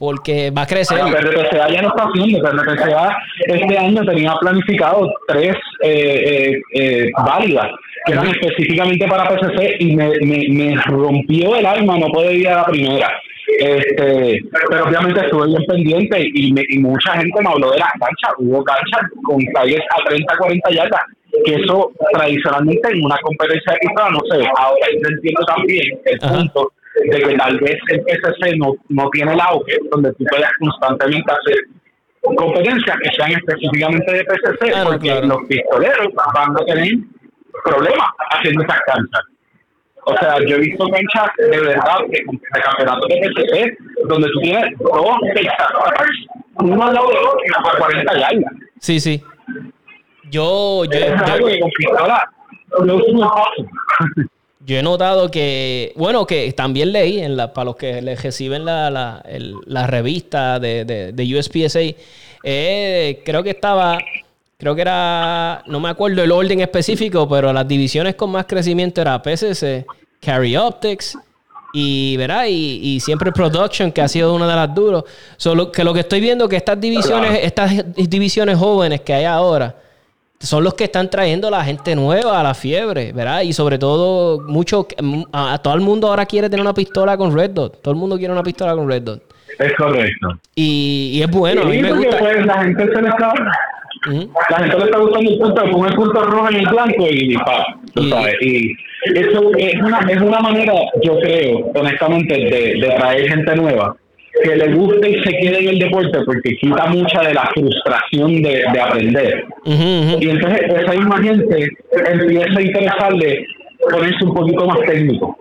porque 0.00 0.50
va 0.50 0.62
a 0.62 0.66
crecer. 0.66 0.98
Pero 1.12 1.30
PCA 1.30 1.68
ya 1.68 1.82
no 1.82 1.88
está 1.88 2.04
haciendo, 2.04 2.38
pero 2.40 2.62
PCA 2.64 3.18
este 3.44 3.78
año 3.78 4.02
tenía 4.02 4.34
planificado 4.40 5.12
tres 5.28 5.54
eh, 5.82 6.54
eh, 6.54 6.60
eh, 6.74 7.10
válidas 7.22 7.70
eran 8.12 8.26
específicamente 8.28 9.06
para 9.06 9.28
PCC 9.28 9.76
y 9.80 9.96
me, 9.96 10.10
me, 10.20 10.46
me 10.48 10.76
rompió 10.86 11.56
el 11.56 11.66
alma 11.66 11.98
no 11.98 12.08
poder 12.08 12.34
ir 12.36 12.48
a 12.48 12.56
la 12.56 12.64
primera. 12.64 13.10
Este, 13.58 14.40
pero 14.70 14.86
obviamente 14.86 15.20
estuve 15.20 15.46
bien 15.48 15.64
pendiente 15.66 16.30
y, 16.34 16.54
y 16.74 16.78
mucha 16.78 17.12
gente 17.12 17.42
me 17.42 17.50
habló 17.50 17.70
de 17.70 17.78
las 17.78 17.90
canchas. 17.92 18.32
Hubo 18.38 18.62
canchas 18.64 19.10
con 19.22 19.40
calles 19.54 19.80
a 19.98 20.08
30, 20.08 20.36
40 20.38 20.70
yardas, 20.70 21.02
que 21.44 21.54
eso 21.56 21.90
tradicionalmente 22.12 22.88
en 22.90 23.04
una 23.04 23.18
competencia 23.18 23.72
de 23.72 23.78
pista 23.80 24.10
no 24.10 24.20
se 24.30 24.38
ve. 24.38 24.46
Ahora 24.56 24.86
yo 24.92 25.08
entiendo 25.08 25.44
también 25.46 25.82
el 26.04 26.18
punto 26.18 26.72
de 27.04 27.20
que 27.20 27.36
tal 27.36 27.58
vez 27.58 27.76
el 27.88 28.00
PCC 28.00 28.56
no, 28.56 28.74
no 28.88 29.10
tiene 29.10 29.32
el 29.32 29.40
auge 29.40 29.76
donde 29.90 30.12
tú 30.14 30.24
puedas 30.30 30.50
constantemente 30.58 31.32
hacer 31.32 31.56
competencias 32.36 32.96
que 33.02 33.10
sean 33.16 33.32
específicamente 33.32 34.12
de 34.12 34.24
PCC, 34.24 34.84
porque 34.84 35.20
los 35.22 35.38
pistoleros 35.48 36.08
van 36.34 36.56
a 36.56 36.64
tener 36.66 36.92
problemas 37.64 38.08
haciendo 38.30 38.62
esas 38.62 38.80
canchas. 38.86 39.22
O 40.04 40.16
sea, 40.16 40.38
yo 40.46 40.56
he 40.56 40.60
visto 40.60 40.86
canchas 40.88 41.30
de 41.38 41.60
verdad 41.60 41.98
de, 42.08 42.18
de 42.18 42.60
campeonatos 42.62 43.08
de 43.08 43.76
donde 44.06 44.28
tú 44.32 44.40
tienes 44.40 44.78
dos 44.78 45.16
uno 46.56 46.86
al 46.86 46.94
lado 46.94 47.08
de 47.08 47.18
otro 47.18 47.40
y 47.44 47.50
a 47.50 47.78
40 47.78 48.18
yardas. 48.18 48.52
Sí, 48.78 49.00
sí. 49.00 49.22
Yo, 50.30 50.84
yo, 50.84 50.98
yo, 54.64 54.76
he 54.76 54.82
notado 54.82 55.30
que, 55.30 55.92
bueno, 55.96 56.26
que 56.26 56.52
también 56.52 56.92
leí 56.92 57.20
en 57.20 57.36
la, 57.36 57.52
para 57.52 57.64
los 57.64 57.76
que 57.76 58.00
les 58.00 58.22
reciben 58.22 58.64
la, 58.64 58.90
la, 58.90 59.22
la 59.66 59.86
revista 59.88 60.60
de, 60.60 60.84
de, 60.84 61.12
de 61.12 61.36
USPSA, 61.36 61.80
eh, 62.44 63.22
creo 63.24 63.42
que 63.42 63.50
estaba 63.50 63.98
creo 64.60 64.74
que 64.74 64.82
era, 64.82 65.62
no 65.66 65.80
me 65.80 65.88
acuerdo 65.88 66.22
el 66.22 66.30
orden 66.30 66.60
específico, 66.60 67.26
pero 67.26 67.50
las 67.50 67.66
divisiones 67.66 68.14
con 68.14 68.30
más 68.30 68.44
crecimiento 68.44 69.00
era 69.00 69.20
PCC, 69.20 69.86
Carry 70.20 70.54
Optics 70.54 71.16
y, 71.72 72.16
¿verdad? 72.18 72.44
Y, 72.46 73.00
siempre 73.00 73.32
Production, 73.32 73.90
que 73.90 74.02
ha 74.02 74.08
sido 74.08 74.34
una 74.34 74.46
de 74.46 74.54
las 74.54 74.74
duros. 74.74 75.04
Solo 75.38 75.72
que 75.72 75.82
lo 75.82 75.94
que 75.94 76.00
estoy 76.00 76.20
viendo 76.20 76.46
que 76.46 76.56
estas 76.56 76.78
divisiones, 76.78 77.40
estas 77.42 77.72
divisiones 77.96 78.58
jóvenes 78.58 79.00
que 79.00 79.14
hay 79.14 79.24
ahora, 79.24 79.76
son 80.38 80.62
los 80.62 80.74
que 80.74 80.84
están 80.84 81.08
trayendo 81.08 81.48
a 81.48 81.50
la 81.50 81.64
gente 81.64 81.94
nueva 81.94 82.38
a 82.38 82.42
la 82.42 82.52
fiebre, 82.52 83.12
¿verdad? 83.12 83.40
Y 83.40 83.54
sobre 83.54 83.78
todo, 83.78 84.40
mucho, 84.40 84.86
a, 85.32 85.58
todo 85.62 85.74
el 85.74 85.80
mundo 85.80 86.08
ahora 86.08 86.26
quiere 86.26 86.50
tener 86.50 86.62
una 86.62 86.74
pistola 86.74 87.16
con 87.16 87.34
Red 87.34 87.50
Dot. 87.50 87.80
Todo 87.80 87.94
el 87.94 88.00
mundo 88.00 88.18
quiere 88.18 88.32
una 88.32 88.42
pistola 88.42 88.74
con 88.74 88.88
Red 88.88 89.02
Dot. 89.02 89.22
Es 89.58 89.72
correcto. 89.74 90.38
Y, 90.54 91.20
es 91.22 91.30
bueno, 91.30 91.62
a 91.62 91.64
mí 91.66 91.78
me 91.78 91.92
gusta. 91.92 92.18
Pues, 92.18 92.44
la 92.44 92.62
gente 92.62 92.84
se 92.84 93.02
le 93.02 93.08
está 93.08 93.32
la 94.06 94.56
gente 94.58 94.78
le 94.78 94.84
está 94.84 94.98
gustando 94.98 95.30
el 95.30 95.38
punto, 95.38 95.70
con 95.70 95.88
el 95.88 95.94
punto 95.94 96.22
rojo 96.22 96.48
y 96.50 96.56
el 96.56 96.68
blanco 96.68 97.06
y, 97.10 97.36
pa, 97.36 97.66
tú 97.94 98.02
sabes. 98.04 98.34
Y 98.40 98.72
eso 99.14 99.50
es 99.58 99.74
una, 99.76 99.98
es 100.08 100.20
una 100.20 100.40
manera, 100.40 100.72
yo 101.02 101.18
creo, 101.20 101.70
honestamente, 101.74 102.34
de, 102.34 102.80
de 102.80 102.94
traer 102.96 103.28
gente 103.28 103.56
nueva 103.56 103.96
que 104.42 104.56
le 104.56 104.74
guste 104.74 105.10
y 105.10 105.22
se 105.22 105.30
quede 105.30 105.58
en 105.58 105.68
el 105.70 105.78
deporte 105.78 106.18
porque 106.24 106.56
quita 106.56 106.86
mucha 106.86 107.20
de 107.22 107.34
la 107.34 107.50
frustración 107.54 108.42
de, 108.42 108.64
de 108.72 108.80
aprender. 108.80 109.44
Y 109.64 110.30
entonces 110.30 110.60
esa 110.62 110.92
misma 110.92 111.18
gente 111.18 111.68
empieza 112.06 112.58
a 112.58 112.62
interesarle 112.62 113.46
ponerse 113.90 114.24
un 114.24 114.34
poquito 114.34 114.66
más 114.66 114.80
técnico 114.80 115.36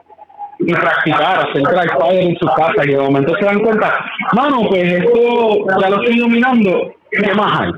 y 0.59 0.73
practicar, 0.73 1.47
hacer 1.49 1.63
fire 1.99 2.21
en 2.21 2.37
su 2.37 2.47
casa 2.47 2.83
y 2.83 2.89
de 2.89 2.97
momento 2.97 3.33
se 3.39 3.45
dan 3.45 3.59
cuenta, 3.59 4.05
mano, 4.33 4.67
pues 4.67 4.91
esto 4.91 5.65
ya 5.81 5.89
lo 5.89 6.01
estoy 6.01 6.19
dominando, 6.19 6.93
¿qué 7.11 7.33
más 7.33 7.61
hay? 7.61 7.71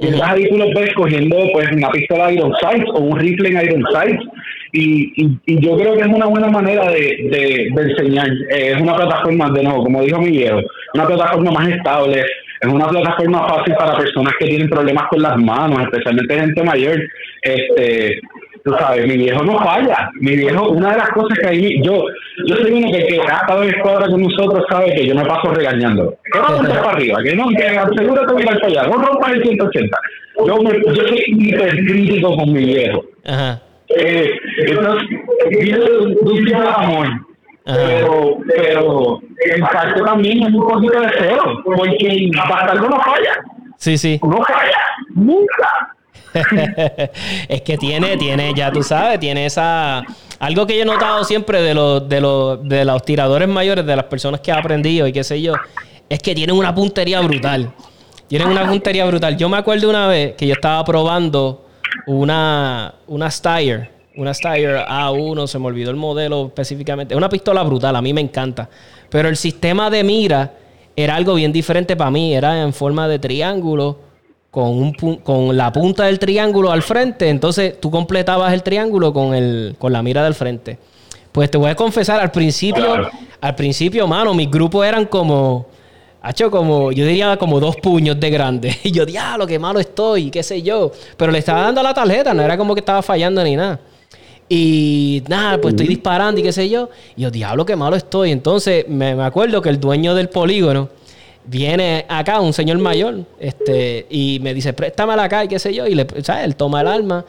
Y 0.00 0.06
entonces 0.06 0.28
ahí 0.28 0.48
tú 0.48 0.58
lo 0.58 0.68
ves 0.74 0.92
cogiendo 0.94 1.36
pues 1.52 1.70
una 1.72 1.90
pistola 1.90 2.32
Iron 2.32 2.52
Sights 2.60 2.90
o 2.94 3.00
un 3.00 3.18
rifle 3.18 3.48
en 3.48 3.66
Iron 3.66 3.84
Sights 3.92 4.24
y, 4.72 5.12
y, 5.46 5.60
yo 5.60 5.76
creo 5.76 5.94
que 5.94 6.02
es 6.02 6.08
una 6.08 6.26
buena 6.26 6.48
manera 6.48 6.90
de, 6.90 7.28
de, 7.30 7.68
enseñar. 7.68 8.28
Eh, 8.50 8.72
es 8.74 8.80
una 8.80 8.96
plataforma, 8.96 9.50
de 9.50 9.62
nuevo, 9.62 9.84
como 9.84 10.02
dijo 10.02 10.20
mi 10.20 10.44
una 10.94 11.06
plataforma 11.06 11.50
más 11.52 11.68
estable, 11.70 12.22
es 12.60 12.68
una 12.68 12.88
plataforma 12.88 13.48
fácil 13.48 13.74
para 13.76 13.96
personas 13.96 14.34
que 14.38 14.46
tienen 14.46 14.68
problemas 14.68 15.04
con 15.08 15.22
las 15.22 15.38
manos, 15.38 15.82
especialmente 15.82 16.38
gente 16.38 16.62
mayor. 16.62 17.02
Este, 17.42 18.20
tú 18.68 18.76
sabes, 18.78 19.06
mi 19.06 19.16
viejo 19.16 19.42
no 19.42 19.58
falla. 19.58 20.10
Mi 20.20 20.36
viejo, 20.36 20.68
una 20.68 20.92
de 20.92 20.98
las 20.98 21.10
cosas 21.10 21.38
que 21.38 21.48
ahí, 21.48 21.82
yo, 21.82 22.04
yo 22.46 22.56
soy 22.56 22.72
uno 22.72 22.92
que, 22.92 23.06
que 23.06 23.20
ha 23.20 23.36
estado 23.36 23.62
en 23.62 23.70
escuadra 23.70 24.08
con 24.08 24.22
nosotros, 24.22 24.64
sabe 24.70 24.94
que 24.94 25.06
yo 25.06 25.14
me 25.14 25.24
paso 25.24 25.52
regañando. 25.52 26.14
Que 26.32 26.38
no 26.38 26.68
para 26.68 26.90
arriba, 26.90 27.22
que 27.22 27.34
no, 27.34 27.48
que 27.48 27.64
asegúrate 27.66 28.34
de 28.34 28.40
ir 28.40 28.46
para 28.46 28.66
allá, 28.66 28.82
no 28.84 28.96
rompas 28.98 29.32
el 29.32 29.42
180. 29.42 29.98
Yo, 30.46 30.56
me, 30.62 30.70
yo 30.70 30.94
soy 30.94 31.24
hipercrítico 31.26 32.36
con 32.36 32.52
mi 32.52 32.64
viejo. 32.64 33.04
Ajá. 33.24 33.60
Eh, 33.88 34.30
entonces, 34.58 35.08
viene 35.50 35.78
de 35.78 35.98
un 35.98 36.44
tipo 36.44 36.60
de 36.60 36.68
amor. 36.68 37.06
Pero, 37.64 38.38
pero 38.48 39.20
en 39.44 39.60
parte 39.60 40.00
también 40.02 40.42
es 40.42 40.54
un 40.54 40.66
poquito 40.66 41.00
de 41.00 41.08
cero, 41.18 41.62
porque 41.64 42.30
bastardo 42.48 42.88
no 42.88 43.00
falla. 43.00 43.42
Sí, 43.76 43.98
sí. 43.98 44.18
No 44.22 44.42
falla, 44.42 44.78
nunca. 45.14 45.94
es 47.48 47.62
que 47.62 47.76
tiene, 47.78 48.16
tiene, 48.16 48.52
ya 48.54 48.70
tú 48.70 48.82
sabes, 48.82 49.20
tiene 49.20 49.46
esa... 49.46 50.02
Algo 50.38 50.66
que 50.66 50.76
yo 50.76 50.82
he 50.82 50.86
notado 50.86 51.24
siempre 51.24 51.60
de 51.60 51.74
los, 51.74 52.08
de 52.08 52.20
los, 52.20 52.68
de 52.68 52.84
los 52.84 53.02
tiradores 53.04 53.48
mayores, 53.48 53.84
de 53.84 53.96
las 53.96 54.04
personas 54.04 54.40
que 54.40 54.50
he 54.50 54.54
aprendido 54.54 55.06
y 55.06 55.12
qué 55.12 55.24
sé 55.24 55.42
yo, 55.42 55.54
es 56.08 56.20
que 56.20 56.34
tienen 56.34 56.56
una 56.56 56.74
puntería 56.74 57.20
brutal. 57.20 57.72
Tienen 58.28 58.48
una 58.48 58.68
puntería 58.68 59.04
brutal. 59.06 59.36
Yo 59.36 59.48
me 59.48 59.56
acuerdo 59.56 59.88
una 59.88 60.06
vez 60.06 60.34
que 60.36 60.46
yo 60.46 60.52
estaba 60.52 60.84
probando 60.84 61.64
una, 62.06 62.94
una 63.06 63.30
Steyr, 63.30 63.90
una 64.16 64.34
Steyr 64.34 64.84
A1, 64.86 65.46
se 65.46 65.58
me 65.58 65.66
olvidó 65.66 65.90
el 65.90 65.96
modelo 65.96 66.46
específicamente. 66.46 67.14
Es 67.14 67.18
una 67.18 67.28
pistola 67.28 67.62
brutal, 67.62 67.96
a 67.96 68.02
mí 68.02 68.12
me 68.12 68.20
encanta. 68.20 68.68
Pero 69.08 69.28
el 69.28 69.36
sistema 69.36 69.90
de 69.90 70.04
mira 70.04 70.52
era 70.94 71.14
algo 71.14 71.34
bien 71.34 71.52
diferente 71.52 71.96
para 71.96 72.10
mí. 72.10 72.34
Era 72.34 72.62
en 72.62 72.72
forma 72.72 73.08
de 73.08 73.18
triángulo, 73.18 73.98
con, 74.50 74.68
un, 74.68 74.92
con 75.22 75.56
la 75.56 75.72
punta 75.72 76.04
del 76.04 76.18
triángulo 76.18 76.70
al 76.70 76.82
frente. 76.82 77.28
Entonces 77.28 77.80
tú 77.80 77.90
completabas 77.90 78.52
el 78.52 78.62
triángulo 78.62 79.12
con, 79.12 79.34
el, 79.34 79.76
con 79.78 79.92
la 79.92 80.02
mira 80.02 80.24
del 80.24 80.34
frente. 80.34 80.78
Pues 81.32 81.50
te 81.50 81.58
voy 81.58 81.70
a 81.70 81.74
confesar, 81.74 82.20
al 82.20 82.30
principio, 82.30 83.08
al 83.40 83.54
principio, 83.54 84.06
mano, 84.06 84.34
mis 84.34 84.50
grupos 84.50 84.86
eran 84.86 85.04
como 85.06 85.66
hecho 86.26 86.50
como, 86.50 86.92
yo 86.92 87.06
diría 87.06 87.36
como 87.36 87.60
dos 87.60 87.76
puños 87.76 88.18
de 88.18 88.30
grande. 88.30 88.76
Y 88.84 88.90
yo, 88.90 89.06
diablo, 89.06 89.46
qué 89.46 89.58
malo 89.58 89.78
estoy, 89.78 90.30
qué 90.30 90.42
sé 90.42 90.62
yo. 90.62 90.90
Pero 91.16 91.30
le 91.32 91.38
estaba 91.38 91.62
dando 91.62 91.82
la 91.82 91.94
tarjeta, 91.94 92.34
no 92.34 92.42
era 92.42 92.56
como 92.56 92.74
que 92.74 92.80
estaba 92.80 93.02
fallando 93.02 93.42
ni 93.44 93.56
nada. 93.56 93.80
Y 94.48 95.22
nada, 95.28 95.60
pues 95.60 95.74
estoy 95.74 95.86
disparando 95.86 96.40
y 96.40 96.42
qué 96.42 96.52
sé 96.52 96.68
yo. 96.68 96.88
Y 97.16 97.22
yo, 97.22 97.30
diablo, 97.30 97.66
qué 97.66 97.76
malo 97.76 97.96
estoy. 97.96 98.32
Entonces 98.32 98.88
me, 98.88 99.14
me 99.14 99.24
acuerdo 99.24 99.60
que 99.60 99.68
el 99.68 99.78
dueño 99.78 100.14
del 100.14 100.30
polígono 100.30 100.88
viene 101.48 102.04
acá, 102.08 102.40
un 102.40 102.52
señor 102.52 102.78
mayor, 102.78 103.24
este, 103.40 104.06
y 104.10 104.38
me 104.42 104.52
dice, 104.52 104.72
préstamela 104.72 105.24
acá 105.24 105.44
y 105.44 105.48
qué 105.48 105.58
sé 105.58 105.74
yo. 105.74 105.86
Y 105.86 105.94
le, 105.94 106.06
¿sabes? 106.22 106.44
Él 106.44 106.56
toma 106.56 106.82
el 106.82 106.88
arma. 106.88 107.24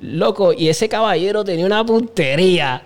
Loco, 0.00 0.52
y 0.52 0.68
ese 0.68 0.88
caballero 0.88 1.44
tenía 1.44 1.64
una 1.64 1.84
puntería 1.84 2.82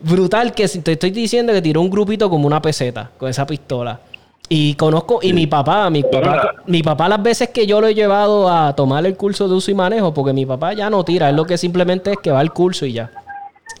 brutal 0.00 0.52
que 0.52 0.68
te 0.68 0.92
estoy 0.92 1.10
diciendo 1.10 1.52
que 1.52 1.60
tiró 1.60 1.80
un 1.80 1.90
grupito 1.90 2.30
como 2.30 2.46
una 2.46 2.62
peseta 2.62 3.10
con 3.18 3.28
esa 3.28 3.44
pistola. 3.44 4.00
Y 4.48 4.74
conozco, 4.74 5.20
y 5.22 5.32
mi 5.32 5.46
papá, 5.46 5.90
mi 5.90 6.02
papá, 6.02 6.54
mi 6.66 6.82
papá 6.82 7.08
las 7.08 7.22
veces 7.22 7.50
que 7.50 7.66
yo 7.66 7.80
lo 7.80 7.86
he 7.86 7.94
llevado 7.94 8.48
a 8.48 8.74
tomar 8.74 9.06
el 9.06 9.16
curso 9.16 9.48
de 9.48 9.54
uso 9.54 9.70
y 9.70 9.74
manejo, 9.74 10.12
porque 10.12 10.32
mi 10.32 10.44
papá 10.44 10.72
ya 10.74 10.90
no 10.90 11.04
tira, 11.04 11.30
es 11.30 11.36
lo 11.36 11.44
que 11.44 11.56
simplemente 11.56 12.12
es 12.12 12.18
que 12.20 12.32
va 12.32 12.40
al 12.40 12.52
curso 12.52 12.84
y 12.84 12.94
ya. 12.94 13.10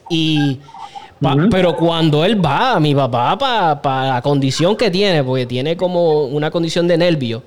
Y 0.08 0.60
pero 1.50 1.76
cuando 1.76 2.24
él 2.24 2.44
va, 2.44 2.80
mi 2.80 2.94
papá, 2.94 3.80
para 3.80 4.14
la 4.14 4.22
condición 4.22 4.76
que 4.76 4.90
tiene, 4.90 5.22
porque 5.22 5.46
tiene 5.46 5.76
como 5.76 6.24
una 6.24 6.50
condición 6.50 6.88
de 6.88 6.96
nervio, 6.96 7.42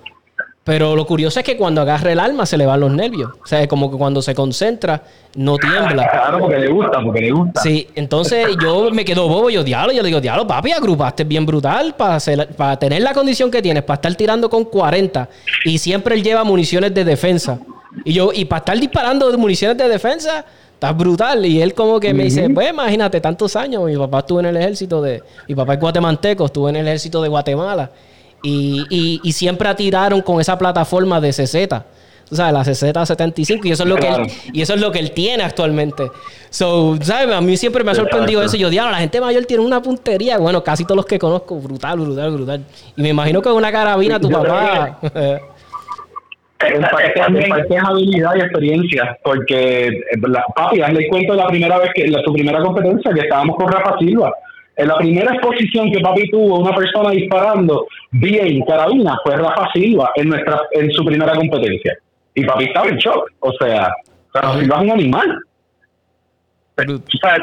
pero 0.64 0.96
lo 0.96 1.06
curioso 1.06 1.40
es 1.40 1.46
que 1.46 1.58
cuando 1.58 1.82
agarra 1.82 2.14
el 2.14 2.20
alma 2.20 2.46
se 2.46 2.58
le 2.58 2.66
van 2.66 2.80
los 2.80 2.92
nervios. 2.92 3.32
O 3.44 3.46
sea, 3.46 3.62
es 3.62 3.68
como 3.68 3.92
que 3.92 3.98
cuando 3.98 4.22
se 4.22 4.34
concentra, 4.34 5.04
no 5.36 5.58
tiembla. 5.58 6.10
Claro, 6.10 6.40
porque 6.40 6.58
le 6.58 6.70
gusta, 6.70 7.02
porque 7.04 7.20
le 7.20 7.32
gusta. 7.32 7.62
Sí, 7.62 7.88
entonces 7.96 8.48
yo 8.62 8.90
me 8.92 9.04
quedo 9.04 9.28
bobo, 9.28 9.50
yo 9.50 9.62
diablo, 9.64 9.92
yo 9.92 10.02
le 10.02 10.08
digo, 10.08 10.22
diablo, 10.22 10.48
papi, 10.48 10.72
agrupaste 10.72 11.26
bien 11.26 11.46
brutal 11.46 11.96
para, 11.96 12.18
para 12.56 12.80
tener 12.80 13.02
la 13.02 13.14
condición 13.14 13.52
que 13.52 13.62
tienes, 13.62 13.84
para 13.84 13.96
estar 13.96 14.16
tirando 14.16 14.50
con 14.50 14.64
40 14.64 15.28
y 15.66 15.78
siempre 15.80 16.16
él 16.16 16.24
lleva 16.24 16.46
municiones 16.46 16.94
de 16.94 17.04
defensa. 17.04 17.60
Y 18.06 18.14
yo, 18.14 18.32
y 18.34 18.46
para 18.46 18.60
estar 18.60 18.80
disparando 18.80 19.30
de 19.32 19.38
municiones 19.38 19.78
de 19.78 19.90
defensa, 19.90 20.46
está 20.84 20.92
brutal. 20.92 21.46
Y 21.46 21.62
él 21.62 21.74
como 21.74 22.00
que 22.00 22.14
me 22.14 22.26
dice, 22.26 22.50
pues 22.50 22.70
imagínate, 22.70 23.22
tantos 23.22 23.56
años, 23.56 23.84
mi 23.86 23.96
papá 23.96 24.20
estuvo 24.20 24.40
en 24.40 24.48
el 24.48 24.58
ejército 24.58 25.02
de, 25.02 25.24
mi 25.48 25.56
papá 25.56 25.76
es 25.76 25.80
guatemalteco, 25.80 26.46
estuvo 26.46 26.70
en 26.70 26.76
el 26.76 26.88
ejército 26.88 27.22
de 27.22 27.30
Guatemala. 27.30 27.90
Y, 28.46 29.20
y, 29.24 29.32
siempre 29.32 29.74
tiraron 29.74 30.22
con 30.22 30.42
esa 30.42 30.58
plataforma 30.58 31.22
de 31.22 31.32
CZ. 31.32 31.56
O 32.30 32.36
sea, 32.36 32.52
la 32.52 32.62
CZ75 32.62 33.66
y 33.66 33.72
eso 33.72 33.84
es 33.84 33.90
lo 33.90 33.96
que 33.96 34.08
él, 34.08 34.28
y 34.52 34.62
eso 34.62 34.74
es 34.74 34.82
lo 34.82 34.92
que 34.92 35.00
él 35.00 35.12
tiene 35.12 35.44
actualmente. 35.44 36.12
So, 36.50 36.98
¿sabes? 37.02 37.34
A 37.34 37.40
mí 37.40 37.56
siempre 37.56 37.84
me 37.86 37.92
ha 37.92 37.96
sorprendido 37.96 38.44
eso. 38.44 38.58
Yo, 38.58 38.70
diablo, 38.70 38.92
la 38.92 38.98
gente 38.98 39.22
mayor 39.22 39.46
tiene 39.46 39.64
una 39.64 39.82
puntería. 39.82 40.40
Bueno, 40.40 40.62
casi 40.62 40.84
todos 40.84 40.98
los 40.98 41.06
que 41.06 41.18
conozco, 41.18 41.56
brutal, 41.56 42.00
brutal, 42.00 42.32
brutal. 42.32 42.66
Y 42.98 43.02
me 43.02 43.10
imagino 43.10 43.42
que 43.42 43.50
una 43.50 43.72
carabina 43.72 44.20
tu 44.20 44.30
papá. 44.30 45.00
En 46.68 46.82
parte, 46.82 47.76
es 47.76 47.84
habilidad 47.84 48.36
y 48.36 48.40
experiencia, 48.40 49.18
porque 49.24 49.88
eh, 49.88 50.02
la, 50.28 50.44
papi, 50.56 50.82
hazle 50.82 51.08
cuento 51.08 51.34
la 51.36 51.48
primera 51.48 51.78
vez 51.80 51.90
que, 51.94 52.08
la, 52.08 52.22
su 52.24 52.34
primera 52.34 52.62
competencia, 52.62 53.14
que 53.14 53.22
estábamos 53.22 53.56
con 53.58 53.72
Rafa 53.72 53.98
Silva. 54.00 54.32
En 54.76 54.88
la 54.88 54.98
primera 54.98 55.34
exposición 55.34 55.92
que 55.92 56.00
papi 56.00 56.30
tuvo 56.32 56.60
una 56.60 56.76
persona 56.76 57.12
disparando 57.12 57.86
bien 58.12 58.64
carabina 58.66 59.18
fue 59.24 59.38
Rafa 59.38 59.70
Silva 59.72 60.12
en 60.16 60.30
nuestra 60.30 60.62
en 60.72 60.92
su 60.92 61.06
primera 61.06 61.34
competencia. 61.36 61.96
Y 62.34 62.44
papi 62.44 62.66
estaba 62.66 62.88
en 62.88 62.98
shock. 62.98 63.30
O 63.40 63.52
sea, 63.54 63.94
Rafa 64.34 64.60
Silva 64.60 64.78
es 64.78 64.82
un 64.82 64.92
animal. 64.92 65.40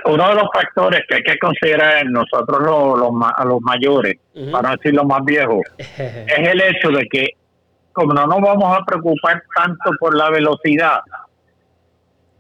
uno 0.07 0.29
de 0.29 0.35
los 0.35 0.49
factores 0.53 1.03
que 1.09 1.15
hay 1.17 1.23
que 1.23 1.39
considerar 1.39 2.05
en 2.05 2.13
nosotros 2.13 2.59
los, 2.61 2.99
los, 2.99 3.13
los 3.45 3.61
mayores, 3.61 4.17
para 4.51 4.71
no 4.71 4.77
decir 4.77 4.95
los 4.95 5.07
más 5.07 5.25
viejos, 5.25 5.61
es 5.79 6.49
el 6.49 6.61
hecho 6.61 6.91
de 6.91 7.07
que 7.07 7.27
como 7.93 8.13
no 8.15 8.27
nos 8.27 8.41
vamos 8.41 8.79
a 8.79 8.85
preocupar 8.85 9.43
tanto 9.55 9.91
por 9.99 10.17
la 10.17 10.31
velocidad, 10.31 11.01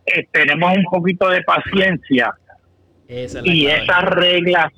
eh, 0.06 0.26
tenemos 0.32 0.76
un 0.76 0.84
poquito 0.84 1.28
de 1.28 1.42
paciencia 1.42 2.34
y 3.08 3.66
esas 3.66 4.04
reglas, 4.04 4.72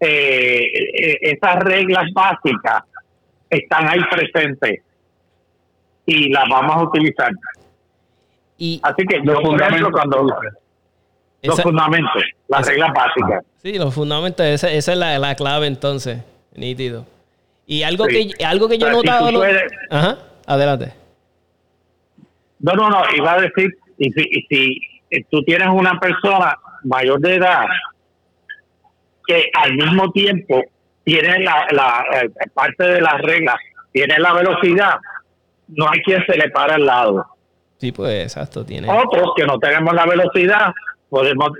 eh, 0.00 0.62
eh, 0.64 1.18
esas 1.20 1.56
reglas 1.56 2.06
básicas 2.12 2.84
están 3.50 3.88
ahí 3.88 4.00
presentes 4.10 4.80
y 6.06 6.30
las 6.30 6.48
vamos 6.48 6.76
a 6.76 6.82
utilizar. 6.84 7.30
Y 8.56 8.80
Así 8.82 9.04
que 9.06 9.18
los 9.18 9.40
fundamentos 9.40 9.90
cuando 9.92 10.26
los 11.42 11.62
fundamentos, 11.62 12.22
las 12.48 12.66
reglas 12.66 12.90
básicas. 12.94 13.44
Sí, 13.62 13.78
los 13.78 13.94
fundamentos, 13.94 14.44
esa, 14.44 14.70
esa 14.72 14.92
es 14.92 14.98
la, 14.98 15.18
la 15.18 15.34
clave 15.36 15.66
entonces, 15.66 16.22
nítido. 16.54 17.06
Y 17.70 17.82
algo 17.82 18.06
que 18.06 18.30
algo 18.46 18.66
que 18.66 18.78
yo 18.78 18.88
he 18.88 18.92
notado. 18.92 19.28
Ajá, 19.90 20.18
adelante. 20.46 20.94
No, 22.60 22.72
no, 22.72 22.88
no, 22.88 23.02
iba 23.14 23.34
a 23.34 23.40
decir, 23.42 23.76
y 23.98 24.10
si, 24.10 24.80
tú 25.30 25.42
tienes 25.42 25.68
una 25.68 26.00
persona 26.00 26.56
mayor 26.84 27.20
de 27.20 27.34
edad 27.34 27.66
que 29.26 29.44
al 29.52 29.74
mismo 29.74 30.10
tiempo 30.12 30.62
tiene 31.04 31.40
la, 31.40 31.66
la 31.70 32.04
eh, 32.22 32.30
parte 32.54 32.84
de 32.84 33.02
las 33.02 33.20
reglas, 33.20 33.56
tiene 33.92 34.18
la 34.18 34.32
velocidad, 34.32 34.98
no 35.68 35.90
hay 35.90 36.00
quien 36.00 36.24
se 36.24 36.38
le 36.38 36.48
para 36.48 36.76
al 36.76 36.86
lado. 36.86 37.26
Sí, 37.76 37.92
pues 37.92 38.24
exacto, 38.24 38.64
tiene. 38.64 38.88
Otros 38.90 39.32
que 39.36 39.44
no 39.44 39.58
tenemos 39.58 39.92
la 39.92 40.06
velocidad, 40.06 40.72
podemos 41.10 41.50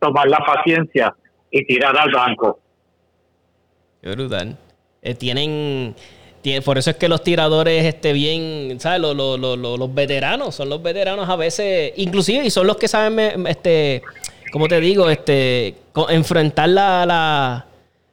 tomar 0.00 0.28
la 0.28 0.38
paciencia 0.38 1.14
y 1.50 1.62
tirar 1.66 1.94
al 1.96 2.10
banco. 2.10 2.58
Qué 4.00 4.10
brutal. 4.12 4.56
Eh, 5.04 5.14
tienen, 5.14 5.96
por 6.64 6.78
eso 6.78 6.90
es 6.90 6.96
que 6.96 7.08
los 7.08 7.24
tiradores, 7.24 7.84
este, 7.84 8.12
bien, 8.12 8.78
¿sabes? 8.78 9.00
Los, 9.00 9.16
los, 9.16 9.38
los, 9.38 9.58
los, 9.58 9.94
veteranos, 9.94 10.54
son 10.54 10.68
los 10.68 10.80
veteranos 10.80 11.28
a 11.28 11.34
veces, 11.34 11.92
inclusive, 11.96 12.46
y 12.46 12.50
son 12.50 12.68
los 12.68 12.76
que 12.76 12.86
saben, 12.86 13.44
este, 13.48 14.02
como 14.52 14.68
te 14.68 14.80
digo, 14.80 15.10
este, 15.10 15.74
enfrentar 16.08 16.68
la, 16.68 17.04
la, 17.04 17.66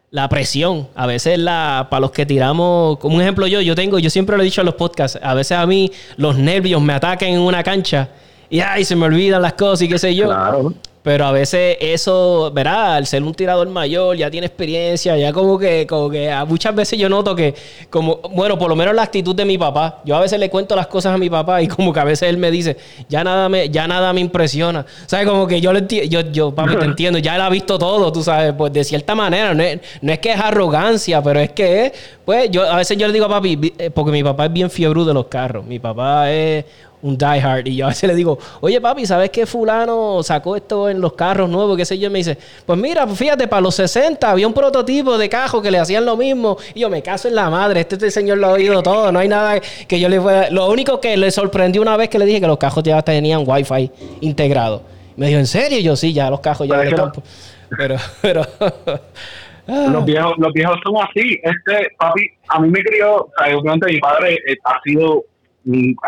la 0.09 0.29
presión. 0.29 0.87
A 0.95 1.05
veces 1.05 1.37
la, 1.37 1.87
para 1.91 2.01
los 2.01 2.09
que 2.11 2.25
tiramos, 2.25 2.97
como 2.97 3.17
un 3.17 3.21
ejemplo 3.21 3.45
yo, 3.45 3.61
yo 3.61 3.75
tengo, 3.75 3.99
yo 3.99 4.09
siempre 4.09 4.35
lo 4.35 4.41
he 4.41 4.45
dicho 4.45 4.61
en 4.61 4.65
los 4.65 4.75
podcasts, 4.75 5.19
a 5.21 5.35
veces 5.35 5.59
a 5.59 5.67
mí 5.67 5.91
los 6.17 6.37
nervios 6.39 6.81
me 6.81 6.93
atacan 6.93 7.29
en 7.29 7.39
una 7.39 7.61
cancha 7.61 8.09
y 8.49 8.61
ay, 8.61 8.83
se 8.83 8.95
me 8.95 9.05
olvidan 9.05 9.43
las 9.43 9.53
cosas 9.53 9.83
y 9.83 9.89
qué 9.89 9.99
sé 9.99 10.15
yo. 10.15 10.25
Claro. 10.25 10.73
Pero 11.01 11.25
a 11.25 11.31
veces 11.31 11.77
eso, 11.79 12.51
verá, 12.53 12.95
al 12.95 13.07
ser 13.07 13.23
un 13.23 13.33
tirador 13.33 13.69
mayor, 13.69 14.17
ya 14.17 14.29
tiene 14.29 14.47
experiencia, 14.47 15.15
ya 15.17 15.31
como 15.31 15.57
que, 15.57 15.87
como 15.87 16.09
que 16.09 16.33
muchas 16.45 16.75
veces 16.75 16.99
yo 16.99 17.07
noto 17.07 17.33
que, 17.35 17.55
como, 17.89 18.17
bueno, 18.31 18.59
por 18.59 18.69
lo 18.69 18.75
menos 18.75 18.93
la 18.93 19.03
actitud 19.03 19.33
de 19.33 19.45
mi 19.45 19.57
papá. 19.57 20.01
Yo 20.03 20.17
a 20.17 20.19
veces 20.19 20.39
le 20.39 20.49
cuento 20.49 20.75
las 20.75 20.87
cosas 20.87 21.15
a 21.15 21.17
mi 21.17 21.29
papá 21.29 21.61
y 21.61 21.67
como 21.67 21.93
que 21.93 21.99
a 22.01 22.03
veces 22.03 22.27
él 22.27 22.37
me 22.37 22.51
dice, 22.51 22.75
ya 23.07 23.23
nada 23.23 23.47
me, 23.47 23.69
ya 23.69 23.87
nada 23.87 24.11
me 24.11 24.19
impresiona. 24.19 24.85
¿Sabes? 25.05 25.25
Como 25.25 25.47
que 25.47 25.61
yo 25.61 25.71
le 25.71 25.87
yo, 26.09 26.21
yo, 26.31 26.53
papi, 26.53 26.75
te 26.75 26.85
entiendo, 26.85 27.17
ya 27.17 27.35
él 27.35 27.41
ha 27.41 27.49
visto 27.49 27.79
todo, 27.79 28.11
tú 28.11 28.21
sabes, 28.21 28.53
pues 28.57 28.73
de 28.73 28.83
cierta 28.83 29.15
manera, 29.15 29.53
no 29.53 29.63
es, 29.63 29.79
no 30.01 30.11
es 30.11 30.19
que 30.19 30.31
es 30.31 30.39
arrogancia, 30.39 31.21
pero 31.23 31.39
es 31.39 31.51
que, 31.51 31.93
pues, 32.25 32.51
yo 32.51 32.69
a 32.69 32.75
veces 32.75 32.97
yo 32.97 33.07
le 33.07 33.13
digo 33.13 33.25
a 33.25 33.29
papi, 33.29 33.73
eh, 33.77 33.89
porque 33.89 34.11
mi 34.11 34.23
papá 34.23 34.45
es 34.45 34.53
bien 34.53 34.69
fiebre 34.69 35.05
de 35.05 35.13
los 35.13 35.27
carros. 35.27 35.65
Mi 35.65 35.79
papá 35.79 36.31
es 36.31 36.65
un 37.01 37.17
diehard. 37.17 37.67
Y 37.67 37.77
yo 37.77 37.85
a 37.85 37.89
veces 37.89 38.07
le 38.07 38.15
digo, 38.15 38.37
oye 38.61 38.79
papi, 38.81 39.05
¿sabes 39.05 39.29
qué 39.29 39.45
fulano 39.45 40.21
sacó 40.23 40.55
esto 40.55 40.89
en 40.89 41.01
los 41.01 41.13
carros 41.13 41.49
nuevos? 41.49 41.77
¿Qué 41.77 41.85
sé 41.85 41.97
yo? 41.97 42.07
Y 42.07 42.09
me 42.09 42.19
dice, 42.19 42.37
pues 42.65 42.77
mira, 42.79 43.07
fíjate, 43.07 43.47
para 43.47 43.61
los 43.61 43.75
60 43.75 44.29
había 44.29 44.47
un 44.47 44.53
prototipo 44.53 45.17
de 45.17 45.29
cajo 45.29 45.61
que 45.61 45.71
le 45.71 45.79
hacían 45.79 46.05
lo 46.05 46.17
mismo. 46.17 46.57
Y 46.73 46.81
yo 46.81 46.89
me 46.89 47.01
caso 47.01 47.27
en 47.27 47.35
la 47.35 47.49
madre, 47.49 47.81
este, 47.81 47.95
este 47.95 48.11
señor 48.11 48.37
lo 48.37 48.47
ha 48.47 48.51
oído 48.53 48.81
todo, 48.83 49.11
no 49.11 49.19
hay 49.19 49.27
nada 49.27 49.59
que 49.87 49.99
yo 49.99 50.09
le 50.09 50.19
pueda... 50.19 50.49
Lo 50.49 50.69
único 50.69 50.99
que 50.99 51.15
le 51.17 51.31
sorprendió 51.31 51.81
una 51.81 51.97
vez 51.97 52.09
que 52.09 52.19
le 52.19 52.25
dije 52.25 52.41
que 52.41 52.47
los 52.47 52.57
cajos 52.57 52.83
ya 52.83 53.01
tenían 53.01 53.43
wifi 53.45 53.91
integrado. 54.21 54.83
Me 55.15 55.27
dijo, 55.27 55.39
¿en 55.39 55.47
serio? 55.47 55.79
Y 55.79 55.83
yo 55.83 55.95
sí, 55.95 56.13
ya 56.13 56.29
los 56.29 56.39
cajos 56.39 56.67
ya 56.67 56.83
están... 56.83 57.11
Pero, 57.77 57.95
pero... 58.21 58.45
Los 59.67 60.03
viejos, 60.03 60.33
los 60.37 60.51
viejos 60.51 60.77
son 60.83 60.95
así. 60.97 61.39
Este, 61.43 61.89
papi, 61.97 62.27
a 62.47 62.59
mí 62.59 62.69
me 62.69 62.81
crió, 62.81 63.17
o 63.17 63.31
sea, 63.37 63.55
obviamente 63.55 63.85
mi 63.93 63.99
padre 63.99 64.33
eh, 64.47 64.57
ha 64.63 64.81
sido 64.81 65.25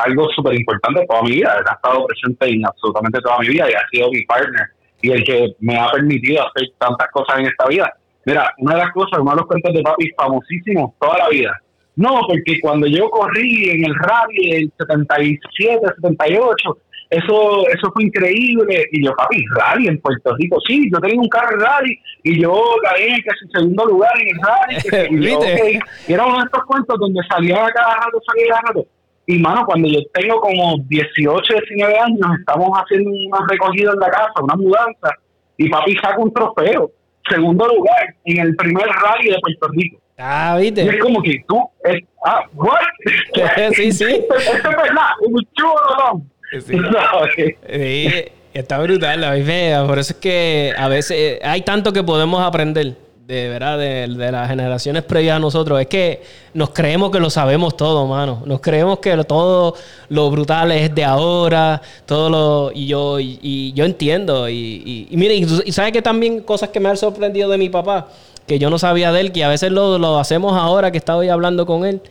algo 0.06 0.30
súper 0.36 0.56
importante 0.56 1.06
toda 1.08 1.24
mi 1.24 1.32
vida. 1.32 1.56
Él 1.60 1.66
ha 1.70 1.76
estado 1.76 2.06
presente 2.06 2.50
en 2.50 2.66
absolutamente 2.66 3.20
toda 3.22 3.40
mi 3.40 3.48
vida 3.50 3.70
y 3.70 3.74
ha 3.74 3.88
sido 3.92 4.10
mi 4.12 4.24
partner 4.26 4.68
y 5.02 5.12
el 5.12 5.24
que 5.24 5.56
me 5.60 5.78
ha 5.78 5.90
permitido 5.92 6.46
hacer 6.48 6.70
tantas 6.78 7.08
cosas 7.12 7.40
en 7.40 7.46
esta 7.48 7.68
vida. 7.68 7.92
Mira, 8.26 8.54
una 8.60 8.76
de 8.76 8.82
las 8.82 8.92
cosas, 8.92 9.20
uno 9.20 9.32
de 9.32 9.38
los 9.38 9.48
cuentos 9.48 9.74
de 9.74 9.82
papi 9.82 10.10
famosísimos 10.16 10.92
toda 11.00 11.18
la 11.18 11.30
vida. 11.30 11.52
No, 11.96 12.22
porque 12.28 12.60
cuando 12.62 12.88
yo 12.88 13.10
corrí 13.10 13.70
en 13.70 13.86
el 13.86 13.96
rally 13.96 14.52
del 14.52 14.72
77, 14.78 15.82
78, 16.02 16.78
eso 17.10 17.68
eso 17.68 17.92
fue 17.94 18.04
increíble. 18.04 18.86
Y 18.92 19.04
yo, 19.04 19.12
papi, 19.16 19.44
rally 19.56 19.88
en 19.88 20.00
Puerto 20.00 20.36
Rico. 20.38 20.58
Sí, 20.66 20.90
yo 20.94 21.00
tenía 21.00 21.20
un 21.20 21.28
carro 21.28 21.58
rally 21.58 22.00
y 22.24 22.42
yo 22.42 22.64
gané 22.84 23.22
casi 23.24 23.46
segundo 23.52 23.86
lugar 23.86 24.12
en 24.20 24.28
el 24.30 24.42
rally. 24.42 25.18
y, 25.26 25.30
yo, 25.30 25.40
y 26.08 26.14
era 26.14 26.26
uno 26.26 26.38
de 26.38 26.46
estos 26.46 26.64
cuentos 26.66 26.98
donde 27.00 27.22
salía 27.30 27.68
cada 27.74 27.96
rato, 27.96 28.22
salía 28.26 28.48
cada 28.50 28.62
rato. 28.68 28.86
Y 29.28 29.38
mano, 29.38 29.64
cuando 29.66 29.88
yo 29.88 30.00
tengo 30.14 30.40
como 30.42 30.78
18, 30.88 31.54
19 31.54 32.00
años, 32.00 32.20
estamos 32.40 32.70
haciendo 32.74 33.10
una 33.10 33.46
recogida 33.50 33.92
en 33.94 34.00
la 34.00 34.10
casa, 34.10 34.34
una 34.42 34.56
mudanza, 34.56 35.10
y 35.58 35.70
papi 35.70 35.96
saca 35.96 36.18
un 36.18 36.34
trofeo, 36.34 36.92
segundo 37.30 37.68
lugar, 37.68 38.16
en 38.26 38.40
el 38.40 38.56
primer 38.56 38.88
rally 38.88 39.30
de 39.30 39.38
Puerto 39.40 39.68
Rico. 39.74 40.00
Ah, 40.18 40.58
viste. 40.60 40.84
Y 40.84 40.90
es 40.90 41.00
como 41.00 41.22
que 41.22 41.44
tú, 41.48 41.62
es, 41.84 42.02
ah, 42.26 42.44
what? 42.54 42.78
sí, 43.76 43.92
sí. 43.92 44.06
Esto 44.06 44.70
es 44.70 44.78
verdad, 44.78 45.10
un 45.22 45.48
chulo, 45.54 46.22
Sí. 46.60 46.78
sí. 47.70 48.26
Está 48.54 48.80
brutal, 48.80 49.22
la 49.22 49.38
idea. 49.38 49.86
Por 49.86 50.00
eso 50.00 50.14
es 50.14 50.20
que 50.20 50.74
a 50.78 50.90
veces 50.90 51.40
hay 51.42 51.62
tanto 51.62 51.94
que 51.94 52.04
podemos 52.04 52.44
aprender 52.44 52.96
de 53.32 53.48
verdad 53.48 53.78
de, 53.78 54.08
las 54.10 54.50
generaciones 54.50 55.04
previas 55.04 55.38
a 55.38 55.40
nosotros 55.40 55.80
es 55.80 55.88
que 55.88 56.22
nos 56.54 56.72
creemos 56.72 57.12
que 57.12 57.20
lo 57.22 57.30
sabemos 57.30 57.78
todo, 57.78 58.06
mano. 58.06 58.44
Nos 58.46 58.60
creemos 58.60 59.00
que 59.00 59.16
todo 59.24 59.74
lo 60.10 60.30
brutal 60.30 60.74
es 60.74 60.94
de 60.94 61.06
ahora, 61.06 61.82
todo 62.06 62.30
lo 62.30 62.72
y 62.74 62.88
yo 62.88 63.22
y, 63.22 63.72
yo 63.74 63.86
entiendo 63.86 64.50
y, 64.50 65.08
y, 65.10 65.16
mire, 65.16 65.36
y, 65.36 65.72
sabes 65.72 65.94
que 65.94 66.02
también 66.02 66.42
cosas 66.42 66.70
que 66.70 66.82
me 66.82 66.90
han 66.90 66.98
sorprendido 66.98 67.50
de 67.50 67.58
mi 67.58 67.70
papá, 67.70 68.10
que 68.46 68.60
yo 68.60 68.70
no 68.70 68.78
sabía 68.78 69.14
de 69.14 69.22
él, 69.22 69.32
que 69.32 69.46
a 69.46 69.48
veces 69.48 69.72
lo, 69.72 69.98
lo 69.98 70.20
hacemos 70.20 70.54
ahora 70.58 70.92
que 70.92 70.98
estaba 70.98 71.24
hablando 71.32 71.66
con 71.66 71.86
él 71.86 72.02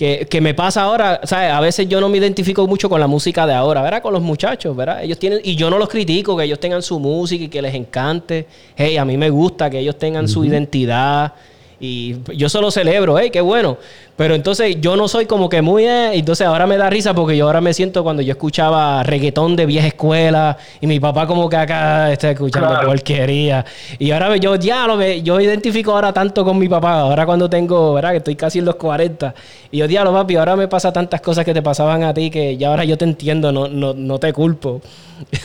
que, 0.00 0.40
me 0.40 0.54
pasa 0.54 0.84
ahora, 0.84 1.20
¿sabes? 1.24 1.52
A 1.52 1.60
veces 1.60 1.86
yo 1.86 2.00
no 2.00 2.08
me 2.08 2.16
identifico 2.16 2.66
mucho 2.66 2.88
con 2.88 2.98
la 3.00 3.06
música 3.06 3.46
de 3.46 3.52
ahora, 3.52 3.82
¿verdad? 3.82 4.00
Con 4.00 4.14
los 4.14 4.22
muchachos, 4.22 4.74
¿verdad? 4.74 5.04
Ellos 5.04 5.18
tienen, 5.18 5.40
y 5.44 5.56
yo 5.56 5.68
no 5.68 5.76
los 5.76 5.90
critico, 5.90 6.34
que 6.38 6.44
ellos 6.44 6.58
tengan 6.58 6.80
su 6.80 6.98
música 6.98 7.44
y 7.44 7.48
que 7.48 7.60
les 7.60 7.74
encante. 7.74 8.46
Hey, 8.74 8.96
a 8.96 9.04
mí 9.04 9.18
me 9.18 9.28
gusta 9.28 9.68
que 9.68 9.78
ellos 9.78 9.98
tengan 9.98 10.26
su 10.26 10.42
identidad 10.42 11.34
y 11.80 12.18
yo 12.36 12.50
solo 12.50 12.70
celebro, 12.70 13.18
hey, 13.18 13.30
qué 13.30 13.40
bueno. 13.40 13.78
Pero 14.16 14.34
entonces 14.34 14.78
yo 14.82 14.96
no 14.96 15.08
soy 15.08 15.24
como 15.24 15.48
que 15.48 15.62
muy... 15.62 15.86
Eh, 15.86 16.10
entonces 16.12 16.46
ahora 16.46 16.66
me 16.66 16.76
da 16.76 16.90
risa 16.90 17.14
porque 17.14 17.38
yo 17.38 17.46
ahora 17.46 17.62
me 17.62 17.72
siento 17.72 18.02
cuando 18.04 18.20
yo 18.20 18.32
escuchaba 18.32 19.02
reggaetón 19.02 19.56
de 19.56 19.64
vieja 19.64 19.86
escuela 19.86 20.58
y 20.78 20.86
mi 20.86 21.00
papá 21.00 21.26
como 21.26 21.48
que 21.48 21.56
acá 21.56 22.12
está 22.12 22.32
escuchando 22.32 22.68
porquería. 22.84 23.64
Y 23.98 24.10
ahora 24.10 24.36
yo 24.36 24.56
ya 24.56 24.86
lo 24.86 24.98
ve, 24.98 25.22
yo 25.22 25.40
identifico 25.40 25.92
ahora 25.92 26.12
tanto 26.12 26.44
con 26.44 26.58
mi 26.58 26.68
papá. 26.68 27.00
Ahora 27.00 27.24
cuando 27.24 27.48
tengo, 27.48 27.94
¿verdad? 27.94 28.10
Que 28.10 28.16
estoy 28.18 28.36
casi 28.36 28.58
en 28.58 28.66
los 28.66 28.74
40. 28.74 29.34
Y 29.70 29.78
yo, 29.78 29.88
diablo, 29.88 30.12
papi, 30.12 30.36
ahora 30.36 30.54
me 30.56 30.68
pasa 30.68 30.92
tantas 30.92 31.22
cosas 31.22 31.46
que 31.46 31.54
te 31.54 31.62
pasaban 31.62 32.02
a 32.02 32.12
ti 32.12 32.30
que 32.30 32.58
ya 32.58 32.68
ahora 32.68 32.84
yo 32.84 32.98
te 32.98 33.06
entiendo, 33.06 33.52
no, 33.52 33.68
no, 33.68 33.94
no 33.94 34.18
te 34.18 34.34
culpo. 34.34 34.82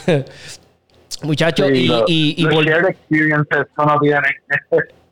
Muchachos, 1.24 1.70
y... 1.72 1.90
y, 2.08 2.36
y, 2.38 2.46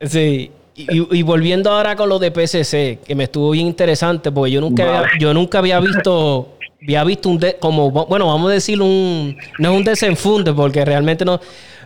sí. 0.02 0.50
Y, 0.76 1.22
volviendo 1.22 1.70
ahora 1.70 1.94
con 1.94 2.08
lo 2.08 2.18
de 2.18 2.32
PCC, 2.32 2.98
que 3.06 3.14
me 3.14 3.24
estuvo 3.24 3.50
bien 3.50 3.68
interesante, 3.68 4.32
porque 4.32 4.50
yo 4.50 4.60
nunca 4.60 4.82
había, 4.82 5.10
yo 5.20 5.32
nunca 5.32 5.58
había 5.58 5.78
visto, 5.78 6.56
había 6.82 7.04
visto 7.04 7.28
un, 7.28 7.40
como, 7.60 7.90
bueno, 7.92 8.26
vamos 8.26 8.50
a 8.50 8.54
decir 8.54 8.82
un, 8.82 9.36
no 9.60 9.70
es 9.70 9.76
un 9.76 9.84
desenfunde, 9.84 10.52
porque 10.52 10.84
realmente 10.84 11.24
no, 11.24 11.40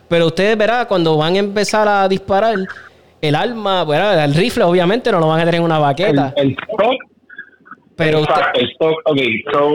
pero 0.08 0.28
ustedes 0.28 0.56
verán, 0.56 0.86
cuando 0.86 1.18
van 1.18 1.34
a 1.34 1.38
empezar 1.38 1.86
a 1.86 2.08
disparar, 2.08 2.56
el 3.20 3.34
arma, 3.34 3.84
bueno, 3.84 4.10
el 4.10 4.34
rifle 4.34 4.64
obviamente 4.64 5.12
no 5.12 5.20
lo 5.20 5.28
van 5.28 5.40
a 5.40 5.44
tener 5.44 5.56
en 5.56 5.64
una 5.64 5.78
baqueta. 5.78 6.32
El, 6.36 6.52
stock. 6.52 6.94
Pero 7.94 8.18
el 8.18 8.70
stock, 8.70 8.96
ok, 9.04 9.18
so, 9.52 9.70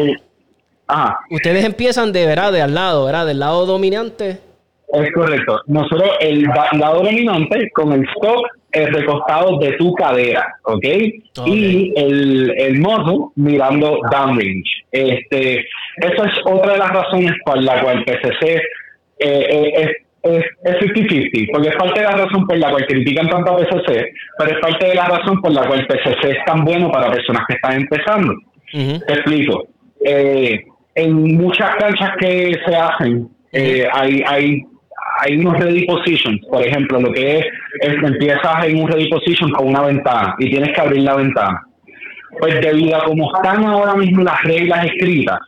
ajá. 0.88 1.20
Ustedes 1.30 1.66
empiezan 1.66 2.12
de, 2.12 2.26
¿verdad? 2.26 2.52
De 2.52 2.62
al 2.62 2.74
lado, 2.74 3.06
¿verdad? 3.06 3.28
Del 3.28 3.40
lado 3.40 3.66
dominante. 3.66 4.40
Es 4.94 5.12
correcto. 5.12 5.60
Nosotros, 5.68 6.12
el 6.20 6.44
lado 6.44 7.04
dominante, 7.04 7.70
con 7.72 7.94
el 7.94 8.04
stock 8.16 8.48
el 8.74 8.92
recostado 8.92 9.60
de 9.60 9.74
tu 9.74 9.94
cadera, 9.94 10.56
¿ok? 10.64 10.86
Y 11.46 11.94
el, 11.96 12.54
el 12.58 12.80
modo 12.80 13.32
mirando 13.36 14.00
downrange. 14.12 14.84
Este, 14.92 15.66
esa 15.98 16.26
es 16.26 16.34
otra 16.46 16.74
de 16.74 16.80
las 16.80 16.90
razones 16.90 17.32
por 17.46 17.62
la 17.62 17.82
cual 17.82 18.04
PCC 18.04 18.44
eh, 18.46 18.62
eh, 19.20 19.74
es 19.76 19.90
es, 20.24 20.46
es 20.64 20.76
50-50, 20.76 21.50
porque 21.52 21.68
es 21.68 21.76
parte 21.76 22.00
de 22.00 22.06
la 22.06 22.16
razón 22.16 22.48
por 22.48 22.58
la 22.58 22.72
cual 22.72 22.86
critican 22.88 23.28
tanto 23.28 23.52
a 23.52 23.58
PCC, 23.58 24.06
pero 24.38 24.52
es 24.52 24.60
parte 24.62 24.88
de 24.88 24.96
la 24.96 25.06
razón 25.06 25.42
por 25.42 25.52
la 25.52 25.68
cual 25.68 25.86
PCC 25.86 26.30
es 26.30 26.46
tan 26.46 26.64
bueno 26.64 26.90
para 26.90 27.12
personas 27.12 27.44
que 27.46 27.56
están 27.56 27.74
empezando. 27.74 28.34
Te 28.72 29.14
explico. 29.14 29.68
Eh, 30.06 30.64
en 30.96 31.36
muchas 31.36 31.76
canchas 31.76 32.12
que 32.20 32.58
se 32.66 32.74
hacen, 32.74 33.28
hay, 33.92 34.24
hay 34.26 34.64
hay 35.26 35.38
unos 35.38 35.58
ready 35.60 35.86
positions, 35.86 36.40
por 36.50 36.62
ejemplo, 36.66 37.00
lo 37.00 37.12
que 37.12 37.40
es, 37.40 37.46
empiezas 37.82 38.66
en 38.66 38.82
un 38.82 38.88
ready 38.88 39.10
position 39.10 39.52
con 39.52 39.68
una 39.68 39.82
ventana 39.82 40.36
y 40.40 40.50
tienes 40.50 40.74
que 40.74 40.82
abrir 40.82 41.04
la 41.04 41.16
ventana. 41.16 41.62
Pues 42.40 42.60
debido 42.62 42.98
a 42.98 43.06
cómo 43.06 43.32
están 43.36 43.64
ahora 43.66 43.96
mismo 43.96 44.24
las 44.24 44.42
reglas 44.44 44.86
escritas, 44.86 45.40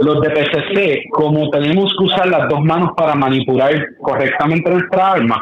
los 0.00 0.20
de 0.20 0.30
PCC, 0.30 1.02
como 1.10 1.48
tenemos 1.50 1.94
que 1.96 2.04
usar 2.04 2.26
las 2.26 2.48
dos 2.48 2.60
manos 2.62 2.90
para 2.96 3.14
manipular 3.14 3.72
correctamente 4.00 4.70
nuestra 4.70 5.12
arma, 5.12 5.40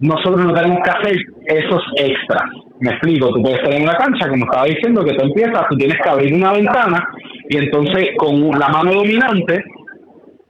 nosotros 0.00 0.40
no 0.40 0.54
tenemos 0.54 0.78
que 0.82 0.90
hacer 0.90 1.16
esos 1.46 1.82
extras. 1.96 2.44
Me 2.80 2.90
explico, 2.90 3.28
tú 3.28 3.42
puedes 3.42 3.58
estar 3.58 3.72
en 3.72 3.82
una 3.82 3.94
cancha, 3.94 4.28
como 4.28 4.44
estaba 4.44 4.64
diciendo, 4.64 5.04
que 5.04 5.14
tú 5.14 5.24
empiezas, 5.24 5.68
tú 5.68 5.76
tienes 5.76 5.96
que 6.02 6.08
abrir 6.08 6.34
una 6.34 6.52
ventana 6.52 7.08
y 7.48 7.56
entonces 7.58 8.08
con 8.16 8.50
la 8.58 8.68
mano 8.68 8.92
dominante 8.94 9.62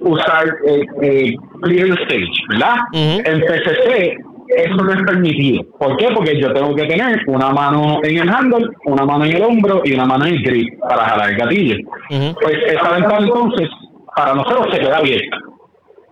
usar 0.07 0.47
eh, 0.67 0.81
eh, 1.03 1.35
clear 1.63 1.89
stage, 2.03 2.33
¿verdad? 2.51 2.77
En 2.93 3.41
PCC 3.41 4.17
eso 4.49 4.77
no 4.77 4.93
es 4.93 5.03
permitido. 5.03 5.65
¿Por 5.79 5.97
qué? 5.97 6.09
Porque 6.15 6.41
yo 6.41 6.53
tengo 6.53 6.75
que 6.75 6.87
tener 6.87 7.21
una 7.27 7.51
mano 7.51 7.99
en 8.03 8.19
el 8.19 8.29
handle, 8.29 8.69
una 8.85 9.05
mano 9.05 9.25
en 9.25 9.37
el 9.37 9.43
hombro 9.43 9.83
y 9.85 9.95
una 9.95 10.05
mano 10.05 10.27
en 10.27 10.35
el 10.35 10.43
grip 10.43 10.79
para 10.81 11.05
jalar 11.05 11.31
el 11.31 11.37
gatillo. 11.37 11.77
Pues 12.09 12.57
esa 12.67 12.91
ventana 12.93 13.19
entonces 13.21 13.69
para 14.15 14.35
nosotros 14.35 14.69
se 14.73 14.81
queda 14.81 14.99
abierta. 14.99 15.37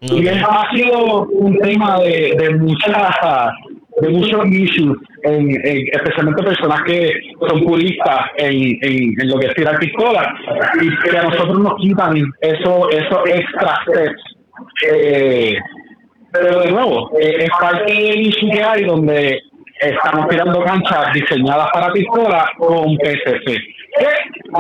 Y 0.01 0.29
ha 0.29 0.69
sido 0.75 1.27
un 1.29 1.57
tema 1.59 1.99
de, 2.01 2.35
de 2.37 2.55
muchas 2.57 3.15
de 4.01 4.09
muchos 4.09 4.47
issues, 4.47 4.99
en, 5.23 5.51
especialmente 5.93 6.43
personas 6.43 6.83
que 6.83 7.13
son 7.49 7.63
puristas 7.65 8.21
en, 8.37 8.79
en, 8.83 9.29
lo 9.29 9.39
que 9.39 9.47
es 9.47 9.55
tirar 9.55 9.79
pistola 9.79 10.35
y 10.81 11.11
que 11.11 11.17
a 11.17 11.23
nosotros 11.23 11.59
nos 11.61 11.77
quitan 11.77 12.17
eso, 12.41 12.91
eso 12.91 13.27
extra 13.27 13.79
steps. 13.83 14.23
Eh, 14.91 15.57
pero 16.33 16.61
de 16.61 16.71
nuevo, 16.73 17.11
eh, 17.19 17.45
es 17.45 17.51
parte 17.61 17.93
del 17.93 18.27
issue 18.27 18.51
que 18.51 18.63
hay 18.63 18.85
donde 18.85 19.41
estamos 19.81 20.29
tirando 20.29 20.63
canchas 20.65 21.13
diseñadas 21.13 21.69
para 21.73 21.93
pistola 21.93 22.51
con 22.59 22.97
PCC, 22.97 23.45
que 23.45 24.09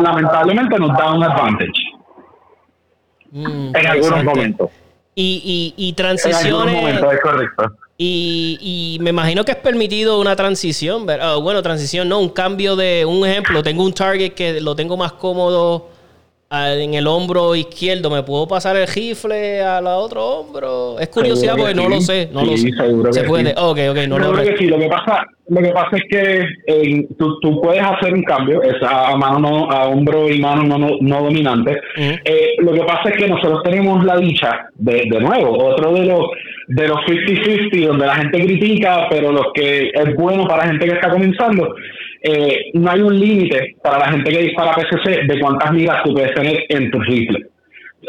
lamentablemente 0.01 0.79
nos 0.79 0.97
da 0.97 1.13
un 1.13 1.25
advantage 1.25 1.73
mm, 3.33 3.77
en 3.77 3.87
algunos 3.87 4.25
momentos. 4.25 4.71
Y, 5.17 5.75
y, 5.77 5.89
y 5.89 5.93
transiciones. 5.95 6.47
En 6.47 6.55
algunos 6.55 6.75
momentos, 6.75 7.13
es 7.13 7.21
correcto 7.21 7.84
y, 7.97 8.59
y, 8.61 8.99
me 9.01 9.11
imagino 9.11 9.45
que 9.45 9.53
es 9.53 9.59
permitido 9.59 10.21
una 10.21 10.35
transición, 10.35 11.07
¿verdad? 11.07 11.37
bueno, 11.39 11.63
transición, 11.63 12.09
no, 12.09 12.19
un 12.19 12.29
cambio 12.29 12.75
de 12.75 13.05
un 13.05 13.25
ejemplo. 13.27 13.63
Tengo 13.63 13.85
un 13.85 13.93
target 13.93 14.33
que 14.33 14.61
lo 14.61 14.75
tengo 14.75 14.97
más 14.97 15.13
cómodo 15.13 15.94
en 16.77 16.95
el 16.95 17.07
hombro 17.07 17.55
izquierdo, 17.55 18.11
¿me 18.11 18.23
puedo 18.23 18.47
pasar 18.47 18.77
el 18.77 18.87
rifle 18.87 19.63
al 19.63 19.87
otro 19.87 20.25
hombro? 20.25 20.99
Es 20.99 21.09
curiosidad 21.09 21.55
porque 21.57 21.75
no 21.75 21.89
lo 21.89 22.01
sé, 22.01 22.29
no 22.33 22.45
lo 22.45 22.57
sé. 22.57 22.71
Se 23.11 23.25
puede. 23.25 23.55
Ok, 23.57 23.79
ok, 23.91 23.99
no 24.09 24.19
lo 24.19 24.37
sé. 24.37 24.65
Lo 24.65 24.79
que 24.79 24.89
pasa, 24.89 25.27
lo 25.49 25.61
que 25.61 25.71
pasa 25.71 25.97
es 25.97 26.03
que 26.09 26.47
eh, 26.67 27.07
tú, 27.19 27.39
tú, 27.41 27.61
puedes 27.61 27.83
hacer 27.83 28.15
un 28.15 28.23
cambio, 28.23 28.63
es 28.63 28.75
a 28.83 29.17
mano 29.17 29.71
a 29.71 29.89
hombro 29.89 30.29
y 30.29 30.41
mano 30.41 30.65
no, 30.65 30.89
no, 31.01 31.23
dominante. 31.23 31.77
Eh, 31.97 32.57
lo 32.59 32.73
que 32.73 32.83
pasa 32.83 33.11
es 33.11 33.17
que 33.17 33.29
nosotros 33.29 33.63
tenemos 33.63 34.05
la 34.05 34.17
dicha, 34.17 34.67
de, 34.75 35.05
de 35.11 35.21
nuevo, 35.21 35.57
otro 35.65 35.93
de 35.93 36.07
los 36.07 36.27
de 36.69 36.89
los 36.89 36.99
50-50, 37.01 37.87
donde 37.87 38.07
la 38.07 38.17
gente 38.17 38.43
critica, 38.43 39.07
pero 39.11 39.33
los 39.33 39.47
que 39.55 39.91
es 39.93 40.15
bueno 40.17 40.47
para 40.47 40.65
la 40.65 40.71
gente 40.71 40.87
que 40.87 40.95
está 40.95 41.11
comenzando, 41.11 41.75
eh, 42.27 42.71
no 42.73 42.91
hay 42.91 43.03
un 43.03 43.21
límite 43.21 43.77
para 43.83 43.99
la 43.99 44.11
gente 44.11 44.31
que 44.31 44.45
dispara 44.45 44.75
PCC 44.75 45.27
de 45.27 45.41
cuántas 45.41 45.73
miras 45.73 46.03
tú 46.03 46.15
puedes 46.15 46.33
tener 46.35 46.65
en 46.71 46.91
tu 46.91 46.99
rifle. 47.01 47.47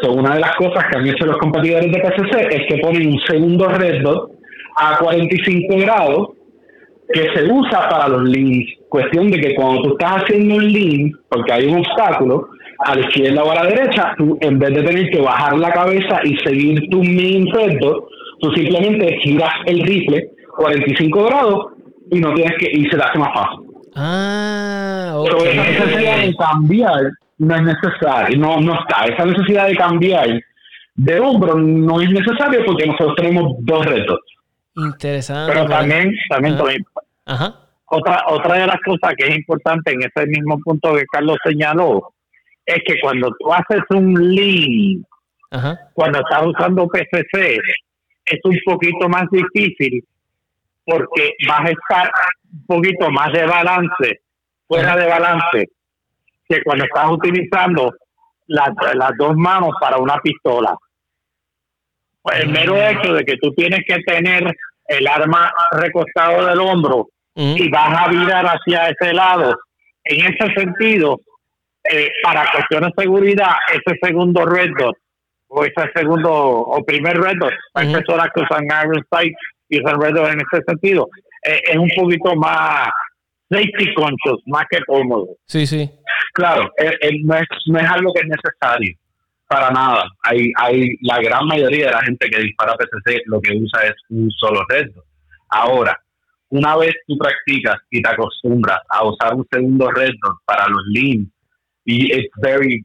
una 0.09 0.35
de 0.35 0.39
las 0.39 0.55
cosas 0.55 0.85
que 0.85 0.97
han 0.97 1.07
hecho 1.07 1.25
los 1.25 1.37
competidores 1.37 1.91
de 1.91 1.99
PCC 1.99 2.47
es 2.49 2.61
que 2.69 2.77
ponen 2.77 3.07
un 3.07 3.19
segundo 3.27 3.67
red 3.67 4.01
dot 4.03 4.31
a 4.77 4.97
45 4.99 5.77
grados 5.79 6.29
que 7.11 7.27
se 7.35 7.43
usa 7.43 7.89
para 7.89 8.07
los 8.07 8.23
links. 8.29 8.71
Cuestión 8.87 9.29
de 9.31 9.39
que 9.39 9.53
cuando 9.53 9.81
tú 9.81 9.89
estás 9.91 10.23
haciendo 10.23 10.55
un 10.55 10.71
link, 10.71 11.15
porque 11.27 11.51
hay 11.51 11.65
un 11.65 11.79
obstáculo, 11.79 12.47
a 12.79 12.95
la 12.95 13.01
izquierda 13.01 13.43
o 13.43 13.51
a 13.51 13.55
la 13.55 13.65
derecha, 13.65 14.15
tú 14.17 14.37
en 14.39 14.59
vez 14.59 14.75
de 14.75 14.83
tener 14.83 15.09
que 15.09 15.21
bajar 15.21 15.57
la 15.57 15.71
cabeza 15.71 16.21
y 16.23 16.37
seguir 16.37 16.89
tu 16.89 17.03
main 17.03 17.47
reto, 17.51 18.07
tú 18.39 18.51
simplemente 18.51 19.17
giras 19.23 19.53
el 19.65 19.81
rifle 19.81 20.29
45 20.57 21.23
grados 21.25 21.65
y 22.11 22.19
no 22.21 22.33
tienes 22.33 22.57
que 22.57 22.69
y 22.71 22.83
se 22.85 22.97
te 22.97 23.03
hace 23.03 23.19
más 23.19 23.33
fácil. 23.33 23.64
Ah, 23.95 25.13
ok. 25.15 25.27
Pero 25.27 25.45
esa 25.45 25.63
necesidad 25.63 26.17
de 26.17 26.35
cambiar 26.35 27.11
no 27.37 27.55
es 27.55 27.61
necesaria, 27.63 28.37
no, 28.37 28.59
no 28.59 28.79
está. 28.79 29.05
Esa 29.05 29.25
necesidad 29.25 29.67
de 29.67 29.75
cambiar 29.75 30.41
de 30.95 31.19
hombro 31.19 31.55
no 31.55 32.01
es 32.01 32.09
necesario 32.09 32.63
porque 32.65 32.85
nosotros 32.85 33.15
tenemos 33.17 33.53
dos 33.59 33.85
retos. 33.85 34.19
Interesante. 34.75 35.53
Pero 35.53 35.67
también, 35.67 36.13
también, 36.29 36.55
Ajá. 36.55 36.75
Ajá. 37.25 37.55
otra, 37.85 38.23
otra 38.27 38.55
de 38.55 38.67
las 38.67 38.79
cosas 38.85 39.13
que 39.17 39.27
es 39.27 39.35
importante 39.35 39.91
en 39.93 40.01
ese 40.01 40.27
mismo 40.27 40.59
punto 40.59 40.93
que 40.95 41.05
Carlos 41.11 41.37
señaló 41.45 42.13
es 42.65 42.79
que 42.85 42.99
cuando 43.01 43.29
tú 43.39 43.53
haces 43.53 43.83
un 43.89 44.35
lean, 44.35 45.05
Ajá. 45.51 45.79
cuando 45.93 46.19
estás 46.19 46.45
usando 46.45 46.87
PCC, 46.87 47.59
es 48.25 48.39
un 48.43 48.57
poquito 48.65 49.07
más 49.07 49.25
difícil 49.31 50.03
porque 50.85 51.31
vas 51.47 51.61
a 51.61 51.69
estar 51.69 52.11
poquito 52.67 53.09
más 53.11 53.31
de 53.33 53.45
balance, 53.45 54.21
fuera 54.67 54.95
de 54.95 55.07
balance, 55.07 55.69
que 56.47 56.63
cuando 56.63 56.85
estás 56.85 57.09
utilizando 57.09 57.91
las, 58.47 58.69
las 58.93 59.11
dos 59.17 59.35
manos 59.35 59.71
para 59.79 59.97
una 59.97 60.17
pistola. 60.17 60.75
Pues 62.21 62.39
el 62.39 62.49
mero 62.49 62.75
hecho 62.77 63.13
de 63.13 63.23
que 63.23 63.37
tú 63.37 63.53
tienes 63.53 63.81
que 63.87 63.99
tener 64.01 64.55
el 64.87 65.07
arma 65.07 65.51
recostado 65.71 66.45
del 66.45 66.59
hombro 66.59 67.09
Ujú. 67.35 67.55
y 67.57 67.69
vas 67.69 67.99
a 67.99 68.09
virar 68.09 68.45
hacia 68.45 68.89
ese 68.89 69.13
lado, 69.13 69.55
en 70.03 70.25
ese 70.25 70.53
sentido, 70.53 71.19
eh, 71.83 72.09
para 72.23 72.49
cuestiones 72.51 72.91
de 72.95 73.03
seguridad, 73.03 73.53
ese 73.71 73.97
segundo 74.01 74.45
red 74.45 74.71
dot 74.77 74.95
o 75.47 75.63
ese 75.63 75.91
segundo 75.95 76.31
o 76.33 76.83
primer 76.83 77.17
red 77.17 77.37
dot, 77.39 77.53
hay 77.75 77.87
Ujú. 77.87 77.97
personas 77.97 78.29
que 78.33 78.41
usan 78.41 78.65
Iron 78.65 79.05
Sight 79.11 79.33
y 79.69 79.83
usan 79.83 80.01
red 80.01 80.13
dot 80.13 80.29
en 80.29 80.39
ese 80.41 80.63
sentido, 80.67 81.07
eh, 81.45 81.61
es 81.71 81.77
un 81.77 81.89
poquito 81.95 82.35
más 82.35 82.89
safety 83.49 83.93
conscious, 83.93 84.41
más 84.47 84.65
que 84.69 84.79
cómodo. 84.85 85.27
Sí, 85.47 85.65
sí. 85.65 85.89
Claro, 86.33 86.71
eh, 86.77 86.97
eh, 87.01 87.11
no, 87.23 87.35
es, 87.35 87.47
no 87.67 87.79
es 87.79 87.89
algo 87.89 88.13
que 88.13 88.21
es 88.21 88.27
necesario, 88.27 88.95
para 89.47 89.69
nada. 89.71 90.05
Hay, 90.23 90.51
hay 90.57 90.89
La 91.01 91.19
gran 91.19 91.45
mayoría 91.47 91.87
de 91.87 91.91
la 91.91 92.01
gente 92.01 92.29
que 92.29 92.41
dispara 92.41 92.75
PCC 92.75 93.21
lo 93.25 93.39
que 93.41 93.55
usa 93.55 93.87
es 93.87 93.95
un 94.09 94.29
solo 94.31 94.61
reto. 94.67 95.03
Ahora, 95.49 95.97
una 96.49 96.75
vez 96.77 96.93
tú 97.07 97.17
practicas 97.17 97.77
y 97.89 98.01
te 98.01 98.09
acostumbras 98.09 98.79
a 98.89 99.05
usar 99.05 99.35
un 99.35 99.47
segundo 99.51 99.89
reto 99.91 100.39
para 100.45 100.67
los 100.67 100.81
lean, 100.87 101.31
y 101.85 102.11
it's 102.13 102.31
very, 102.41 102.83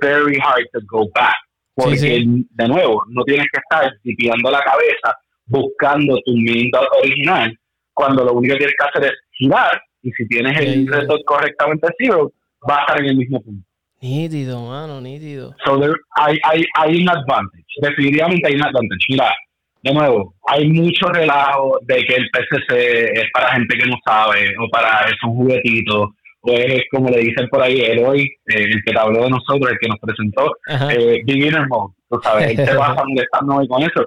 very 0.00 0.38
hard 0.38 0.66
to 0.72 0.80
go 0.86 1.08
back. 1.14 1.36
Porque, 1.74 1.96
sí. 1.96 2.46
de 2.50 2.68
nuevo, 2.68 3.04
no 3.08 3.22
tienes 3.24 3.46
que 3.52 3.60
estar 3.60 3.92
tipiando 4.02 4.50
la 4.50 4.60
cabeza 4.60 5.16
buscando 5.46 6.18
tu 6.24 6.36
main 6.36 6.70
dot 6.70 6.88
original, 7.02 7.56
cuando 7.98 8.24
lo 8.24 8.32
único 8.34 8.54
que 8.54 8.58
tienes 8.58 8.76
que 8.78 8.86
hacer 8.86 9.12
es 9.12 9.18
girar, 9.32 9.82
y 10.02 10.12
si 10.12 10.28
tienes 10.28 10.56
el 10.60 10.86
reto 10.86 11.16
correctamente 11.26 11.88
zero, 11.98 12.32
va 12.68 12.76
a 12.76 12.80
estar 12.82 13.00
en 13.00 13.06
el 13.06 13.16
mismo 13.16 13.42
punto. 13.42 13.66
Nítido, 14.00 14.62
mano, 14.62 15.00
nítido. 15.00 15.52
So 15.64 15.80
there, 15.80 15.94
hay, 16.14 16.38
hay, 16.44 16.64
hay 16.76 17.02
un 17.02 17.08
advantage. 17.08 17.66
Definitivamente 17.82 18.46
hay 18.46 18.54
un 18.54 18.64
advantage. 18.64 19.04
Mira, 19.08 19.34
de 19.82 19.92
nuevo, 19.92 20.34
hay 20.46 20.68
mucho 20.68 21.08
relajo 21.08 21.80
de 21.82 21.96
que 22.04 22.14
el 22.14 22.30
PCC 22.30 23.10
es 23.14 23.24
para 23.32 23.54
gente 23.54 23.76
que 23.76 23.88
no 23.88 23.96
sabe, 24.06 24.54
o 24.60 24.68
para 24.70 25.08
es 25.08 25.16
un 25.26 25.34
juguetito, 25.34 26.14
o 26.42 26.52
es 26.52 26.82
como 26.92 27.10
le 27.10 27.18
dicen 27.18 27.48
por 27.48 27.60
ahí, 27.60 27.80
el 27.80 28.04
hoy, 28.04 28.20
eh, 28.46 28.62
el 28.62 28.82
que 28.84 28.92
te 28.92 28.98
habló 28.98 29.24
de 29.24 29.30
nosotros, 29.30 29.72
el 29.72 29.78
que 29.80 29.88
nos 29.88 29.98
presentó, 29.98 30.52
eh, 30.88 31.20
beginner 31.26 31.66
mode, 31.66 31.94
tú 32.08 32.20
sabes, 32.22 32.50
él 32.50 32.64
se 32.64 32.76
va 32.76 32.86
a 32.86 33.04
molestando 33.04 33.56
hoy 33.56 33.66
con 33.66 33.82
eso. 33.82 34.06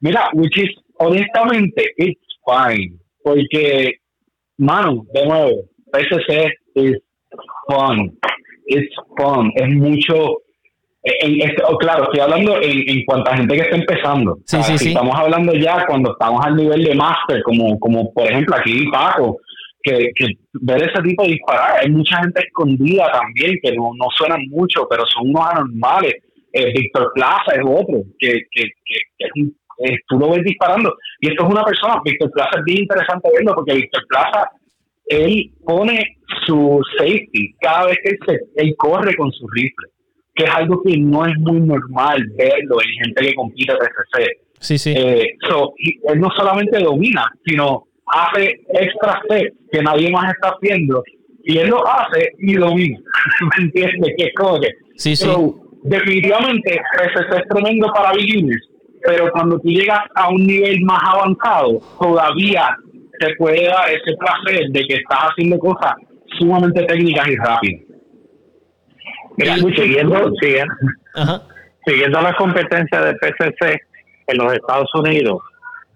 Mira, 0.00 0.28
which 0.32 0.56
is, 0.56 0.70
honestamente, 0.98 1.92
it's 1.98 2.20
fine, 2.44 2.98
porque, 3.22 3.92
mano, 4.56 5.04
de 5.12 5.26
nuevo, 5.26 5.50
PCC 5.92 6.52
is 6.74 6.98
fun, 7.68 8.16
it's 8.66 8.94
fun, 9.16 9.50
es 9.56 9.68
mucho, 9.74 10.38
en, 11.02 11.40
en- 11.42 11.56
oh, 11.66 11.76
claro, 11.78 12.04
estoy 12.04 12.20
hablando 12.20 12.56
en, 12.60 12.88
en 12.88 13.04
cuanto 13.04 13.30
a 13.30 13.36
gente 13.36 13.54
que 13.54 13.60
está 13.62 13.76
empezando. 13.76 14.38
Sí, 14.44 14.62
sí, 14.62 14.72
si 14.72 14.78
sí. 14.78 14.88
Estamos 14.90 15.16
hablando 15.18 15.52
ya 15.54 15.84
cuando 15.86 16.12
estamos 16.12 16.44
al 16.44 16.56
nivel 16.56 16.84
de 16.84 16.94
máster, 16.94 17.42
como, 17.42 17.78
como 17.78 18.12
por 18.12 18.30
ejemplo 18.30 18.56
aquí 18.56 18.86
Paco, 18.90 19.38
que, 19.82 20.10
que 20.14 20.26
ver 20.54 20.82
ese 20.82 21.00
tipo 21.02 21.22
de 21.22 21.30
disparar. 21.30 21.78
Hay 21.80 21.90
mucha 21.90 22.18
gente 22.20 22.40
escondida 22.44 23.10
también 23.12 23.56
que 23.62 23.72
no, 23.72 23.90
no 23.96 24.06
suenan 24.16 24.42
mucho, 24.48 24.86
pero 24.90 25.04
son 25.06 25.30
unos 25.30 25.46
anormales. 25.46 26.14
Eh, 26.52 26.72
Víctor 26.74 27.12
Plaza 27.14 27.52
es 27.54 27.60
otro, 27.64 28.02
que, 28.18 28.32
que, 28.50 28.64
que, 28.64 28.94
que 29.18 29.24
es 29.26 29.30
un- 29.36 29.56
eh, 29.84 29.96
tú 30.08 30.18
lo 30.18 30.30
ves 30.30 30.42
disparando. 30.44 30.94
Y 31.20 31.28
esto 31.30 31.44
es 31.44 31.50
una 31.50 31.64
persona, 31.64 32.00
Víctor 32.04 32.30
Plaza 32.32 32.58
es 32.58 32.64
bien 32.64 32.78
interesante 32.82 33.28
verlo, 33.34 33.54
porque 33.54 33.74
Víctor 33.74 34.02
Plaza, 34.08 34.50
él 35.06 35.50
pone 35.64 36.16
su 36.46 36.80
safety 36.98 37.54
cada 37.60 37.86
vez 37.86 37.98
que 38.02 38.10
él, 38.10 38.18
se- 38.26 38.62
él 38.62 38.74
corre 38.76 39.14
con 39.16 39.30
su 39.32 39.46
rifle, 39.48 39.88
que 40.34 40.44
es 40.44 40.50
algo 40.50 40.82
que 40.82 40.96
no 40.98 41.24
es 41.26 41.34
muy 41.38 41.60
normal 41.60 42.24
verlo 42.36 42.76
en 42.82 43.04
gente 43.04 43.22
que 43.26 43.34
compite 43.34 43.72
PCC. 43.74 44.26
Sí, 44.60 44.76
sí. 44.78 44.92
Eh, 44.96 45.36
so, 45.48 45.72
él 46.08 46.20
no 46.20 46.28
solamente 46.36 46.78
domina, 46.80 47.24
sino 47.46 47.84
hace 48.06 48.60
extra 48.74 49.20
steps 49.24 49.52
que 49.70 49.82
nadie 49.82 50.10
más 50.10 50.32
está 50.32 50.48
haciendo 50.56 51.02
y 51.44 51.58
él 51.58 51.68
lo 51.68 51.86
hace 51.86 52.32
y 52.38 52.54
domina. 52.54 52.98
¿Me 53.58 53.64
entiendes? 53.64 54.14
Que 54.18 54.24
es 54.24 54.34
como 54.34 54.58
que. 54.60 54.68
Sí, 54.96 55.14
sí. 55.16 55.24
So, 55.24 55.54
definitivamente, 55.84 56.80
PCC 56.98 57.36
es 57.40 57.48
tremendo 57.48 57.86
para 57.94 58.12
beginners, 58.12 58.68
pero 59.04 59.30
cuando 59.32 59.58
tú 59.58 59.68
llegas 59.68 60.00
a 60.14 60.28
un 60.28 60.46
nivel 60.46 60.80
más 60.82 61.00
avanzado, 61.04 61.80
todavía 62.00 62.76
te 63.18 63.34
puede 63.36 63.66
dar 63.66 63.90
ese 63.90 64.16
placer 64.16 64.68
de 64.70 64.80
que 64.86 64.94
estás 64.94 65.18
haciendo 65.30 65.58
cosas 65.58 65.94
sumamente 66.38 66.84
técnicas 66.84 67.28
y 67.28 67.36
rápidas. 67.36 67.82
Mira, 69.36 69.56
siguiendo, 69.56 70.32
siguiendo, 70.40 70.74
Ajá. 71.14 71.42
siguiendo 71.86 72.20
la 72.20 72.34
competencia 72.34 73.00
de 73.00 73.14
PCC 73.14 73.80
en 74.26 74.38
los 74.38 74.52
Estados 74.52 74.90
Unidos, 74.94 75.40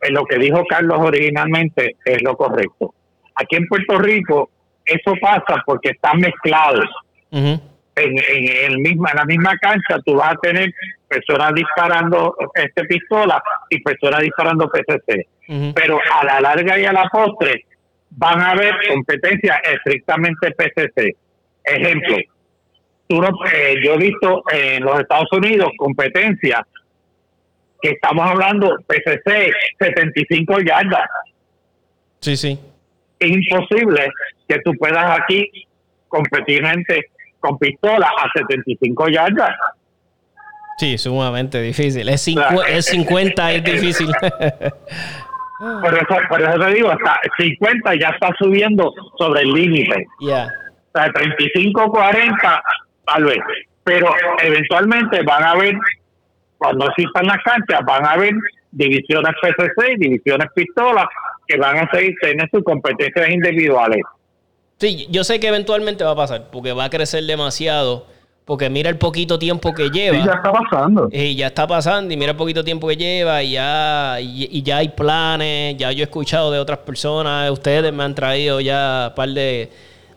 en 0.00 0.14
lo 0.14 0.24
que 0.24 0.38
dijo 0.38 0.64
Carlos 0.68 0.98
originalmente 1.00 1.96
es 2.04 2.22
lo 2.22 2.36
correcto. 2.36 2.94
Aquí 3.34 3.56
en 3.56 3.66
Puerto 3.66 3.98
Rico 3.98 4.50
eso 4.84 5.14
pasa 5.20 5.62
porque 5.64 5.90
están 5.90 6.20
mezclados. 6.20 6.86
En, 7.30 7.60
en, 7.96 8.72
el 8.72 8.78
misma, 8.78 9.10
en 9.10 9.16
la 9.16 9.24
misma 9.24 9.56
cancha 9.58 9.98
tú 10.04 10.14
vas 10.14 10.32
a 10.32 10.36
tener 10.36 10.72
personas 11.12 11.52
disparando 11.54 12.34
este 12.54 12.84
pistola 12.84 13.42
y 13.68 13.82
personas 13.82 14.20
disparando 14.20 14.68
PCC. 14.68 15.26
Pero 15.74 15.98
a 16.20 16.24
la 16.24 16.40
larga 16.40 16.78
y 16.78 16.84
a 16.86 16.92
la 16.92 17.04
postre 17.12 17.66
van 18.10 18.40
a 18.40 18.50
haber 18.52 18.74
competencias 18.88 19.58
estrictamente 19.70 20.50
PCC. 20.52 21.16
Ejemplo, 21.64 22.16
tú 23.08 23.20
no- 23.20 23.28
eh, 23.52 23.76
yo 23.84 23.94
he 23.94 23.98
visto 23.98 24.42
en 24.52 24.84
los 24.84 25.00
Estados 25.00 25.28
Unidos 25.32 25.70
competencias 25.76 26.60
que 27.80 27.90
estamos 27.90 28.30
hablando 28.30 28.76
PCC 28.86 29.52
75 29.78 30.60
yardas. 30.60 31.08
Sí, 32.20 32.36
sí. 32.36 32.58
Es 33.18 33.30
imposible 33.30 34.08
que 34.48 34.58
tú 34.64 34.72
puedas 34.78 35.18
aquí 35.20 35.66
competir 36.08 36.64
gente 36.66 37.06
con 37.40 37.58
pistola 37.58 38.06
a 38.06 38.30
75 38.38 39.08
yardas. 39.08 39.54
Sí, 40.78 40.98
sumamente 40.98 41.60
difícil. 41.60 42.08
Es, 42.08 42.24
Claro. 42.24 42.62
es 42.64 42.86
50, 42.86 43.52
es 43.52 43.64
difícil. 43.64 44.08
Por 45.80 45.94
eso, 45.94 46.16
por 46.28 46.42
eso 46.42 46.58
te 46.58 46.74
digo, 46.74 46.90
hasta 46.90 47.20
50 47.38 47.94
ya 47.94 48.08
está 48.08 48.30
subiendo 48.36 48.92
sobre 49.16 49.42
el 49.42 49.52
límite. 49.52 50.06
Ya. 50.20 50.48
O 50.92 50.98
sea, 50.98 51.12
35, 51.12 51.88
40, 51.88 52.62
tal 53.06 53.24
vez. 53.24 53.38
Pero 53.84 54.12
eventualmente 54.42 55.22
van 55.22 55.44
a 55.44 55.50
haber, 55.52 55.76
cuando 56.58 56.88
existan 56.88 57.26
las 57.26 57.38
canchas, 57.44 57.80
van 57.86 58.04
a 58.04 58.10
haber 58.10 58.34
divisiones 58.72 59.32
PCC, 59.40 59.98
divisiones 59.98 60.48
pistolas, 60.52 61.06
que 61.46 61.56
van 61.58 61.78
a 61.78 61.88
seguir 61.92 62.14
tener 62.20 62.48
sus 62.50 62.64
competencias 62.64 63.28
individuales. 63.28 64.00
Sí, 64.78 65.06
yo 65.10 65.22
sé 65.22 65.38
que 65.38 65.46
eventualmente 65.46 66.02
va 66.02 66.10
a 66.10 66.16
pasar, 66.16 66.50
porque 66.50 66.72
va 66.72 66.86
a 66.86 66.90
crecer 66.90 67.22
demasiado. 67.22 68.08
Porque 68.44 68.68
mira 68.68 68.90
el 68.90 68.98
poquito 68.98 69.38
tiempo 69.38 69.72
que 69.72 69.88
lleva. 69.88 70.16
Sí, 70.16 70.24
ya 70.26 70.32
está 70.34 70.52
pasando. 70.52 71.08
Y 71.12 71.34
ya 71.36 71.46
está 71.46 71.66
pasando 71.66 72.12
y 72.12 72.16
mira 72.16 72.32
el 72.32 72.36
poquito 72.36 72.64
tiempo 72.64 72.88
que 72.88 72.96
lleva 72.96 73.42
y 73.42 73.52
ya, 73.52 74.18
y, 74.20 74.48
y 74.50 74.62
ya 74.62 74.78
hay 74.78 74.88
planes, 74.88 75.76
ya 75.76 75.92
yo 75.92 76.00
he 76.00 76.04
escuchado 76.04 76.50
de 76.50 76.58
otras 76.58 76.78
personas, 76.78 77.50
ustedes 77.50 77.92
me 77.92 78.02
han 78.02 78.14
traído 78.14 78.60
ya 78.60 79.06
un 79.10 79.14
par 79.14 79.28
de, 79.28 79.70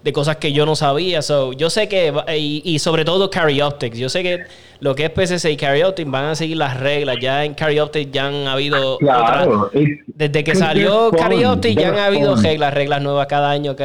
de 0.04 0.14
cosas 0.14 0.38
que 0.38 0.52
yo 0.54 0.66
no 0.66 0.76
sabía. 0.76 1.22
So, 1.22 1.54
yo 1.54 1.70
sé 1.70 1.88
que, 1.88 2.12
y, 2.36 2.64
y 2.66 2.80
sobre 2.80 3.06
todo 3.06 3.30
Carry 3.30 3.62
Optics, 3.62 3.98
yo 3.98 4.10
sé 4.10 4.24
que 4.24 4.40
lo 4.80 4.96
que 4.96 5.06
es 5.06 5.12
PCC 5.12 5.52
y 5.52 5.58
Carry 5.58 5.84
Optics 5.84 6.10
van 6.10 6.26
a 6.26 6.36
seguir 6.36 6.58
las 6.58 6.80
reglas. 6.80 7.18
Ya 7.22 7.46
en 7.46 7.54
Carry 7.54 7.80
Optics 7.80 8.12
ya 8.12 8.26
han 8.28 8.48
habido. 8.48 8.98
Claro. 8.98 9.70
Desde 10.08 10.44
que 10.44 10.56
salió 10.56 11.12
Carry 11.12 11.46
Optics 11.46 11.80
ya 11.80 11.90
han 11.90 12.00
habido 12.00 12.36
reglas, 12.36 12.74
reglas 12.74 13.02
nuevas 13.04 13.28
cada 13.28 13.52
año. 13.52 13.76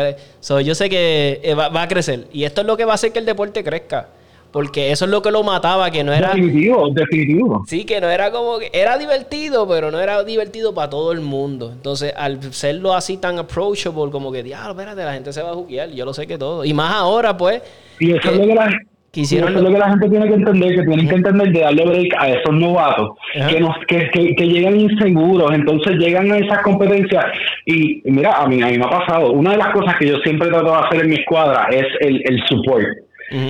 so, 0.40 0.60
yo 0.60 0.74
sé 0.74 0.88
que 0.88 1.40
eh, 1.42 1.54
va, 1.54 1.68
va 1.68 1.82
a 1.82 1.88
crecer. 1.88 2.26
Y 2.32 2.44
esto 2.44 2.62
es 2.62 2.66
lo 2.66 2.78
que 2.78 2.86
va 2.86 2.92
a 2.92 2.94
hacer 2.94 3.12
que 3.12 3.18
el 3.18 3.26
deporte 3.26 3.62
crezca. 3.62 4.08
Porque 4.52 4.90
eso 4.90 5.04
es 5.04 5.10
lo 5.10 5.22
que 5.22 5.30
lo 5.30 5.42
mataba, 5.42 5.90
que 5.90 6.02
no 6.02 6.12
era... 6.12 6.34
Definitivo, 6.34 6.90
definitivo. 6.90 7.64
Sí, 7.66 7.84
que 7.84 8.00
no 8.00 8.08
era 8.08 8.30
como 8.30 8.58
que... 8.58 8.70
Era 8.72 8.98
divertido, 8.98 9.68
pero 9.68 9.90
no 9.90 10.00
era 10.00 10.22
divertido 10.24 10.74
para 10.74 10.90
todo 10.90 11.12
el 11.12 11.20
mundo. 11.20 11.70
Entonces, 11.72 12.12
al 12.16 12.42
serlo 12.52 12.94
así 12.94 13.16
tan 13.16 13.38
approachable, 13.38 14.10
como 14.10 14.32
que, 14.32 14.42
diablo, 14.42 14.70
espérate, 14.70 15.04
la 15.04 15.14
gente 15.14 15.32
se 15.32 15.42
va 15.42 15.50
a 15.50 15.54
juguear, 15.54 15.90
yo 15.90 16.04
lo 16.04 16.12
sé 16.12 16.26
que 16.26 16.38
todo. 16.38 16.64
Y 16.64 16.72
más 16.74 16.92
ahora, 16.92 17.36
pues... 17.36 17.62
Y 17.98 18.12
eso 18.12 18.30
es 18.30 18.38
lo 18.38 18.46
que 18.46 18.54
la 18.54 18.70
eso 19.12 19.36
es 19.44 19.54
lo 19.54 19.72
que 19.72 19.78
la 19.78 19.90
gente 19.90 20.08
tiene 20.08 20.28
que 20.28 20.34
entender, 20.34 20.74
que 20.76 20.82
tienen 20.84 21.08
que 21.08 21.14
entender 21.16 21.52
de 21.52 21.60
darle 21.60 21.84
break 21.84 22.14
a 22.16 22.28
esos 22.28 22.54
novatos, 22.54 23.10
que, 23.48 23.58
nos, 23.58 23.76
que, 23.88 24.08
que, 24.08 24.46
llegan 24.46 24.78
inseguros, 24.78 25.52
entonces 25.52 25.96
llegan 25.96 26.30
a 26.30 26.38
esas 26.38 26.62
competencias. 26.62 27.24
Y, 27.66 28.02
mira, 28.04 28.36
a 28.36 28.46
mí, 28.46 28.62
a 28.62 28.66
mí 28.66 28.78
me 28.78 28.84
ha 28.84 28.90
pasado, 28.90 29.32
una 29.32 29.50
de 29.50 29.56
las 29.56 29.72
cosas 29.72 29.96
que 29.96 30.06
yo 30.06 30.16
siempre 30.18 30.48
trato 30.48 30.70
de 30.70 30.78
hacer 30.86 31.00
en 31.00 31.10
mi 31.10 31.16
escuadra 31.16 31.66
es 31.72 31.86
el, 32.00 32.22
el 32.24 32.40
support. 32.48 32.86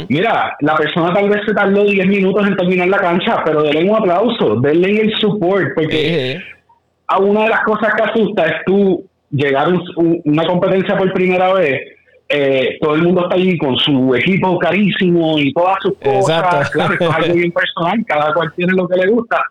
Mira, 0.09 0.57
la 0.61 0.76
persona 0.76 1.12
tal 1.12 1.28
vez 1.28 1.41
se 1.47 1.55
tardó 1.55 1.85
10 1.85 2.07
minutos 2.07 2.47
en 2.47 2.57
terminar 2.57 2.89
la 2.89 2.99
cancha, 2.99 3.43
pero 3.45 3.62
denle 3.62 3.91
un 3.91 3.97
aplauso, 3.97 4.57
denle 4.57 5.01
el 5.01 5.14
support, 5.14 5.74
porque 5.74 6.41
a 7.07 7.18
una 7.18 7.45
de 7.45 7.49
las 7.49 7.62
cosas 7.62 7.95
que 7.95 8.03
asusta 8.03 8.47
es 8.47 8.64
tú 8.66 9.05
llegar 9.31 9.68
a 9.68 9.74
una 10.24 10.47
competencia 10.47 10.97
por 10.97 11.12
primera 11.12 11.53
vez 11.55 11.81
eh, 12.33 12.78
todo 12.81 12.95
el 12.95 13.03
mundo 13.03 13.22
está 13.22 13.35
ahí 13.35 13.59
con 13.59 13.76
su 13.76 14.14
equipo 14.14 14.57
carísimo 14.61 15.37
y 15.37 15.53
todas 15.53 15.78
sus 15.83 15.99
cosas. 15.99 16.70
Claro, 16.70 16.95
es 16.95 17.01
algo 17.01 17.35
bien 17.35 17.51
personal, 17.51 18.05
cada 18.07 18.33
cual 18.33 18.53
tiene 18.55 18.72
lo 18.74 18.87
que 18.87 18.97
le 18.99 19.09
gusta. 19.09 19.43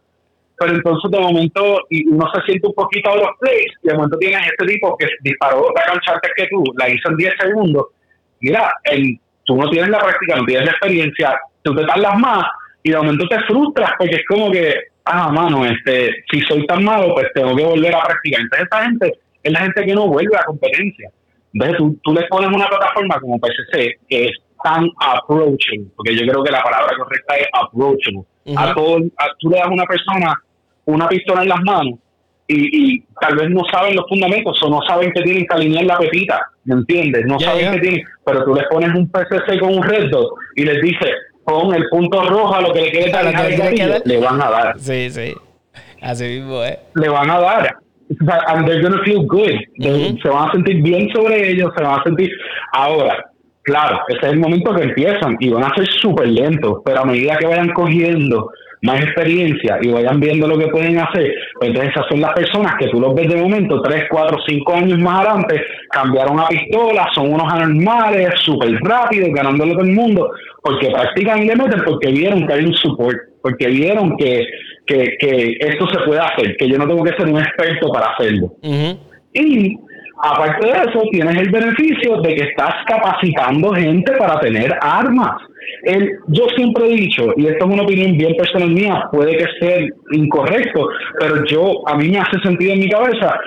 Pero 0.57 0.75
entonces 0.75 1.11
de 1.11 1.19
momento 1.19 1.79
y 1.89 2.07
uno 2.07 2.25
se 2.33 2.41
siente 2.43 2.67
un 2.67 2.73
poquito 2.73 3.11
a 3.11 3.17
los 3.17 3.27
plays 3.39 3.73
y 3.83 3.87
de 3.89 3.93
momento 3.95 4.17
tienes 4.17 4.39
este 4.47 4.65
tipo 4.65 4.95
que 4.97 5.07
disparó 5.21 5.67
otra 5.67 5.83
cancha 5.87 6.13
antes 6.13 6.31
que 6.37 6.47
tú, 6.47 6.63
la 6.77 6.89
hizo 6.89 7.09
en 7.09 7.17
10 7.17 7.33
segundos. 7.41 7.85
Mira, 8.39 8.73
el, 8.85 9.19
tú 9.49 9.57
no 9.57 9.67
tienes 9.71 9.89
la 9.89 9.97
práctica, 9.97 10.35
no 10.35 10.45
tienes 10.45 10.65
la 10.65 10.71
experiencia, 10.73 11.39
tú 11.63 11.73
te 11.75 11.83
tardas 11.83 12.19
más 12.19 12.45
y 12.83 12.91
de 12.91 12.97
momento 12.97 13.27
te 13.27 13.39
frustras 13.45 13.93
porque 13.97 14.17
es 14.17 14.25
como 14.27 14.51
que, 14.51 14.75
ah, 15.05 15.31
mano, 15.31 15.65
este, 15.65 16.23
si 16.31 16.39
soy 16.41 16.67
tan 16.67 16.83
malo, 16.83 17.15
pues 17.15 17.29
tengo 17.33 17.55
que 17.55 17.63
volver 17.63 17.95
a 17.95 18.03
practicar. 18.03 18.41
Entonces 18.41 18.67
esa 18.71 18.83
gente 18.83 19.13
es 19.41 19.51
la 19.51 19.61
gente 19.61 19.85
que 19.85 19.95
no 19.95 20.07
vuelve 20.07 20.37
a 20.37 20.45
competencia. 20.45 21.09
Entonces 21.51 21.77
tú, 21.77 21.99
tú 22.03 22.13
le 22.13 22.27
pones 22.27 22.49
una 22.55 22.67
plataforma 22.67 23.19
como 23.19 23.39
PCC 23.39 23.97
que 24.07 24.25
es 24.25 24.37
tan 24.63 24.87
approachable, 24.99 25.87
porque 25.95 26.15
yo 26.15 26.27
creo 26.27 26.43
que 26.43 26.51
la 26.51 26.61
palabra 26.61 26.95
correcta 26.95 27.35
es 27.37 27.47
approachable. 27.51 28.21
a 28.55 28.73
todo, 28.75 28.99
tú 29.39 29.49
le 29.49 29.57
das 29.57 29.67
a 29.67 29.71
una 29.71 29.85
persona 29.85 30.33
una 30.85 31.07
pistola 31.07 31.41
en 31.41 31.49
las 31.49 31.61
manos 31.61 31.99
y, 32.49 32.95
y, 32.95 33.03
tal 33.21 33.35
vez 33.35 33.49
no 33.49 33.61
saben 33.71 33.95
los 33.95 34.05
fundamentos 34.09 34.61
o 34.63 34.69
no 34.69 34.81
saben 34.87 35.11
que 35.11 35.21
tienen 35.21 35.45
que 35.45 35.55
alinear 35.55 35.85
la 35.85 35.97
pepita, 35.97 36.41
¿me 36.65 36.75
entiendes? 36.75 37.25
No 37.25 37.39
saben 37.39 37.71
que 37.71 37.79
tienen, 37.79 38.03
pero 38.25 38.43
tú 38.43 38.55
les 38.55 38.65
pones 38.67 38.93
un 38.95 39.09
PCC 39.09 39.59
con 39.59 39.75
un 39.75 39.83
red 39.83 40.09
y 40.55 40.65
les 40.65 40.81
dices, 40.81 41.11
con 41.43 41.73
el 41.73 41.87
punto 41.89 42.23
rojo 42.23 42.55
a 42.55 42.61
lo 42.61 42.73
que 42.73 42.81
le 42.81 42.91
quede 42.91 43.11
dar, 43.11 44.01
le 44.05 44.17
van 44.17 44.41
a 44.41 44.49
dar. 44.49 44.79
Sí, 44.79 45.09
sí. 45.09 45.33
Así 46.01 46.23
mismo, 46.25 46.63
¿eh? 46.63 46.79
Le 46.95 47.09
van 47.09 47.29
a 47.29 47.39
dar 47.39 47.77
and 48.09 48.67
they're 48.67 48.81
gonna 48.81 49.03
feel 49.03 49.25
good. 49.25 49.51
Se 50.21 50.29
van 50.29 50.49
a 50.49 50.51
sentir 50.51 50.81
bien 50.81 51.09
sobre 51.13 51.51
ellos, 51.51 51.71
se 51.77 51.83
van 51.83 51.99
a 51.99 52.03
sentir. 52.03 52.31
Ahora, 52.73 53.31
claro, 53.63 53.99
ese 54.07 54.25
es 54.25 54.33
el 54.33 54.39
momento 54.39 54.73
que 54.73 54.83
empiezan 54.83 55.37
y 55.39 55.49
van 55.49 55.63
a 55.63 55.75
ser 55.75 55.87
súper 55.87 56.27
lentos, 56.27 56.81
pero 56.83 57.01
a 57.01 57.05
medida 57.05 57.37
que 57.37 57.47
vayan 57.47 57.69
cogiendo 57.69 58.51
más 58.81 59.01
experiencia 59.01 59.77
y 59.81 59.89
vayan 59.89 60.19
viendo 60.19 60.47
lo 60.47 60.57
que 60.57 60.67
pueden 60.67 60.97
hacer, 60.99 61.33
pues 61.55 61.69
entonces 61.69 61.91
esas 61.91 62.05
son 62.09 62.21
las 62.21 62.33
personas 62.33 62.75
que 62.79 62.87
tú 62.87 62.99
los 62.99 63.13
ves 63.13 63.27
de 63.27 63.41
momento, 63.41 63.81
3, 63.81 64.03
4, 64.09 64.37
5 64.47 64.73
años 64.73 64.99
más 64.99 65.19
adelante, 65.19 65.61
cambiaron 65.91 66.39
a 66.39 66.47
pistola, 66.47 67.07
son 67.13 67.33
unos 67.33 67.51
anormales, 67.51 68.29
súper 68.43 68.71
rápidos, 68.81 69.29
ganándolo 69.33 69.73
todo 69.73 69.83
el 69.83 69.91
mundo, 69.91 70.31
porque 70.63 70.89
practican 70.91 71.43
y 71.43 71.47
le 71.47 71.55
meten 71.55 71.81
porque 71.85 72.09
vieron 72.09 72.47
que 72.47 72.53
hay 72.53 72.65
un 72.65 72.73
support, 72.73 73.17
porque 73.41 73.67
vieron 73.67 74.15
que 74.17 74.45
que, 74.89 75.17
que 75.19 75.57
esto 75.59 75.87
se 75.87 75.99
puede 75.99 76.19
hacer, 76.19 76.57
que 76.57 76.67
yo 76.67 76.77
no 76.77 76.87
tengo 76.87 77.03
que 77.03 77.15
ser 77.15 77.27
un 77.27 77.39
experto 77.39 77.91
para 77.91 78.07
hacerlo. 78.07 78.51
Y 79.33 79.77
aparte 80.17 80.65
de 80.65 80.71
eso, 80.71 81.01
tienes 81.11 81.37
el 81.37 81.51
beneficio 81.51 82.19
de 82.21 82.35
que 82.35 82.43
estás 82.45 82.73
capacitando 82.87 83.71
gente 83.73 84.11
para 84.13 84.39
tener 84.39 84.75
armas. 84.81 85.41
El, 85.83 86.11
yo 86.27 86.45
siempre 86.55 86.85
he 86.85 86.95
dicho, 86.95 87.27
y 87.37 87.47
esto 87.47 87.65
es 87.65 87.73
una 87.73 87.83
opinión 87.83 88.17
bien 88.17 88.35
personal 88.35 88.69
mía, 88.69 89.07
puede 89.11 89.37
que 89.37 89.45
sea 89.59 89.77
incorrecto, 90.11 90.89
pero 91.19 91.45
yo 91.45 91.87
a 91.87 91.95
mí 91.95 92.09
me 92.09 92.19
hace 92.19 92.39
sentido 92.43 92.73
en 92.73 92.79
mi 92.79 92.89
cabeza 92.89 93.39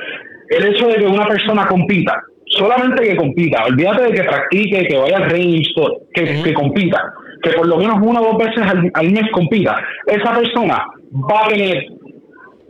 el 0.49 0.66
hecho 0.66 0.89
de 0.89 0.95
que 0.95 1.07
una 1.07 1.26
persona 1.26 1.66
compita, 1.66 2.22
solamente 2.47 3.03
que 3.03 3.16
compita, 3.16 3.64
olvídate 3.64 4.05
de 4.05 4.12
que 4.12 4.24
practique, 4.24 4.87
que 4.87 4.99
vaya 4.99 5.16
al 5.16 5.30
range, 5.30 5.74
que, 6.14 6.43
que 6.43 6.55
compita, 6.55 7.03
que 7.43 7.51
por 7.51 7.66
lo 7.66 7.76
menos 7.76 7.97
una 8.03 8.20
o 8.20 8.33
dos 8.33 8.39
veces 8.39 8.62
al, 8.62 8.91
al 8.95 9.11
mes 9.11 9.30
compita. 9.33 9.76
Esa 10.07 10.35
persona 10.35 10.85
va 11.30 11.47
a 11.47 11.49
tener 11.49 11.87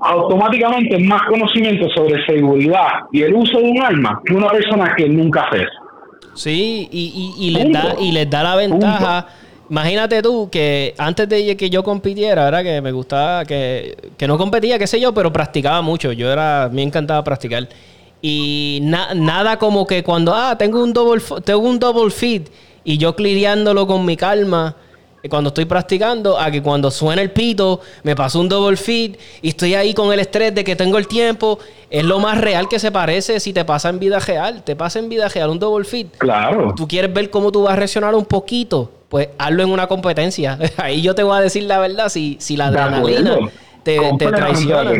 automáticamente 0.01 0.99
más 0.99 1.23
conocimiento 1.23 1.89
sobre 1.95 2.25
seguridad 2.27 2.89
y 3.13 3.23
el 3.23 3.35
uso 3.35 3.59
de 3.59 3.71
un 3.71 3.83
arma 3.83 4.21
que 4.25 4.35
una 4.35 4.49
persona 4.49 4.95
que 4.97 5.09
nunca 5.09 5.43
hace 5.43 5.63
eso. 5.63 5.83
Sí, 6.35 6.89
y, 6.91 7.35
y, 7.39 7.51
les, 7.51 7.73
da, 7.73 7.95
y 8.01 8.13
les 8.13 8.29
da 8.29 8.43
la 8.43 8.57
ventaja. 8.57 9.27
Imagínate 9.73 10.20
tú 10.20 10.51
que 10.51 10.95
antes 10.99 11.27
de 11.31 11.57
que 11.57 11.70
yo 11.70 11.83
compitiera, 11.83 12.47
era 12.47 12.62
que 12.62 12.83
me 12.83 12.93
gustaba, 12.93 13.47
que, 13.47 13.97
no 14.29 14.37
competía, 14.37 14.79
qué 14.79 14.87
sé 14.87 15.01
yo, 15.01 15.14
pero 15.14 15.33
practicaba 15.33 15.81
mucho. 15.81 16.12
Yo 16.12 16.31
era, 16.31 16.68
me 16.70 16.83
encantaba 16.83 17.25
practicar. 17.25 17.66
Y 18.20 18.81
nada 18.83 19.59
como 19.59 19.87
que 19.87 20.03
cuando, 20.03 20.35
ah, 20.35 20.59
tengo 20.59 20.85
un 20.85 20.93
double, 20.93 21.23
tengo 21.43 21.61
un 21.61 21.79
double 21.79 22.11
fit 22.11 22.51
y 22.85 22.99
yo 22.99 23.16
cliriándolo 23.16 23.87
con 23.87 24.05
mi 24.05 24.14
calma 24.14 24.77
cuando 25.29 25.49
estoy 25.49 25.64
practicando 25.66 26.39
a 26.39 26.51
que 26.51 26.62
cuando 26.62 26.91
suena 26.91 27.23
el 27.23 27.31
pito 27.31 27.81
me 28.03 28.16
paso 28.16 28.41
un 28.41 28.49
double 28.49 28.77
fit 28.77 29.16
y 29.41 29.51
estoy 29.51 29.75
ahí 29.75 29.95
con 29.95 30.12
el 30.12 30.18
estrés 30.18 30.55
de 30.55 30.64
que 30.64 30.75
tengo 30.75 30.99
el 30.99 31.07
tiempo. 31.07 31.59
Es 31.91 32.05
lo 32.05 32.18
más 32.18 32.39
real 32.39 32.68
que 32.68 32.79
se 32.79 32.91
parece 32.91 33.39
si 33.39 33.53
te 33.53 33.64
pasa 33.64 33.89
en 33.91 33.99
vida 33.99 34.18
real. 34.18 34.62
Te 34.64 34.75
pasa 34.75 34.99
en 34.99 35.09
vida 35.09 35.29
real 35.29 35.51
un 35.51 35.59
double 35.59 35.85
fit. 35.85 36.16
Claro. 36.18 36.75
Tú 36.77 36.89
quieres 36.89 37.12
ver 37.12 37.31
cómo 37.31 37.53
tú 37.53 37.62
vas 37.62 37.75
a 37.75 37.77
reaccionar 37.77 38.14
un 38.14 38.25
poquito. 38.25 38.91
Pues 39.09 39.29
hazlo 39.39 39.62
en 39.62 39.70
una 39.70 39.87
competencia. 39.87 40.59
Ahí 40.77 41.03
yo 41.03 41.14
te 41.14 41.23
voy 41.23 41.37
a 41.37 41.41
decir 41.41 41.64
la 41.64 41.79
verdad 41.79 42.09
si, 42.09 42.37
si 42.41 42.57
la 42.57 42.68
adrenalina 42.68 43.37
te, 43.83 43.99
traiciona. 44.18 44.93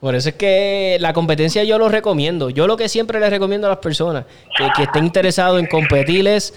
Por 0.00 0.14
eso 0.14 0.30
es 0.30 0.34
que 0.36 0.96
la 1.00 1.12
competencia 1.12 1.64
yo 1.64 1.78
lo 1.78 1.88
recomiendo. 1.88 2.48
Yo 2.48 2.66
lo 2.66 2.76
que 2.76 2.88
siempre 2.88 3.18
les 3.20 3.30
recomiendo 3.30 3.66
a 3.66 3.70
las 3.70 3.80
personas 3.80 4.24
que, 4.56 4.68
que 4.76 4.84
estén 4.84 5.04
interesados 5.04 5.58
en 5.58 5.66
competir 5.66 6.26
es 6.26 6.54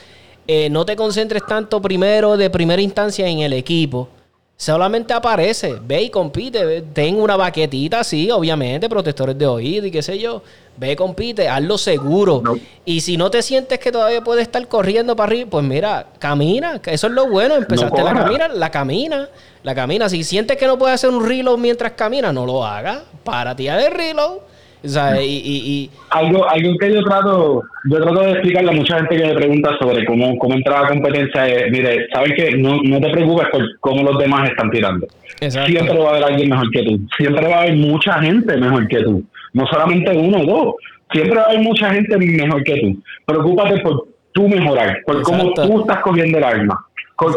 eh, 0.48 0.70
no 0.70 0.86
te 0.86 0.96
concentres 0.96 1.46
tanto 1.46 1.82
primero 1.82 2.38
de 2.38 2.50
primera 2.50 2.82
instancia 2.82 3.28
en 3.28 3.40
el 3.40 3.54
equipo. 3.54 4.10
Solamente 4.56 5.14
aparece, 5.14 5.76
ve 5.84 6.04
y 6.04 6.10
compite. 6.10 6.82
Ten 6.94 7.20
una 7.20 7.36
baquetita, 7.36 8.04
sí, 8.04 8.30
obviamente, 8.32 8.88
protectores 8.88 9.38
de 9.38 9.46
oído 9.46 9.86
y 9.88 9.92
qué 9.92 10.02
sé 10.02 10.18
yo. 10.20 10.42
Ve, 10.78 10.96
compite, 10.96 11.50
hazlo 11.50 11.78
seguro. 11.78 12.42
Y 12.86 13.02
si 13.02 13.18
no 13.18 13.30
te 13.30 13.42
sientes 13.42 13.80
que 13.80 13.92
todavía 13.92 14.24
puedes 14.24 14.44
estar 14.44 14.66
corriendo 14.68 15.16
para 15.16 15.28
arriba, 15.28 15.50
pues 15.50 15.66
mira, 15.66 16.08
camina. 16.20 16.80
Eso 16.86 17.08
es 17.08 17.14
lo 17.14 17.28
bueno. 17.28 17.56
Empezaste 17.56 18.04
la 18.04 18.14
camina, 18.14 18.48
la 18.48 18.72
camina, 18.72 19.30
la 19.64 19.76
camina. 19.76 20.08
Si 20.08 20.24
sientes 20.24 20.56
que 20.58 20.68
no 20.68 20.78
puedes 20.78 20.96
hacer 20.96 21.10
un 21.10 21.28
reload 21.28 21.58
mientras 21.58 21.94
camina, 21.94 22.32
no 22.32 22.46
lo 22.46 22.66
hagas. 22.66 23.02
Para 23.24 23.56
ti 23.56 23.66
de 23.66 23.90
reload 23.90 24.38
y, 24.84 25.90
Algo, 26.10 26.50
algo 26.50 26.78
que 26.78 26.94
yo 26.94 27.04
trato, 27.04 27.64
yo 27.90 27.98
trato 28.02 28.22
de 28.22 28.32
explicarle 28.32 28.72
a 28.72 28.76
mucha 28.76 28.98
gente 28.98 29.16
que 29.16 29.26
me 29.26 29.34
pregunta 29.34 29.78
sobre 29.80 30.06
cómo, 30.06 30.38
cómo 30.38 30.56
entrar 30.56 30.80
a 30.80 30.82
la 30.84 30.90
competencia 30.90 31.48
es, 31.48 31.72
mire, 31.72 32.08
sabes 32.14 32.34
que 32.36 32.58
no, 32.58 32.82
no 32.84 33.00
te 33.00 33.10
preocupes 33.10 33.48
por 33.50 33.80
cómo 33.80 34.04
los 34.04 34.18
demás 34.18 34.50
están 34.50 34.70
tirando. 34.72 35.08
Siempre 35.40 35.98
va 35.98 36.08
a 36.08 36.10
haber 36.12 36.24
alguien 36.26 36.50
mejor 36.50 36.70
que 36.72 36.84
tú. 36.84 37.00
Siempre 37.18 37.48
va 37.48 37.56
a 37.56 37.62
haber 37.62 37.76
mucha 37.76 38.22
gente 38.22 38.58
mejor 38.58 38.88
que 38.88 39.04
tú. 39.04 39.24
No 39.54 39.66
solamente 39.68 40.18
uno 40.18 40.40
o 40.40 40.46
dos. 40.46 40.76
Siempre 41.12 41.36
va 41.36 41.44
a 41.44 41.46
haber 41.46 41.60
mucha 41.60 41.94
gente 41.94 42.18
mejor 42.18 42.64
que 42.64 42.80
tú. 42.80 42.98
Preocúpate 43.26 43.80
por 43.80 44.08
tú 44.34 44.48
mejorar, 44.50 44.98
por 45.06 45.22
cómo 45.22 45.54
tú 45.54 45.82
estás 45.82 46.00
cogiendo 46.02 46.40
el 46.40 46.44
arma 46.44 46.86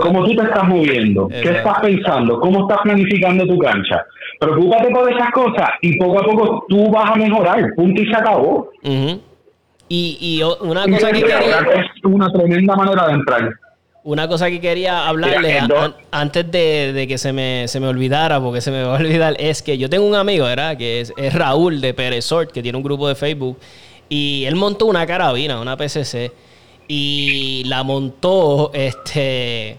cómo 0.00 0.24
tú 0.24 0.34
te 0.34 0.42
estás 0.42 0.64
moviendo, 0.64 1.28
qué 1.28 1.50
estás 1.50 1.80
pensando, 1.80 2.40
cómo 2.40 2.62
estás 2.62 2.78
planificando 2.82 3.46
tu 3.46 3.58
cancha. 3.58 4.04
Preocúpate 4.38 4.90
por 4.90 5.12
esas 5.12 5.30
cosas 5.30 5.70
y 5.80 5.96
poco 5.98 6.20
a 6.20 6.24
poco 6.24 6.66
tú 6.68 6.90
vas 6.90 7.10
a 7.10 7.16
mejorar. 7.16 7.64
Punto 7.74 8.02
y 8.02 8.06
se 8.06 8.16
acabó. 8.16 8.70
y, 9.88 10.42
una 10.60 10.84
cosa 10.84 11.10
que 11.10 11.20
quería... 11.20 11.38
Es 11.38 12.04
una 12.04 12.28
tremenda 12.30 12.76
manera 12.76 13.06
de 13.08 13.12
entrar. 13.14 13.50
Una 14.06 14.28
cosa 14.28 14.48
que 14.48 14.60
quería 14.60 15.08
hablarle 15.08 15.58
antes 16.12 16.50
de, 16.52 17.06
que 17.08 17.18
se 17.18 17.32
me, 17.32 17.66
se 17.66 17.80
me 17.80 17.88
olvidara, 17.88 18.40
porque 18.40 18.60
se 18.60 18.70
me 18.70 18.84
va 18.84 18.96
a 18.96 19.00
olvidar, 19.00 19.34
es 19.36 19.62
que 19.62 19.78
yo 19.78 19.90
tengo 19.90 20.06
un 20.06 20.14
amigo, 20.14 20.44
¿verdad? 20.44 20.76
Que 20.76 21.00
es, 21.00 21.12
Raúl 21.34 21.80
de 21.80 21.92
Perezort, 21.92 22.52
que 22.52 22.62
tiene 22.62 22.78
un 22.78 22.84
grupo 22.84 23.08
de 23.08 23.16
Facebook, 23.16 23.58
y 24.08 24.44
él 24.46 24.54
montó 24.54 24.86
una 24.86 25.04
carabina, 25.06 25.60
una 25.60 25.76
PCC, 25.76 26.30
y 26.88 27.64
la 27.64 27.82
montó, 27.82 28.70
este, 28.74 29.78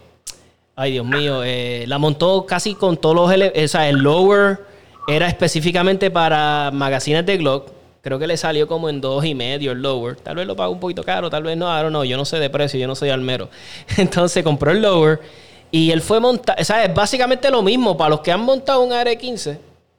ay 0.76 0.92
Dios 0.92 1.06
mío, 1.06 1.44
eh, 1.44 1.86
la 1.88 1.98
montó 1.98 2.46
casi 2.46 2.76
con 2.76 2.98
todos 2.98 3.16
los, 3.16 3.30
o 3.30 3.68
sea, 3.68 3.90
el 3.90 3.98
lower 3.98 4.60
era 5.08 5.28
específicamente 5.28 6.12
para 6.12 6.72
magazines 6.74 7.26
de 7.26 7.38
Glock, 7.38 7.72
Creo 8.08 8.20
que 8.20 8.28
le 8.28 8.38
salió 8.38 8.70
como 8.70 8.88
en 8.88 9.02
dos 9.02 9.26
y 9.26 9.36
medio 9.36 9.74
el 9.74 9.82
lower. 9.82 10.16
Tal 10.16 10.38
vez 10.38 10.48
lo 10.48 10.56
pagó 10.56 10.72
un 10.72 10.80
poquito 10.80 11.04
caro, 11.04 11.30
tal 11.30 11.44
vez 11.44 11.58
no, 11.58 11.66
don't 11.66 11.90
know. 11.90 12.06
Yo 12.06 12.16
no 12.16 12.24
sé 12.24 12.40
de 12.40 12.50
precio, 12.50 12.80
yo 12.80 12.88
no 12.88 12.96
soy 12.96 13.10
almero. 13.10 13.50
Entonces 13.98 14.46
compró 14.46 14.72
el 14.72 14.82
lower 14.82 15.20
y 15.72 15.92
él 15.92 16.02
fue 16.02 16.22
montar. 16.22 16.56
O 16.58 16.64
sea, 16.64 16.86
es 16.86 16.94
básicamente 16.94 17.52
lo 17.52 17.62
mismo 17.62 17.98
para 17.98 18.12
los 18.12 18.22
que 18.22 18.32
han 18.32 18.40
montado 18.40 18.82
un 18.82 18.94
AR-15 18.94 19.58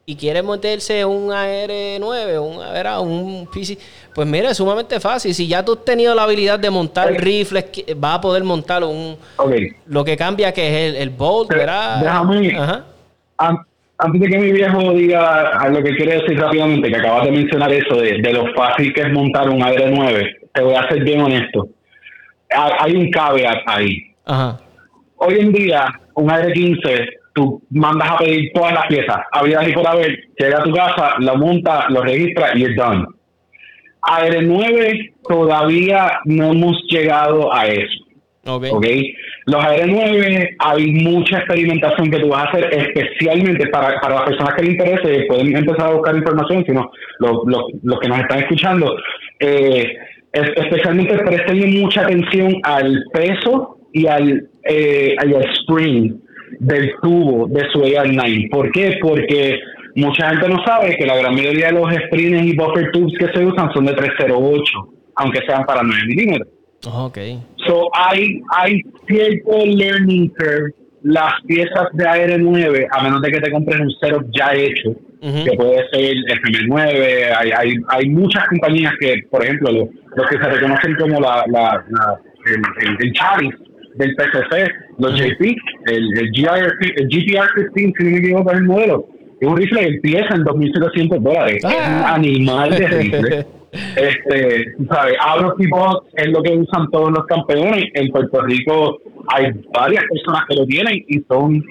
y 0.08 0.16
quieren 0.16 0.46
meterse 0.46 1.04
un 1.04 1.30
AR-9, 1.30 2.40
un, 2.40 3.08
un 3.08 3.46
PC. 3.46 3.76
Pues 4.14 4.26
mira, 4.26 4.50
es 4.50 4.56
sumamente 4.56 4.98
fácil. 5.00 5.34
Si 5.34 5.46
ya 5.46 5.62
tú 5.62 5.74
has 5.74 5.84
tenido 5.84 6.14
la 6.14 6.22
habilidad 6.22 6.58
de 6.58 6.70
montar 6.70 7.12
rifles, 7.12 7.66
vas 7.94 8.16
a 8.16 8.20
poder 8.22 8.42
montar 8.42 8.82
un. 8.84 9.18
Lo 9.86 10.04
que 10.04 10.16
cambia 10.16 10.50
que 10.50 10.66
es 10.66 10.94
el, 10.94 11.02
el 11.02 11.10
bolt, 11.10 11.50
¿verdad? 11.50 12.00
Déjame. 12.00 12.58
Ajá 12.58 12.84
antes 14.00 14.20
de 14.20 14.28
que 14.28 14.38
mi 14.38 14.52
viejo 14.52 14.92
diga 14.92 15.58
a 15.58 15.68
lo 15.68 15.82
que 15.82 15.96
quiere 15.96 16.20
decir 16.20 16.38
rápidamente, 16.38 16.88
que 16.88 16.96
acabas 16.96 17.24
de 17.24 17.32
mencionar 17.32 17.72
eso 17.72 17.96
de, 17.96 18.20
de, 18.22 18.32
lo 18.32 18.46
fácil 18.54 18.92
que 18.92 19.00
es 19.00 19.12
montar 19.12 19.48
un 19.48 19.60
AR9, 19.60 20.36
te 20.54 20.62
voy 20.62 20.74
a 20.74 20.88
ser 20.88 21.02
bien 21.02 21.20
honesto. 21.20 21.68
Hay 22.50 22.94
un 22.94 23.10
caveat 23.10 23.58
ahí. 23.66 24.14
Hoy 25.16 25.40
en 25.40 25.52
día, 25.52 25.86
un 26.14 26.28
AR15, 26.28 27.08
tú 27.38 27.62
mandas 27.70 28.10
a 28.10 28.18
pedir 28.18 28.50
todas 28.52 28.74
las 28.74 28.86
piezas, 28.86 29.18
había 29.32 29.68
y 29.68 29.72
por 29.72 29.86
haber, 29.86 30.18
llega 30.38 30.58
a 30.58 30.64
tu 30.64 30.72
casa, 30.72 31.14
lo 31.20 31.36
monta, 31.36 31.86
lo 31.88 32.02
registra 32.02 32.50
y 32.54 32.64
es 32.64 32.76
done. 32.76 33.04
AR9 34.02 35.12
todavía 35.28 36.20
no 36.24 36.52
hemos 36.52 36.82
llegado 36.88 37.54
a 37.54 37.66
eso. 37.66 38.04
Okay. 38.44 39.14
Los 39.46 39.62
AR9 39.62 40.56
hay 40.58 40.86
mucha 40.92 41.38
experimentación 41.38 42.10
que 42.10 42.18
tú 42.18 42.28
vas 42.28 42.46
a 42.46 42.48
hacer 42.48 42.72
especialmente 42.72 43.66
para, 43.68 44.00
para 44.00 44.14
las 44.14 44.24
personas 44.24 44.54
que 44.54 44.62
les 44.62 44.70
interese, 44.72 45.26
pueden 45.28 45.56
empezar 45.56 45.88
a 45.88 45.94
buscar 45.94 46.16
información, 46.16 46.64
sino 46.66 46.90
los, 47.18 47.42
los, 47.82 48.00
que 48.00 48.08
nos 48.08 48.20
están 48.20 48.38
escuchando, 48.38 48.96
eh, 49.40 49.92
especialmente 50.32 51.18
presten 51.18 51.80
mucha 51.80 52.02
atención 52.02 52.54
al 52.62 53.04
peso 53.12 53.78
y 53.92 54.06
al, 54.06 54.48
eh, 54.64 55.14
al 55.18 55.32
spring 55.52 56.27
del 56.60 56.92
tubo 57.02 57.46
de 57.48 57.60
su 57.72 57.80
AR9. 57.80 58.50
¿Por 58.50 58.70
qué? 58.72 58.98
Porque 59.00 59.58
mucha 59.94 60.30
gente 60.30 60.48
no 60.48 60.64
sabe 60.64 60.96
que 60.96 61.06
la 61.06 61.16
gran 61.16 61.34
mayoría 61.34 61.68
de 61.68 61.72
los 61.72 61.92
springs 61.92 62.42
y 62.42 62.56
buffer 62.56 62.90
tubes 62.92 63.14
que 63.18 63.32
se 63.32 63.44
usan 63.44 63.72
son 63.72 63.86
de 63.86 63.94
308, 63.94 64.72
aunque 65.16 65.40
sean 65.46 65.64
para 65.64 65.82
9 65.82 66.02
milímetros. 66.06 66.48
Ok. 66.86 67.18
So, 67.66 67.88
hay, 67.94 68.40
hay 68.56 68.82
cierto 69.06 69.66
learning 69.66 70.28
curve. 70.30 70.74
Las 71.02 71.32
piezas 71.46 71.86
de 71.92 72.04
AR9, 72.04 72.88
a 72.90 73.02
menos 73.04 73.22
de 73.22 73.30
que 73.30 73.40
te 73.40 73.52
compres 73.52 73.80
un 73.80 73.90
setup 74.00 74.26
ya 74.36 74.52
hecho, 74.52 74.94
que 75.20 75.56
puede 75.56 75.88
ser 75.90 76.16
FM9, 76.16 77.36
hay, 77.36 77.50
hay, 77.50 77.74
hay 77.88 78.08
muchas 78.10 78.44
compañías 78.48 78.92
que, 79.00 79.14
por 79.30 79.44
ejemplo, 79.44 79.70
los, 79.70 80.28
que 80.28 80.38
se 80.38 80.48
reconocen 80.48 80.96
como 80.96 81.20
la, 81.20 81.44
la, 81.46 81.84
el, 82.46 82.98
el, 83.00 83.12
Charis 83.12 83.54
del 83.96 84.14
PCC, 84.14 84.70
los 84.98 85.18
JP, 85.18 85.56
el, 85.86 86.18
el, 86.18 86.30
GR, 86.32 86.72
el 86.96 87.08
GPR 87.08 87.72
15, 87.74 87.92
si 87.96 88.04
no 88.04 88.10
me 88.10 88.18
equivoco, 88.18 88.50
es 88.50 88.58
el 88.58 88.64
modelo. 88.64 89.06
Es 89.40 89.48
un 89.48 89.56
rifle 89.56 89.80
que 89.80 89.86
empieza 89.86 90.34
en 90.34 90.44
2.700 90.44 91.20
dólares. 91.20 91.56
Es 91.58 91.64
un 91.64 91.72
ah. 91.72 92.14
animal 92.14 92.70
de 92.70 92.86
rifle. 92.86 93.46
Este, 93.70 94.74
¿sabes? 94.90 95.14
Out 95.20 95.44
of 95.44 95.60
es 96.14 96.28
lo 96.28 96.42
que 96.42 96.52
usan 96.56 96.90
todos 96.90 97.10
los 97.10 97.26
campeones. 97.26 97.84
En 97.94 98.10
Puerto 98.10 98.40
Rico 98.42 98.98
hay 99.28 99.52
varias 99.74 100.04
personas 100.04 100.42
que 100.48 100.56
lo 100.56 100.64
tienen 100.66 101.04
y 101.06 101.20
son, 101.28 101.62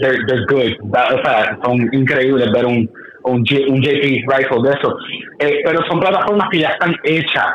they're, 0.00 0.44
good. 0.48 0.72
o 0.82 1.22
sea, 1.24 1.56
son 1.64 1.88
increíbles 1.92 2.50
ver 2.52 2.66
un, 2.66 2.90
un, 3.22 3.44
JP 3.44 4.24
rifle 4.26 4.62
de 4.64 4.70
eso. 4.70 4.96
Eh, 5.38 5.60
pero 5.64 5.80
son 5.88 6.00
plataformas 6.00 6.48
que 6.50 6.58
ya 6.58 6.68
están 6.70 6.94
hechas. 7.04 7.52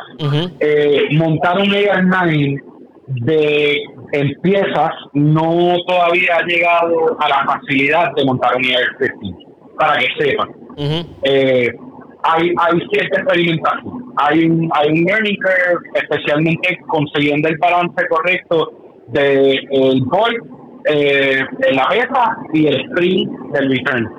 eh, 0.61 1.07
montar 1.11 1.57
un 1.57 1.67
AR9 1.67 2.61
de 3.10 3.84
en 4.12 4.41
piezas 4.41 4.91
no 5.14 5.76
todavía 5.88 6.38
ha 6.38 6.45
llegado 6.45 7.18
a 7.20 7.30
la 7.30 7.45
facilidad 7.45 8.12
de 8.16 8.26
montar 8.26 8.55
un 8.55 8.66
AR-15, 8.66 9.76
para 9.78 9.97
que 9.97 10.07
sepan 10.20 10.49
hay, 12.24 12.53
hay 12.57 12.80
cierta 12.91 13.22
experimentación. 13.22 14.14
Hay 14.18 14.45
un, 14.45 14.70
hay 14.74 14.89
un 14.89 15.03
learning 15.05 15.38
curve, 15.38 15.89
especialmente 15.93 16.80
consiguiendo 16.88 17.47
el 17.47 17.57
balance 17.57 18.07
correcto 18.10 18.72
del 19.07 19.68
de 19.70 20.01
ball, 20.05 20.36
eh, 20.86 21.43
de 21.60 21.72
la 21.74 21.88
beta 21.89 22.38
y 22.53 22.68
el 22.68 22.82
sprint 22.86 23.32
del 23.53 23.70
return. 23.72 24.10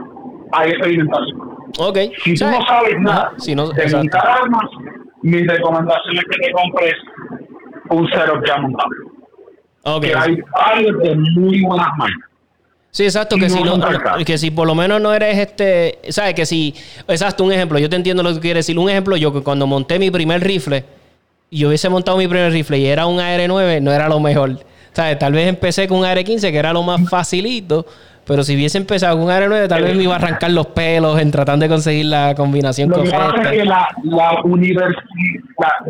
Hay 0.53 0.71
experimentación. 0.71 1.51
Okay. 1.79 2.13
Si 2.25 2.35
tú 2.35 2.47
no 2.47 2.67
sabes 2.67 2.99
nada 2.99 3.33
si 3.39 3.55
no, 3.55 3.69
de 3.69 3.97
montar 3.97 4.27
armas, 4.27 4.69
mi 5.23 5.47
recomendación 5.47 6.17
es 6.17 6.25
que 6.25 6.47
te 6.47 6.53
compres 6.53 6.95
un 7.91 8.09
ya 8.47 8.59
montado. 8.59 8.91
Okay. 9.83 10.11
Que 10.11 10.17
hay 10.17 10.39
varios 10.53 10.99
de 11.03 11.15
muy 11.17 11.63
buenas 11.63 11.89
marcas. 11.97 12.31
Sí, 12.93 13.05
exacto, 13.05 13.37
que, 13.37 13.49
si 13.49 13.63
no, 13.63 13.79
que 14.27 14.37
si 14.37 14.51
por 14.51 14.67
lo 14.67 14.75
menos 14.75 15.01
no 15.01 15.15
eres 15.15 15.39
este, 15.39 16.01
¿sabes? 16.09 16.35
Que 16.35 16.45
si, 16.45 16.75
exacto, 17.07 17.45
un 17.45 17.53
ejemplo, 17.53 17.79
yo 17.79 17.89
te 17.89 17.95
entiendo 17.95 18.23
lo 18.25 18.35
que 18.35 18.41
quieres 18.41 18.67
decir. 18.67 18.79
Un 18.81 18.91
ejemplo, 18.91 19.17
yo 19.17 19.33
que 19.33 19.43
cuando 19.43 19.65
monté 19.69 20.01
mi 20.01 20.11
primer 20.11 20.43
rifle, 20.43 20.85
yo 21.53 21.69
hubiese 21.69 21.89
montado 21.89 22.19
mi 22.19 22.27
primer 22.27 22.51
rifle 22.51 22.79
y 22.79 22.87
era 22.87 23.07
un 23.07 23.19
AR9, 23.19 23.81
no 23.81 23.93
era 23.93 24.09
lo 24.09 24.19
mejor. 24.19 24.59
¿Sabes? 24.93 25.21
Tal 25.21 25.33
vez 25.33 25.47
empecé 25.47 25.87
con 25.87 25.99
un 25.99 26.05
AR15, 26.05 26.51
que 26.51 26.57
era 26.57 26.73
lo 26.73 26.83
más 26.83 27.09
facilito, 27.09 27.87
pero 28.31 28.45
si 28.45 28.55
hubiese 28.55 28.79
empezado 28.79 29.17
con 29.17 29.25
un 29.25 29.31
AR9, 29.33 29.67
tal 29.67 29.83
vez 29.83 29.97
me 29.97 30.05
iba 30.05 30.13
a 30.13 30.19
arrancar 30.19 30.53
los 30.53 30.69
pelos 30.69 31.21
en 31.21 31.33
tratando 31.33 31.65
de 31.65 31.69
conseguir 31.69 32.07
la 32.07 32.33
combinación 32.37 32.89
lo 32.89 32.99
correcta. 32.99 33.27
Lo 33.27 33.33
que 33.33 33.39
pasa 33.39 33.51
es 33.51 33.59
que 33.59 33.65
la, 33.65 33.89
la, 34.05 34.41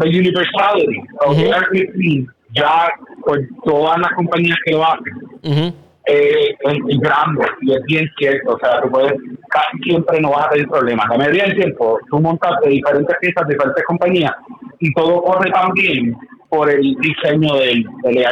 universality 0.07 0.97
of 1.18 1.36
AR15, 1.36 2.30
ya 2.55 2.88
por 3.26 3.38
todas 3.62 3.99
las 3.99 4.11
compañías 4.12 4.57
que 4.64 4.72
lo 4.72 4.86
hacen, 4.86 5.74
eh, 6.07 6.57
es 6.64 6.99
grande 7.01 7.45
y 7.61 7.74
es 7.74 7.82
bien 7.84 8.11
cierto. 8.16 8.55
O 8.55 8.59
sea, 8.59 8.80
tú 8.80 8.91
puedes, 8.91 9.12
casi 9.51 9.76
siempre 9.84 10.18
no 10.22 10.30
vas 10.30 10.47
a 10.47 10.49
tener 10.49 10.66
problemas. 10.66 11.11
La 11.11 11.18
mayoría 11.18 11.45
del 11.45 11.57
tiempo, 11.57 11.99
tú 12.11 12.20
montas 12.20 12.53
de 12.64 12.70
diferentes 12.70 13.16
piezas, 13.20 13.47
de 13.49 13.53
diferentes 13.53 13.84
compañías 13.84 14.32
y 14.78 14.91
todo 14.95 15.22
corre 15.24 15.51
tan 15.51 15.74
bien 15.74 16.16
por 16.49 16.70
el 16.70 16.97
diseño 17.03 17.57
del, 17.57 17.84
del 18.03 18.24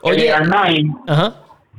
Oye, 0.00 0.30
el 0.30 0.48
9 0.48 0.84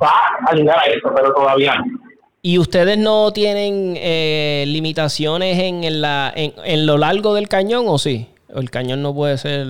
va 0.03 0.11
a 0.45 0.55
llegar 0.55 0.77
a 0.77 0.91
eso, 0.91 1.11
pero 1.15 1.33
todavía 1.33 1.75
no. 1.75 1.99
¿Y 2.45 2.57
ustedes 2.57 2.97
no 2.97 3.31
tienen 3.31 3.93
eh, 3.95 4.65
limitaciones 4.67 5.57
en, 5.59 6.01
la, 6.01 6.33
en, 6.35 6.51
en 6.65 6.85
lo 6.85 6.97
largo 6.97 7.33
del 7.35 7.47
cañón 7.47 7.85
o 7.87 7.97
sí? 7.97 8.27
¿O 8.53 8.59
el 8.59 8.69
cañón 8.69 9.01
no 9.01 9.13
puede 9.13 9.37
ser...? 9.37 9.67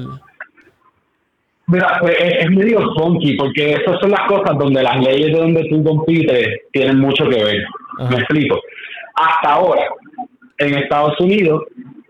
Mira, 1.68 1.98
pues 2.02 2.16
es, 2.20 2.50
medio 2.50 2.82
funky 2.98 3.36
porque 3.38 3.74
esas 3.74 4.00
son 4.02 4.12
las 4.12 4.28
cosas 4.28 4.58
donde 4.58 4.84
las 4.84 5.00
leyes 5.04 5.28
de 5.28 5.40
donde 5.40 5.64
tú 5.70 5.84
compites 5.84 6.48
tienen 6.72 7.00
mucho 7.00 7.30
que 7.30 7.44
ver. 7.44 7.64
Me 8.10 8.18
explico. 8.18 8.60
Hasta 9.16 9.54
ahora, 9.54 9.84
en 10.58 10.76
Estados 10.76 11.18
Unidos, 11.22 11.64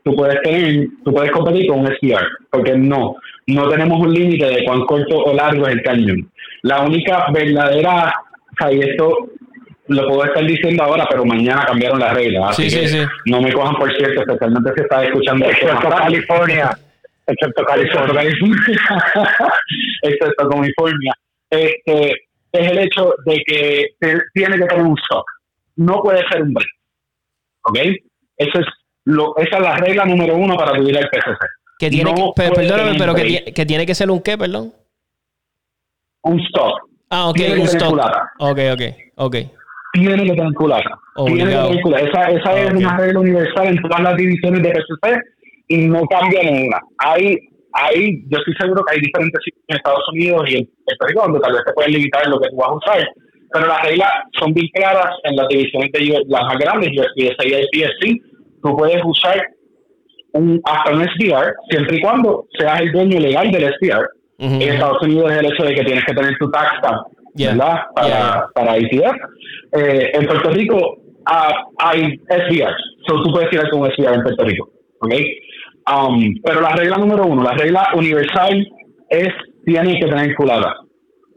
tú 0.03 0.15
puedes 0.15 0.41
tener, 0.41 0.88
tú 1.03 1.13
puedes 1.13 1.32
competir 1.32 1.67
con 1.67 1.82
un 1.82 1.88
SPR, 1.88 2.26
porque 2.49 2.76
no, 2.78 3.15
no 3.47 3.69
tenemos 3.69 3.99
un 3.99 4.13
límite 4.13 4.45
de 4.45 4.63
cuán 4.65 4.86
corto 4.86 5.17
o 5.17 5.34
largo 5.34 5.67
es 5.67 5.74
el 5.74 5.84
cañón. 5.84 6.32
La 6.64 6.82
única 6.82 7.28
verdadera, 7.32 8.14
o 8.51 8.55
sea, 8.57 8.72
y 8.72 8.80
esto 8.80 9.30
lo 9.88 10.07
puedo 10.07 10.26
estar 10.26 10.45
diciendo 10.45 10.84
ahora, 10.84 11.05
pero 11.09 11.26
mañana 11.26 11.66
cambiaron 11.66 11.99
las 11.99 12.14
reglas. 12.14 12.51
Así 12.51 12.70
sí, 12.70 12.88
sí, 12.88 13.05
no 13.26 13.41
me 13.41 13.51
cojan 13.53 13.76
por 13.76 13.95
cierto, 13.95 14.22
especialmente 14.22 14.72
si 14.76 14.82
estás 14.82 15.03
escuchando 15.03 15.45
esto 15.45 15.70
en 15.70 15.78
California 15.78 16.78
excepto 17.28 17.64
California, 17.66 18.24
excepto 20.01 20.49
California, 20.49 21.14
este, 21.49 22.11
es 22.51 22.72
el 22.72 22.78
hecho 22.80 23.14
de 23.26 23.41
que 23.45 23.88
tiene 24.34 24.57
que 24.57 24.66
tener 24.66 24.86
un 24.86 24.97
stock. 24.99 25.26
No 25.76 26.01
puede 26.01 26.24
ser 26.30 26.43
un 26.43 26.53
break. 26.53 26.70
¿Ok? 27.66 27.78
Eso 28.38 28.59
es 28.59 28.66
lo, 29.05 29.36
esa 29.38 29.57
es 29.57 29.64
la 29.64 29.78
regla 29.78 30.05
número 30.05 30.36
uno 30.36 30.55
para 30.55 30.76
subir 30.76 30.95
el 30.97 31.09
PCC. 31.09 31.38
Que 31.80 31.89
tiene 31.89 32.14
que, 32.14 32.32
pero, 32.36 32.55
perdóname, 32.55 32.97
pero 32.97 33.16
que, 33.16 33.53
que, 33.53 33.66
tiene 33.66 33.86
que 33.86 33.95
ser 33.95 34.11
un 34.11 34.22
qué, 34.22 34.38
perdón? 34.38 34.74
Un 36.24 36.39
stock. 36.39 36.89
Ah, 37.09 37.30
ok, 37.30 37.39
un 37.51 37.67
stock. 37.67 37.99
Ok, 38.39 38.59
ok, 38.74 38.82
ok. 39.15 39.36
Tiene 39.93 40.24
que 40.24 40.34
tener 40.34 40.53
culata. 40.53 40.99
Tiene 41.26 41.45
que 41.45 41.55
tener 41.55 41.82
culata. 41.82 42.05
Esa, 42.05 42.32
esa 42.32 42.59
es 42.59 42.74
una 42.74 42.97
regla 42.97 43.19
universal 43.19 43.67
en 43.67 43.82
todas 43.82 44.01
las 44.01 44.17
divisiones 44.17 44.63
de 44.63 44.71
PCC 44.71 45.19
y 45.67 45.78
no 45.88 46.01
cambia 46.07 46.41
ninguna. 46.43 46.80
Hay, 46.97 47.38
hay, 47.74 48.24
yo 48.30 48.39
estoy 48.39 48.55
seguro 48.59 48.84
que 48.86 48.95
hay 48.95 49.01
diferentes 49.01 49.41
sitios 49.43 49.63
en 49.67 49.78
Estados 49.78 50.03
Unidos 50.11 50.43
y 50.49 50.57
en 50.57 50.69
Puerto 50.86 51.07
Rico 51.07 51.21
donde 51.21 51.39
tal 51.39 51.53
vez 51.53 51.61
te 51.65 51.74
pueden 51.74 51.91
limitar 51.91 52.28
lo 52.28 52.39
que 52.39 52.49
tú 52.49 52.55
vas 52.55 52.69
a 52.69 52.74
usar, 52.74 53.07
pero 53.51 53.67
las 53.67 53.84
reglas 53.84 54.09
son 54.39 54.53
bien 54.53 54.67
claras 54.74 55.15
en 55.24 55.36
las 55.36 55.47
divisiones 55.47 55.91
de 55.91 56.24
las 56.28 56.43
más 56.43 56.57
grandes, 56.57 56.89
USPS 56.89 57.45
y 57.45 57.53
IPSC. 57.53 58.21
Tú 58.63 58.76
puedes 58.76 59.01
usar 59.05 59.39
un, 60.34 60.59
hasta 60.65 60.91
un 60.91 61.03
SDR 61.03 61.53
siempre 61.69 61.97
y 61.97 62.01
cuando 62.01 62.45
seas 62.57 62.82
el 62.82 62.91
dueño 62.91 63.19
legal 63.19 63.51
del 63.51 63.71
SDR. 63.74 64.07
En 64.39 64.61
Estados 64.61 65.01
Unidos 65.01 65.31
es 65.31 65.38
el 65.38 65.45
hecho 65.45 65.63
de 65.63 65.75
que 65.75 65.84
tienes 65.84 66.03
que 66.05 66.13
tener 66.13 66.36
tu 66.38 66.49
tax 66.51 66.77
stamp, 66.79 67.01
¿verdad? 67.36 67.81
Para, 67.95 68.47
para 68.53 68.77
ICF. 68.77 69.15
Eh, 69.73 70.11
en 70.13 70.25
Puerto 70.25 70.49
Rico 70.49 70.97
uh, 71.27 71.53
hay 71.77 72.19
SDRs, 72.27 72.81
so 73.07 73.21
tú 73.23 73.31
puedes 73.31 73.49
tirar 73.49 73.69
con 73.69 73.81
un 73.81 73.91
SDR 73.91 74.15
en 74.15 74.23
Puerto 74.23 74.43
Rico. 74.43 74.69
¿ok? 74.99 75.13
Um, 75.86 76.34
pero 76.43 76.61
la 76.61 76.75
regla 76.75 76.97
número 76.97 77.25
uno, 77.25 77.43
la 77.43 77.53
regla 77.53 77.89
universal 77.95 78.65
es 79.09 79.29
tiene 79.65 79.99
que 79.99 80.07
tener 80.07 80.36
culata. 80.36 80.75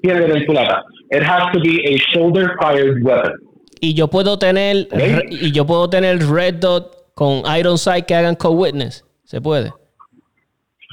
Tiene 0.03 0.21
que 0.21 0.27
tener 0.27 0.47
culata. 0.47 0.85
It 1.11 1.23
has 1.23 1.53
to 1.53 1.61
be 1.61 1.83
a 1.85 1.97
shoulder 2.13 2.53
fired 2.61 3.03
weapon. 3.03 3.33
Y 3.81 3.95
yo 3.95 4.09
puedo 4.09 4.39
tener 4.39 4.89
y 5.31 5.53
yo 5.53 5.67
puedo 5.67 5.89
tener 5.91 6.19
red 6.29 6.55
dot 6.55 7.13
con 7.15 7.43
iron 7.57 7.79
sight 7.79 8.07
que 8.07 8.15
hagan 8.15 8.35
co-witness. 8.35 9.05
¿Se 9.25 9.41
puede? 9.41 9.73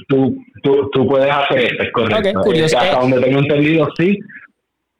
Tú, 0.08 0.36
tú, 0.62 0.90
tú 0.92 1.06
puedes 1.06 1.30
hacer 1.30 1.64
esto, 1.64 1.82
es 1.82 1.92
correcto. 1.92 2.40
Okay, 2.40 2.62
hasta 2.62 2.90
eh, 2.90 2.96
donde 3.00 3.20
tengo 3.20 3.38
entendido, 3.38 3.88
sí. 3.98 4.18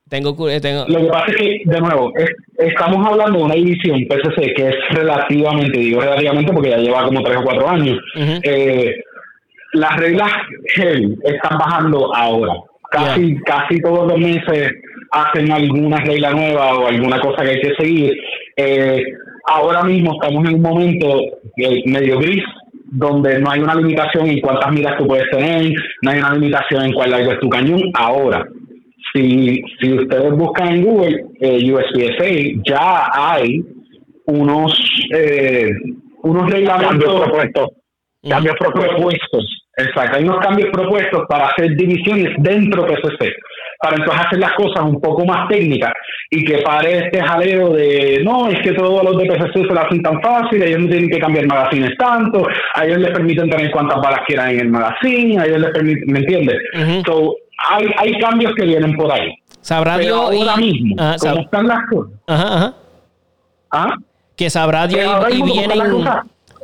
Tengo, 0.09 0.49
eh, 0.49 0.61
tengo... 0.61 0.85
Lo 0.87 1.01
que 1.01 1.07
pasa 1.07 1.27
es 1.31 1.37
que, 1.37 1.63
de 1.65 1.81
nuevo, 1.81 2.13
estamos 2.59 3.07
hablando 3.07 3.39
de 3.39 3.45
una 3.45 3.55
división 3.55 4.01
PCC 4.09 4.55
que 4.55 4.69
es 4.69 4.77
relativamente, 4.91 5.79
digo 5.79 6.01
relativamente 6.01 6.53
porque 6.53 6.71
ya 6.71 6.77
lleva 6.77 7.05
como 7.05 7.23
tres 7.23 7.39
o 7.39 7.43
cuatro 7.43 7.69
años. 7.69 7.99
eh, 8.15 8.95
las 9.73 9.97
reglas 9.97 10.31
están 11.25 11.59
bajando 11.59 12.15
ahora. 12.15 12.55
Casi, 12.91 13.37
casi 13.41 13.81
todos 13.81 14.07
los 14.07 14.19
meses 14.19 14.71
hacen 15.11 15.51
alguna 15.51 15.97
regla 15.97 16.31
nueva 16.31 16.79
o 16.79 16.87
alguna 16.87 17.19
cosa 17.21 17.43
que 17.43 17.51
hay 17.51 17.61
que 17.61 17.75
seguir. 17.75 18.15
Eh, 18.57 19.03
ahora 19.47 19.83
mismo 19.83 20.13
estamos 20.13 20.49
en 20.49 20.55
un 20.55 20.63
momento 20.63 21.21
medio 21.87 22.19
gris 22.21 22.45
donde 22.95 23.41
no 23.41 23.51
hay 23.51 23.61
una 23.61 23.75
limitación 23.75 24.29
en 24.29 24.41
cuántas 24.41 24.73
miras 24.73 24.97
tú 24.99 25.07
puedes 25.07 25.29
tener, 25.31 25.73
no 26.03 26.11
hay 26.11 26.19
una 26.19 26.35
limitación 26.35 26.85
en 26.85 26.93
cuál 26.93 27.11
largo 27.11 27.33
es 27.33 27.41
tu 27.41 27.49
cañón. 27.49 27.81
Ahora, 27.95 28.47
si, 29.13 29.63
si 29.81 29.93
ustedes 29.93 30.33
buscan 30.33 30.75
en 30.75 30.85
Google 30.85 31.25
eh, 31.41 31.73
USPSA, 31.73 32.61
ya 32.65 33.11
hay 33.13 33.63
unos, 34.27 34.73
eh, 35.13 35.71
unos 36.23 36.51
reglamentos 36.51 37.21
propuestos. 37.21 37.69
Cambios 38.27 38.57
propuestos 38.59 39.65
Exacto, 39.77 40.17
hay 40.17 40.25
unos 40.25 40.39
cambios 40.39 40.71
propuestos 40.73 41.25
para 41.29 41.47
hacer 41.47 41.75
divisiones 41.77 42.33
dentro 42.39 42.85
de 42.85 42.93
PCC, 42.93 43.33
para 43.85 43.97
entonces 43.97 44.25
hacer 44.25 44.39
las 44.39 44.55
cosas 44.55 44.83
un 44.83 44.99
poco 44.99 45.27
más 45.27 45.47
técnicas 45.47 45.93
y 46.31 46.43
que 46.43 46.63
pare 46.63 47.05
este 47.05 47.23
jaleo 47.23 47.75
de 47.75 48.23
no, 48.25 48.49
es 48.49 48.59
que 48.63 48.73
todos 48.73 49.05
los 49.05 49.19
de 49.19 49.27
PCC 49.27 49.53
se 49.53 49.75
lo 49.75 49.81
hacen 49.81 50.03
tan 50.03 50.23
fácil, 50.23 50.63
ellos 50.63 50.81
no 50.81 50.89
tienen 50.89 51.11
que 51.11 51.19
cambiar 51.19 51.47
magazines 51.47 51.93
tanto, 51.99 52.49
a 52.75 52.87
ellos 52.87 52.97
les 53.01 53.11
permiten 53.11 53.51
tener 53.51 53.71
cuantas 53.71 54.01
balas 54.01 54.21
quieran 54.27 54.49
en 54.51 54.61
el 54.61 54.69
magazine, 54.71 55.39
a 55.39 55.45
ellos 55.45 55.59
les 55.59 55.71
permiten, 55.73 56.05
¿me 56.07 56.19
entiendes? 56.21 56.57
hay, 56.73 57.87
hay 57.99 58.19
cambios 58.21 58.55
que 58.57 58.65
vienen 58.65 58.97
por 58.97 59.13
ahí. 59.13 59.35
Sabrá 59.61 59.99
Dios 59.99 60.19
ahora 60.19 60.57
mismo, 60.57 60.97
ah, 60.99 61.17
¿cómo 61.21 61.41
están 61.43 61.69
las 61.69 61.81
cosas? 61.91 62.13
Ajá, 62.27 62.57
ajá. 62.57 62.75
¿Ah? 63.71 63.97
Que 64.35 64.49
sabrá 64.49 64.87
Dios 64.87 65.27
y, 65.31 65.43
vienen 65.43 65.79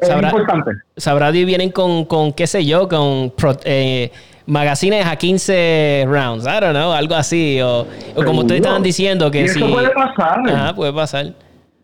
sabrá, 0.00 0.28
importante. 0.28 0.70
Sabrá 0.96 1.32
Dios 1.32 1.46
vienen 1.46 1.70
con, 1.70 2.06
con, 2.06 2.32
qué 2.32 2.46
sé 2.46 2.64
yo, 2.64 2.88
con 2.88 3.34
eh, 3.64 4.10
magazines 4.50 5.06
a 5.06 5.16
15 5.16 6.06
rounds, 6.08 6.44
I 6.44 6.60
don't 6.60 6.74
know, 6.74 6.92
algo 6.92 7.14
así, 7.14 7.60
o, 7.62 7.86
como 8.14 8.40
ustedes 8.40 8.60
estaban 8.60 8.82
diciendo 8.82 9.30
que 9.30 9.48
sí. 9.48 9.60
Eso 9.60 9.72
puede 9.72 9.90
pasar. 9.90 10.40
Ajá, 10.46 10.74
puede 10.74 10.92
pasar. 10.92 11.26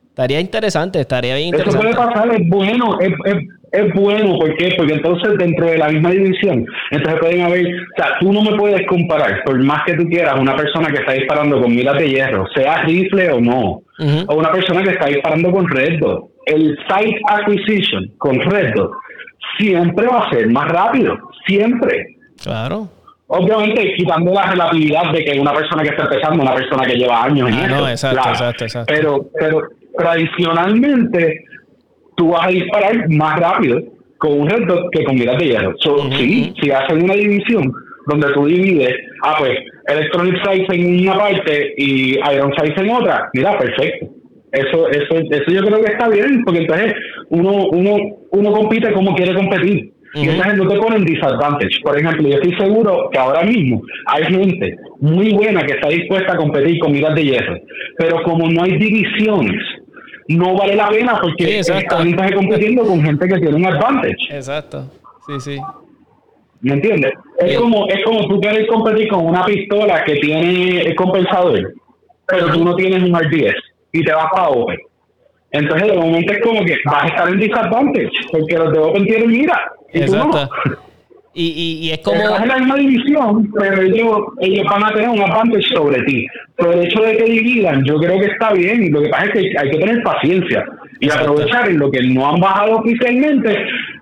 Estaría 0.09 0.41
interesante, 0.41 1.01
estaría 1.01 1.37
bien 1.37 1.49
interesante. 1.49 1.89
Eso 1.89 1.97
puede 1.97 2.09
pasar, 2.09 2.35
es 2.35 2.49
bueno, 2.49 2.99
es, 3.01 3.13
es, 3.27 3.37
es 3.73 3.95
bueno, 3.95 4.39
¿por 4.39 4.57
qué? 4.57 4.75
Porque 4.77 4.95
entonces 4.95 5.35
dentro 5.39 5.67
de 5.67 5.79
la 5.79 5.89
misma 5.89 6.11
división, 6.11 6.65
entonces 6.91 7.21
pueden 7.21 7.43
haber, 7.43 7.67
o 7.67 7.97
sea, 7.97 8.19
tú 8.21 8.33
no 8.33 8.43
me 8.43 8.57
puedes 8.57 8.87
comparar, 8.87 9.43
por 9.45 9.63
más 9.63 9.85
que 9.85 9.95
tú 9.95 10.09
quieras, 10.09 10.39
una 10.41 10.57
persona 10.57 10.89
que 10.89 11.01
está 11.01 11.13
disparando 11.13 11.61
con 11.61 11.75
miras 11.75 11.99
de 11.99 12.09
hierro, 12.09 12.47
sea 12.55 12.83
rifle 12.83 13.31
o 13.31 13.41
no, 13.41 13.83
o 14.27 14.35
una 14.35 14.51
persona 14.51 14.83
que 14.83 14.91
está 14.91 15.07
disparando 15.07 15.51
con 15.53 15.69
red 15.69 16.01
dot. 16.01 16.31
El 16.47 16.79
site 16.89 17.21
acquisition 17.29 18.11
con 18.19 18.41
red 18.41 18.73
dot 18.75 18.91
siempre 19.59 20.07
va 20.07 20.25
a 20.25 20.31
ser 20.31 20.49
más 20.51 20.69
rápido, 20.69 21.17
siempre. 21.47 22.16
Claro. 22.43 22.89
Obviamente 23.29 23.95
quitando 23.97 24.33
la 24.33 24.51
relatividad 24.51 25.13
de 25.13 25.25
que 25.25 25.41
una 25.41 25.53
persona 25.53 25.83
que 25.83 25.89
está 25.89 26.05
empezando, 26.05 26.43
una 26.43 26.55
persona 26.55 26.87
que 26.87 26.95
lleva 26.95 27.25
años 27.25 27.49
en 27.49 27.55
ah, 27.55 27.67
no, 27.69 27.89
exacto, 27.89 28.29
exacto, 28.29 28.65
exacto. 28.65 28.95
Pero, 28.95 29.27
pero 29.39 29.63
tradicionalmente 29.99 31.45
tú 32.17 32.31
vas 32.31 32.47
a 32.47 32.51
disparar 32.51 33.09
más 33.11 33.41
rápido 33.41 33.83
con 34.19 34.41
un 34.41 34.49
red 34.49 34.67
dot 34.67 34.91
que 34.93 35.05
con 35.05 35.17
miras 35.17 35.39
de 35.39 35.47
hierro. 35.47 35.75
Sí, 36.17 36.55
si 36.61 36.71
hacen 36.71 37.03
una 37.03 37.15
división 37.15 37.73
donde 38.07 38.33
tú 38.33 38.47
divides, 38.47 38.95
ah, 39.25 39.35
pues 39.39 39.59
Electronic 39.89 40.37
Size 40.45 40.67
en 40.75 41.01
una 41.03 41.19
parte 41.19 41.75
y 41.77 42.19
Iron 42.33 42.53
Size 42.57 42.81
en 42.81 42.91
otra, 42.91 43.29
mira, 43.35 43.59
perfecto. 43.59 44.07
Eso, 44.53 44.89
eso, 44.89 45.17
eso 45.17 45.51
yo 45.51 45.63
creo 45.63 45.83
que 45.83 45.93
está 45.93 46.09
bien, 46.09 46.43
porque 46.45 46.61
entonces 46.61 46.95
uno, 47.29 47.67
uno, 47.73 47.97
uno 48.31 48.53
compite 48.53 48.93
como 48.93 49.15
quiere 49.15 49.35
competir. 49.35 49.93
Y 50.15 50.29
entonces 50.29 50.57
no 50.57 50.69
te 50.69 50.79
ponen 50.79 51.05
disadvantage. 51.05 51.81
Por 51.83 51.99
ejemplo, 51.99 52.29
yo 52.29 52.37
estoy 52.37 52.57
seguro 52.57 53.11
que 53.11 53.19
ahora 53.19 53.43
mismo 53.43 53.83
hay 54.07 54.25
gente 54.25 54.77
muy 55.01 55.33
buena 55.33 55.63
que 55.63 55.75
está 55.75 55.89
dispuesta 55.89 56.33
a 56.33 56.37
competir 56.37 56.79
con 56.79 56.93
miras 56.93 57.15
de 57.15 57.25
hierro. 57.25 57.57
Pero 57.99 58.23
como 58.23 58.49
no 58.49 58.63
hay 58.63 58.79
divisiones, 58.79 59.63
no 60.29 60.55
vale 60.55 60.77
la 60.77 60.89
pena 60.89 61.19
porque 61.21 61.63
sí, 61.63 61.73
estás 61.73 62.33
compitiendo 62.35 62.85
con 62.85 63.03
gente 63.03 63.29
que 63.29 63.39
tiene 63.39 63.57
un 63.57 63.67
advantage. 63.67 64.17
Exacto. 64.31 64.91
Sí, 65.27 65.41
sí. 65.41 65.61
¿Me 66.61 66.75
entiendes? 66.75 67.13
Es 67.39 67.59
como, 67.59 67.87
es 67.89 68.03
como 68.05 68.27
tú 68.29 68.41
quieres 68.41 68.67
competir 68.69 69.09
con 69.09 69.27
una 69.27 69.45
pistola 69.45 70.03
que 70.05 70.17
tiene 70.17 70.81
el 70.81 70.95
compensador, 70.95 71.75
pero 72.27 72.53
tú 72.53 72.65
no 72.65 72.75
tienes 72.75 73.03
un 73.03 73.13
R10 73.13 73.55
y 73.93 74.03
te 74.03 74.13
vas 74.13 74.27
para 74.33 74.49
Open. 74.49 74.79
Entonces, 75.53 75.89
de 75.89 75.97
momento 75.97 76.33
es 76.33 76.41
como 76.43 76.65
que 76.65 76.77
vas 76.85 77.05
a 77.05 77.07
estar 77.09 77.29
en 77.29 77.39
disadvantage, 77.39 78.11
porque 78.33 78.57
los 78.57 78.73
de 78.73 78.79
Open 78.79 79.05
tienen 79.05 79.31
mira. 79.31 79.73
Y 79.93 80.01
Exacto. 80.01 80.49
No. 80.67 80.77
Y, 81.39 81.49
y, 81.49 81.87
y, 81.87 81.91
es 81.91 81.99
como. 81.99 82.17
Es 82.17 82.47
la 82.47 82.57
misma 82.57 82.77
división, 82.77 83.53
pero 83.53 83.83
ellos, 83.83 84.21
ellos 84.41 84.65
van 84.71 84.85
a 84.85 84.93
tener 84.93 85.11
un 85.11 85.21
advantage 85.21 85.69
sobre 85.75 86.03
ti. 86.05 86.27
Pero 86.57 86.73
el 86.73 86.87
hecho 86.87 87.03
de 87.03 87.15
que 87.19 87.25
dividan, 87.25 87.85
yo 87.85 87.99
creo 87.99 88.19
que 88.19 88.27
está 88.27 88.55
bien. 88.55 88.91
Lo 88.91 89.03
que 89.03 89.11
pasa 89.11 89.27
es 89.27 89.33
que 89.33 89.59
hay 89.59 89.71
que 89.71 89.79
tener 89.79 90.03
paciencia 90.03 90.65
y 91.01 91.11
aprovechar 91.11 91.69
en 91.69 91.79
lo 91.79 91.91
que 91.91 92.01
no 92.03 92.27
han 92.27 92.41
bajado 92.41 92.79
oficialmente 92.79 93.55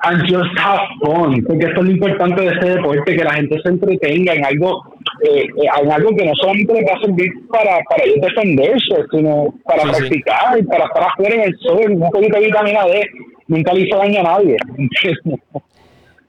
and 0.02 0.22
just 0.30 0.58
have 0.58 0.80
fun. 1.00 1.42
Porque 1.44 1.66
esto 1.66 1.80
es 1.80 1.86
lo 1.86 1.90
importante 1.90 2.42
de 2.42 2.48
este 2.48 2.68
deporte, 2.76 3.16
que 3.16 3.24
la 3.24 3.34
gente 3.34 3.60
se 3.62 3.68
entretenga 3.68 4.34
en 4.34 4.44
algo 4.44 4.82
eh, 5.22 5.42
eh 5.44 5.82
en 5.82 5.90
algo 5.90 6.14
que 6.16 6.26
no 6.26 6.32
solamente 6.40 6.84
va 6.84 6.96
a 6.96 7.00
servir 7.00 7.30
para, 7.48 7.80
para 7.88 8.04
defenderse, 8.22 8.94
sino 9.10 9.52
para 9.64 9.82
practicar, 9.82 10.58
y 10.58 10.62
para 10.62 10.84
estar 10.84 11.02
afuera 11.02 11.34
en 11.34 11.40
el 11.42 11.58
sol, 11.58 11.90
un 11.90 12.10
poquito 12.10 12.38
de 12.38 12.46
vitamina 12.46 12.84
D. 12.84 13.08
Nunca 13.46 13.72
le 13.72 13.80
hizo 13.82 13.96
daño 13.96 14.20
a 14.20 14.22
nadie. 14.22 14.56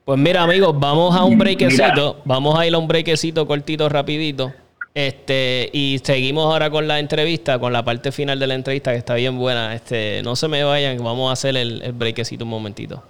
Pues 0.04 0.18
mira, 0.18 0.42
amigos, 0.42 0.78
vamos 0.78 1.16
a 1.16 1.24
un 1.24 1.36
breakcito. 1.36 2.20
Vamos 2.24 2.58
a 2.58 2.66
ir 2.66 2.74
a 2.74 2.78
un 2.78 2.86
breakcito 2.86 3.46
cortito, 3.46 3.88
rapidito. 3.88 4.52
Este, 4.94 5.68
y 5.72 6.00
seguimos 6.02 6.46
ahora 6.46 6.70
con 6.70 6.88
la 6.88 6.98
entrevista, 6.98 7.58
con 7.58 7.72
la 7.72 7.84
parte 7.84 8.12
final 8.12 8.38
de 8.38 8.46
la 8.46 8.54
entrevista, 8.54 8.92
que 8.92 8.98
está 8.98 9.14
bien 9.14 9.36
buena. 9.36 9.74
Este, 9.74 10.22
no 10.22 10.36
se 10.36 10.48
me 10.48 10.64
vayan, 10.64 10.96
vamos 11.02 11.28
a 11.28 11.32
hacer 11.32 11.56
el, 11.56 11.82
el 11.82 11.92
breakcito 11.92 12.44
un 12.44 12.50
momentito. 12.50 13.02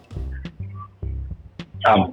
Vamos. 1.84 2.10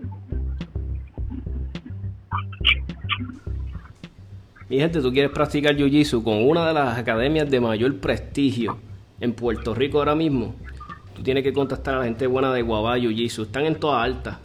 Mi 4.69 4.79
gente, 4.79 5.01
tú 5.01 5.11
quieres 5.11 5.31
practicar 5.31 5.75
Jiu-Jitsu 5.75 6.23
con 6.23 6.47
una 6.47 6.67
de 6.67 6.73
las 6.73 6.97
academias 6.97 7.49
de 7.49 7.59
mayor 7.59 7.99
prestigio 7.99 8.77
en 9.19 9.33
Puerto 9.33 9.73
Rico 9.73 9.99
ahora 9.99 10.15
mismo. 10.15 10.55
Tienes 11.23 11.43
que 11.43 11.53
contactar 11.53 11.95
a 11.95 11.99
la 11.99 12.05
gente 12.05 12.27
buena 12.27 12.53
de 12.53 12.61
Guabá 12.61 12.97
Jiu-Jitsu. 12.97 13.43
Están 13.43 13.65
en 13.65 13.75
toda 13.75 14.03
alta. 14.03 14.39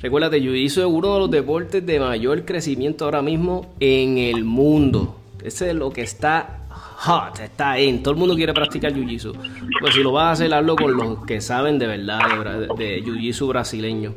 Recuérdate, 0.00 0.42
Jiu-Jitsu 0.42 0.80
es 0.80 0.86
uno 0.86 1.14
de 1.14 1.20
los 1.20 1.30
deportes 1.30 1.86
de 1.86 1.98
mayor 1.98 2.44
crecimiento 2.44 3.06
ahora 3.06 3.22
mismo 3.22 3.74
en 3.80 4.18
el 4.18 4.44
mundo. 4.44 5.16
Ese 5.42 5.70
es 5.70 5.74
lo 5.74 5.90
que 5.90 6.02
está 6.02 6.66
hot, 6.98 7.40
está 7.40 7.78
en. 7.78 8.02
Todo 8.02 8.12
el 8.12 8.20
mundo 8.20 8.36
quiere 8.36 8.52
practicar 8.52 8.92
Jiu-Jitsu. 8.92 9.32
Pues 9.80 9.94
si 9.94 10.02
lo 10.02 10.12
vas 10.12 10.24
a 10.24 10.32
hacer, 10.32 10.52
hazlo 10.52 10.76
con 10.76 10.94
los 10.94 11.24
que 11.24 11.40
saben 11.40 11.78
de 11.78 11.86
verdad 11.86 12.68
de, 12.76 12.76
de 12.76 13.02
Jiu-Jitsu 13.02 13.48
brasileño. 13.48 14.12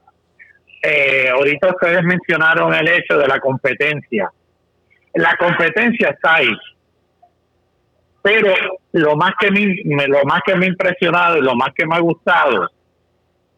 Eh, 0.82 1.28
ahorita 1.30 1.70
ustedes 1.70 2.02
mencionaron 2.04 2.74
el 2.74 2.86
hecho 2.88 3.16
de 3.16 3.26
la 3.26 3.40
competencia. 3.40 4.30
La 5.14 5.34
competencia 5.36 6.10
está 6.10 6.36
ahí. 6.36 6.52
Pero 8.22 8.54
lo 8.92 9.16
más 9.16 9.32
que 9.40 9.50
me, 9.50 10.06
lo 10.06 10.24
más 10.24 10.42
que 10.44 10.54
me 10.54 10.66
ha 10.66 10.68
impresionado 10.68 11.38
y 11.38 11.42
lo 11.42 11.54
más 11.54 11.70
que 11.74 11.86
me 11.86 11.96
ha 11.96 12.00
gustado 12.00 12.68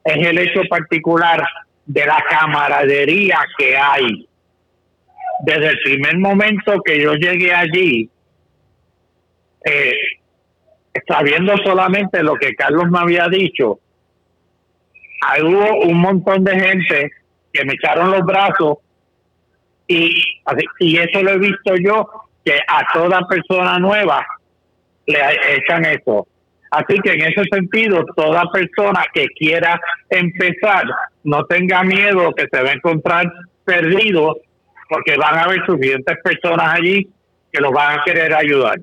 es 0.05 0.27
el 0.27 0.39
hecho 0.39 0.61
particular 0.69 1.45
de 1.87 2.07
la 2.07 2.23
camaradería 2.29 3.41
que 3.59 3.77
hay. 3.77 4.29
Desde 5.41 5.69
el 5.69 5.79
primer 5.81 6.19
momento 6.19 6.81
que 6.85 7.01
yo 7.01 7.15
llegué 7.15 7.53
allí, 7.53 8.11
eh, 9.65 9.97
sabiendo 11.07 11.57
solamente 11.59 12.23
lo 12.23 12.35
que 12.35 12.55
Carlos 12.55 12.91
me 12.91 12.99
había 12.99 13.29
dicho, 13.29 13.79
hubo 15.43 15.81
un 15.83 16.01
montón 16.01 16.45
de 16.45 16.59
gente 16.59 17.13
que 17.53 17.65
me 17.65 17.75
echaron 17.75 18.11
los 18.11 18.23
brazos 18.23 18.79
y, 19.87 20.23
y 20.81 20.97
eso 20.99 21.23
lo 21.23 21.33
he 21.33 21.39
visto 21.39 21.75
yo, 21.77 22.09
que 22.45 22.59
a 22.67 22.87
toda 22.93 23.27
persona 23.27 23.79
nueva 23.79 24.27
le 25.07 25.19
echan 25.57 25.85
eso. 25.87 26.27
Así 26.71 26.99
que 27.03 27.13
en 27.13 27.23
ese 27.23 27.45
sentido, 27.51 28.05
toda 28.15 28.45
persona 28.53 29.03
que 29.15 29.27
quiera 29.29 29.81
empezar, 30.11 30.85
no 31.25 31.45
tenga 31.47 31.83
miedo 31.83 32.33
que 32.35 32.47
se 32.53 32.63
va 32.63 32.71
a 32.71 32.75
encontrar 32.75 33.33
perdido, 33.65 34.37
porque 34.89 35.17
van 35.17 35.39
a 35.39 35.43
haber 35.45 35.65
suficientes 35.65 36.19
personas 36.23 36.75
allí 36.75 37.09
que 37.51 37.61
los 37.61 37.73
van 37.73 37.99
a 37.99 38.05
querer 38.05 38.35
ayudar 38.35 38.79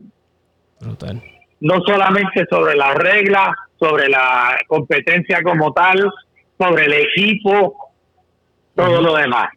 no 1.62 1.82
solamente 1.86 2.46
sobre 2.50 2.76
las 2.76 2.96
reglas, 2.96 3.50
sobre 3.80 4.10
la 4.10 4.58
competencia 4.68 5.42
como 5.44 5.74
tal, 5.74 6.12
sobre 6.58 6.86
el 6.86 6.94
equipo, 6.94 7.92
todo 8.76 9.02
lo 9.02 9.16
demás. 9.16 9.50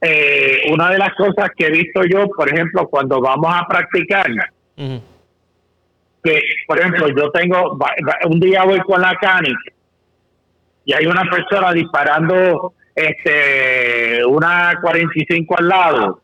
Eh, 0.00 0.62
una 0.70 0.90
de 0.90 0.98
las 0.98 1.14
cosas 1.14 1.50
que 1.56 1.66
he 1.66 1.70
visto 1.70 2.02
yo, 2.04 2.26
por 2.28 2.52
ejemplo, 2.52 2.86
cuando 2.88 3.20
vamos 3.20 3.52
a 3.54 3.66
practicar, 3.66 4.26
que, 6.22 6.42
por 6.66 6.78
ejemplo, 6.78 7.08
yo 7.08 7.30
tengo, 7.30 7.78
un 8.26 8.40
día 8.40 8.64
voy 8.64 8.80
con 8.80 9.00
la 9.00 9.14
Canic 9.16 9.56
y 10.84 10.92
hay 10.92 11.06
una 11.06 11.22
persona 11.30 11.72
disparando 11.72 12.74
este 12.94 14.24
una 14.24 14.78
45 14.80 15.58
al 15.58 15.68
lado 15.68 16.20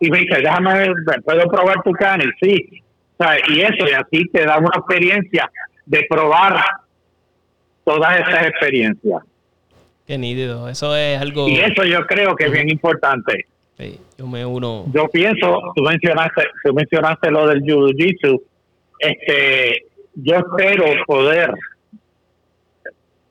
y 0.00 0.10
me 0.10 0.20
dice, 0.20 0.40
déjame, 0.40 0.92
¿puedo 1.24 1.46
probar 1.48 1.82
tu 1.82 1.92
Canic? 1.92 2.34
Sí 2.40 2.82
y 3.48 3.60
eso, 3.60 3.88
y 3.88 3.92
así 3.92 4.28
te 4.32 4.44
da 4.44 4.58
una 4.58 4.70
experiencia 4.76 5.50
de 5.86 6.06
probar 6.08 6.64
todas 7.84 8.20
esas 8.20 8.46
experiencias. 8.46 9.22
Qué 10.06 10.18
nítido, 10.18 10.68
eso 10.68 10.96
es 10.96 11.20
algo... 11.20 11.48
Y 11.48 11.58
eso 11.58 11.84
yo 11.84 12.06
creo 12.06 12.34
que 12.34 12.46
es 12.46 12.52
bien 12.52 12.70
importante. 12.70 13.46
yo 14.18 14.26
me 14.26 14.44
uno... 14.44 14.84
Yo 14.92 15.08
pienso, 15.08 15.60
tú 15.74 15.82
mencionaste, 15.82 16.42
tú 16.64 16.74
mencionaste 16.74 17.30
lo 17.30 17.46
del 17.46 17.62
Jiu-Jitsu, 17.62 18.42
este, 18.98 19.86
yo 20.14 20.36
espero 20.36 20.84
poder 21.06 21.54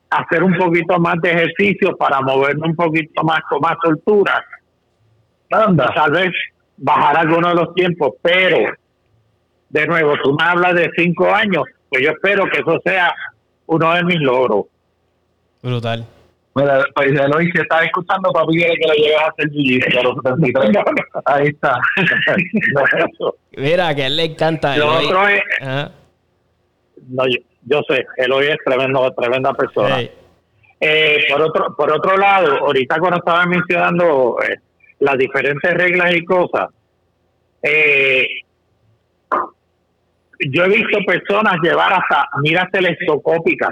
hacer 0.10 0.44
un 0.44 0.58
poquito 0.58 1.00
más 1.00 1.16
de 1.22 1.32
ejercicio 1.32 1.96
para 1.98 2.22
moverme 2.22 2.68
un 2.68 2.76
poquito 2.76 3.24
más 3.24 3.42
con 3.50 3.60
más 3.62 3.76
soltura. 3.84 4.44
Tal 5.50 6.12
vez 6.12 6.32
bajar 6.78 7.18
algunos 7.18 7.54
de 7.54 7.56
los 7.56 7.74
tiempos, 7.76 8.14
pero 8.22 8.74
de 9.70 9.88
nuevo, 9.88 10.14
tú 10.24 10.34
me 10.34 10.44
hablas 10.44 10.76
de 10.76 10.90
cinco 10.98 11.34
años, 11.34 11.64
pues 11.90 12.04
yo 12.04 12.12
espero 12.12 12.46
que 12.50 12.60
eso 12.60 12.80
sea 12.84 13.14
uno 13.68 13.94
de 13.94 14.04
mis 14.04 14.20
logros. 14.20 14.66
Brutal. 15.62 16.06
Mira, 16.56 16.84
pues 16.96 17.12
hoy 17.36 17.52
si 17.52 17.62
estás 17.62 17.86
escuchando, 17.86 18.32
papi 18.32 18.58
quiere 18.58 18.74
que 18.76 18.88
lo 18.88 18.94
lleves 18.94 19.22
a 19.22 19.28
hacer 19.28 19.50
jiu 19.52 19.80
a 20.00 20.04
los 20.04 20.16
73. 20.24 20.86
Ahí 21.26 21.48
está. 21.48 21.80
Mira, 23.58 23.96
que 23.96 24.04
a 24.04 24.08
él 24.08 24.18
le 24.18 24.24
encanta. 24.26 24.76
Lo 24.76 24.98
otro 24.98 25.28
es... 25.28 25.42
No, 27.08 27.24
yo, 27.66 27.82
sé, 27.88 28.06
Eloy 28.18 28.48
es 28.48 28.58
tremendo, 28.66 29.12
tremenda 29.14 29.54
persona. 29.54 30.00
Eh, 30.82 31.26
por 31.30 31.42
otro 31.42 31.76
por 31.76 31.92
otro 31.92 32.18
lado, 32.18 32.58
ahorita 32.66 33.00
cuando 33.00 33.18
estaba 33.18 33.46
mencionando 33.46 34.38
eh, 34.42 34.60
las 35.00 35.18
diferentes 35.18 35.74
reglas 35.74 36.16
y 36.16 36.24
cosas, 36.24 36.70
eh, 37.62 38.28
yo 40.40 40.64
he 40.64 40.70
visto 40.70 41.00
personas 41.06 41.56
llevar 41.62 41.94
hasta 41.94 42.30
miras 42.42 42.72
telescópicas 42.72 43.72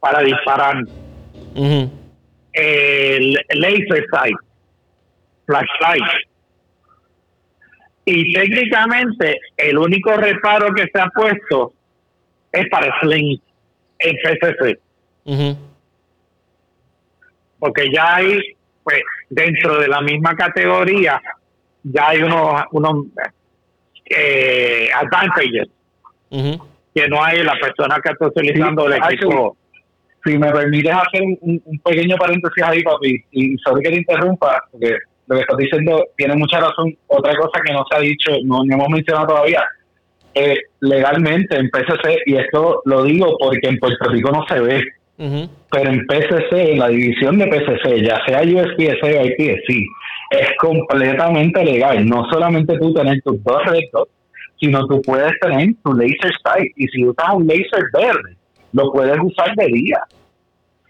para 0.00 0.20
disparar. 0.20 0.76
El 2.52 3.32
laser 3.50 4.06
sight, 4.10 4.36
flashlight. 5.46 6.04
Y 8.04 8.32
técnicamente 8.32 9.38
el 9.56 9.78
único 9.78 10.16
reparo 10.16 10.72
que 10.74 10.88
se 10.92 11.00
ha 11.00 11.08
puesto 11.08 11.72
es 12.52 12.68
para 12.70 13.00
sling 13.00 13.40
en 13.98 14.16
PCC. 14.16 14.78
Porque 17.58 17.90
ya 17.92 18.16
hay, 18.16 18.40
pues, 18.82 19.00
dentro 19.28 19.78
de 19.78 19.88
la 19.88 20.00
misma 20.00 20.34
categoría, 20.34 21.20
ya 21.82 22.08
hay 22.08 22.22
unos, 22.22 22.62
unos 22.72 23.06
eh, 24.10 24.88
advantages 24.94 25.68
que 26.94 27.08
no 27.08 27.22
hay 27.22 27.42
la 27.42 27.54
persona 27.60 27.98
que 28.02 28.12
está 28.12 28.26
utilizando 28.26 28.86
el 28.86 28.94
equipo. 28.94 29.56
Si 30.24 30.36
me 30.36 30.50
permites 30.50 30.92
hacer 30.92 31.22
un, 31.40 31.80
pequeño 31.84 32.16
paréntesis 32.16 32.62
ahí, 32.64 32.82
papi, 32.82 33.24
y 33.30 33.56
sobre 33.58 33.82
que 33.82 33.90
te 33.90 33.96
interrumpa, 33.98 34.62
porque 34.72 34.96
lo 35.26 35.36
que 35.36 35.42
estás 35.42 35.56
diciendo 35.56 36.04
tiene 36.16 36.34
mucha 36.34 36.58
razón. 36.58 36.96
Otra 37.06 37.36
cosa 37.36 37.60
que 37.64 37.72
no 37.72 37.84
se 37.88 37.96
ha 37.96 38.00
dicho, 38.00 38.32
no, 38.44 38.62
hemos 38.62 38.88
mencionado 38.88 39.28
todavía, 39.28 39.62
eh, 40.34 40.58
legalmente 40.80 41.56
en 41.56 41.70
PCC, 41.70 42.18
y 42.26 42.36
esto 42.36 42.82
lo 42.84 43.04
digo 43.04 43.36
porque 43.38 43.68
en 43.68 43.78
Puerto 43.78 44.10
Rico 44.10 44.30
no 44.32 44.44
se 44.48 44.60
ve, 44.60 44.84
pero 45.70 45.90
en 45.90 46.06
PCC, 46.06 46.72
en 46.72 46.78
la 46.78 46.88
división 46.88 47.38
de 47.38 47.46
PCC, 47.46 48.02
ya 48.02 48.20
sea 48.26 48.42
USPSA 48.42 49.20
o 49.20 49.26
IPSC, 49.26 49.84
es 50.30 50.48
completamente 50.58 51.64
legal. 51.64 52.06
No 52.06 52.28
solamente 52.30 52.78
tú 52.78 52.92
tener 52.92 53.20
tus 53.22 53.42
dos 53.42 53.64
rectos, 53.66 54.08
sino 54.60 54.86
tú 54.86 55.00
puedes 55.02 55.32
tener 55.40 55.74
tu 55.84 55.92
laser 55.92 56.32
sight. 56.42 56.72
Y 56.76 56.86
si 56.88 57.04
usas 57.04 57.34
un 57.34 57.46
laser 57.46 57.84
verde, 57.92 58.36
lo 58.72 58.92
puedes 58.92 59.16
usar 59.20 59.54
de 59.56 59.66
día. 59.66 60.00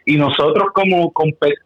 Y 0.06 0.16
nosotros 0.16 0.68
como 0.74 1.12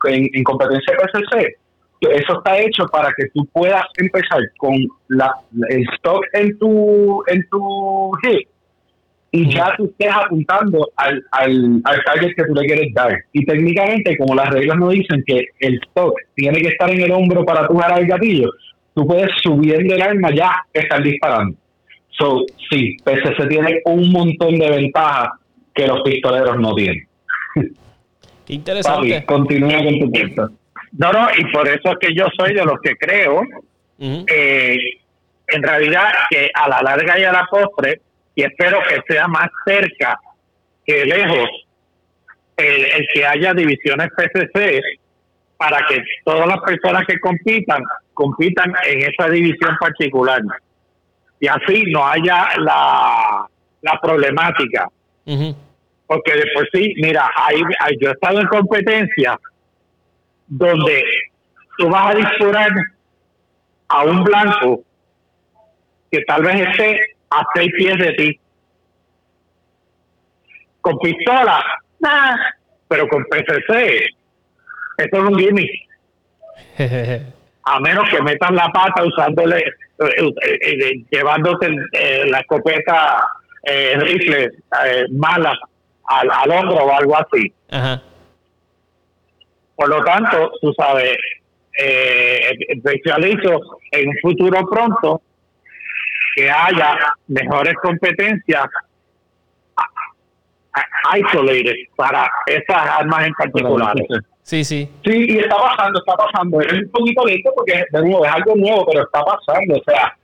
en, 0.04 0.44
competencia 0.44 0.96
PCC, 0.96 1.56
eso 2.00 2.38
está 2.38 2.58
hecho 2.58 2.84
para 2.86 3.12
que 3.16 3.28
tú 3.32 3.46
puedas 3.52 3.84
empezar 3.98 4.40
con 4.58 4.74
la, 5.08 5.32
el 5.68 5.84
stock 5.94 6.24
en 6.32 6.58
tu, 6.58 7.22
en 7.28 7.48
tu 7.48 8.10
hip 8.24 8.48
y 9.34 9.50
ya 9.50 9.74
tú 9.78 9.86
estés 9.86 10.14
apuntando 10.14 10.90
al, 10.96 11.24
al, 11.30 11.80
al 11.84 12.04
target 12.04 12.34
que 12.36 12.44
tú 12.44 12.54
le 12.54 12.66
quieres 12.66 12.92
dar. 12.92 13.18
Y 13.32 13.46
técnicamente, 13.46 14.16
como 14.18 14.34
las 14.34 14.50
reglas 14.50 14.76
no 14.76 14.90
dicen 14.90 15.24
que 15.26 15.46
el 15.58 15.80
stock 15.84 16.14
tiene 16.34 16.60
que 16.60 16.68
estar 16.68 16.90
en 16.90 17.00
el 17.00 17.10
hombro 17.10 17.42
para 17.44 17.66
tú 17.66 17.78
jalar 17.78 18.00
el 18.00 18.06
gatillo, 18.06 18.50
tú 18.94 19.06
puedes 19.06 19.30
subiendo 19.42 19.94
el 19.94 20.02
arma 20.02 20.30
ya 20.34 20.52
estar 20.74 21.02
disparando. 21.02 21.56
So, 22.10 22.44
sí, 22.70 22.94
PCC 23.02 23.48
tiene 23.48 23.80
un 23.86 24.12
montón 24.12 24.58
de 24.58 24.70
ventajas 24.70 25.30
que 25.74 25.86
los 25.86 26.02
pistoleros 26.02 26.58
no 26.60 26.74
tienen. 26.74 27.08
Qué 28.46 28.54
interesante. 28.54 29.24
continúa 29.24 29.78
con 29.78 29.98
tu 29.98 30.12
punto. 30.12 30.50
No, 30.98 31.10
no, 31.10 31.28
y 31.38 31.50
por 31.50 31.66
eso 31.66 31.92
es 31.92 31.96
que 32.00 32.14
yo 32.14 32.26
soy 32.36 32.52
de 32.52 32.66
los 32.66 32.78
que 32.82 32.94
creo, 32.96 33.42
eh, 33.98 34.76
en 35.48 35.62
realidad, 35.62 36.12
que 36.28 36.50
a 36.52 36.68
la 36.68 36.82
larga 36.82 37.18
y 37.18 37.24
a 37.24 37.32
la 37.32 37.46
postre, 37.50 38.02
y 38.34 38.42
espero 38.42 38.78
que 38.88 39.00
sea 39.12 39.28
más 39.28 39.48
cerca 39.66 40.18
que 40.84 41.04
lejos 41.04 41.48
el, 42.56 43.06
que 43.12 43.26
haya 43.26 43.52
divisiones 43.54 44.08
PCC 44.16 44.80
para 45.56 45.86
que 45.86 46.02
todas 46.24 46.46
las 46.46 46.58
personas 46.60 47.04
que 47.06 47.18
compitan 47.20 47.82
compitan 48.14 48.72
en 48.86 49.02
esa 49.02 49.28
división 49.30 49.76
particular 49.80 50.40
y 51.40 51.48
así 51.48 51.84
no 51.90 52.06
haya 52.06 52.48
la, 52.58 53.46
la 53.80 54.00
problemática. 54.00 54.88
Porque 55.24 56.32
de 56.34 56.44
por 56.54 56.68
sí 56.72 56.94
mira 56.98 57.30
ahí, 57.34 57.60
yo 58.00 58.10
he 58.10 58.12
estado 58.12 58.40
en 58.40 58.46
competencia 58.46 59.38
donde 60.46 61.04
tú 61.78 61.88
vas 61.88 62.14
a 62.14 62.18
disparar 62.18 62.70
a 63.88 64.04
un 64.04 64.22
blanco 64.22 64.82
que 66.10 66.20
tal 66.22 66.42
vez 66.42 66.68
esté 66.68 67.00
a 67.34 67.46
seis 67.54 67.72
pies 67.76 67.98
de 67.98 68.12
ti. 68.14 68.40
Con 70.80 70.98
pistola, 70.98 71.62
pero 72.88 73.06
con 73.08 73.24
PCC, 73.24 74.06
eso 74.98 75.16
es 75.16 75.22
un 75.22 75.38
gimmick. 75.38 75.70
a 77.64 77.80
menos 77.80 78.08
que 78.10 78.20
metas 78.22 78.50
la 78.50 78.68
pata 78.70 79.04
usándole, 79.04 79.58
eh, 79.58 79.64
eh, 79.98 80.32
eh, 80.62 81.04
llevándote 81.10 81.70
la 82.26 82.40
escopeta 82.40 83.28
rifle 83.64 84.50
mala 85.12 85.56
al, 86.06 86.30
al, 86.30 86.50
hombro 86.50 86.84
o 86.84 86.96
algo 86.96 87.16
así. 87.16 87.52
Por 89.76 89.88
lo 89.88 90.04
tanto, 90.04 90.52
tú 90.60 90.72
sabes, 90.74 91.16
eh, 91.78 92.50
especializo 92.68 93.78
en 93.90 94.08
un 94.08 94.14
futuro 94.20 94.60
pronto 94.68 95.22
que 96.34 96.50
haya 96.50 96.98
mejores 97.28 97.74
competencias 97.82 98.66
isolated 101.16 101.74
para 101.96 102.30
esas 102.46 102.76
armas 102.76 103.26
en 103.26 103.34
particular. 103.34 103.94
Sí, 104.42 104.64
sí. 104.64 104.88
Sí, 105.04 105.26
y 105.28 105.38
está 105.38 105.56
pasando, 105.56 106.00
está 106.00 106.16
pasando. 106.16 106.60
Es 106.60 106.72
un 106.72 106.90
poquito 106.90 107.24
lento 107.26 107.50
porque 107.54 107.84
de 107.90 108.02
nuevo 108.02 108.24
es 108.24 108.32
algo 108.32 108.56
nuevo, 108.56 108.86
pero 108.86 109.04
está 109.04 109.22
pasando. 109.22 109.74
O 109.74 109.82
sea, 109.84 110.16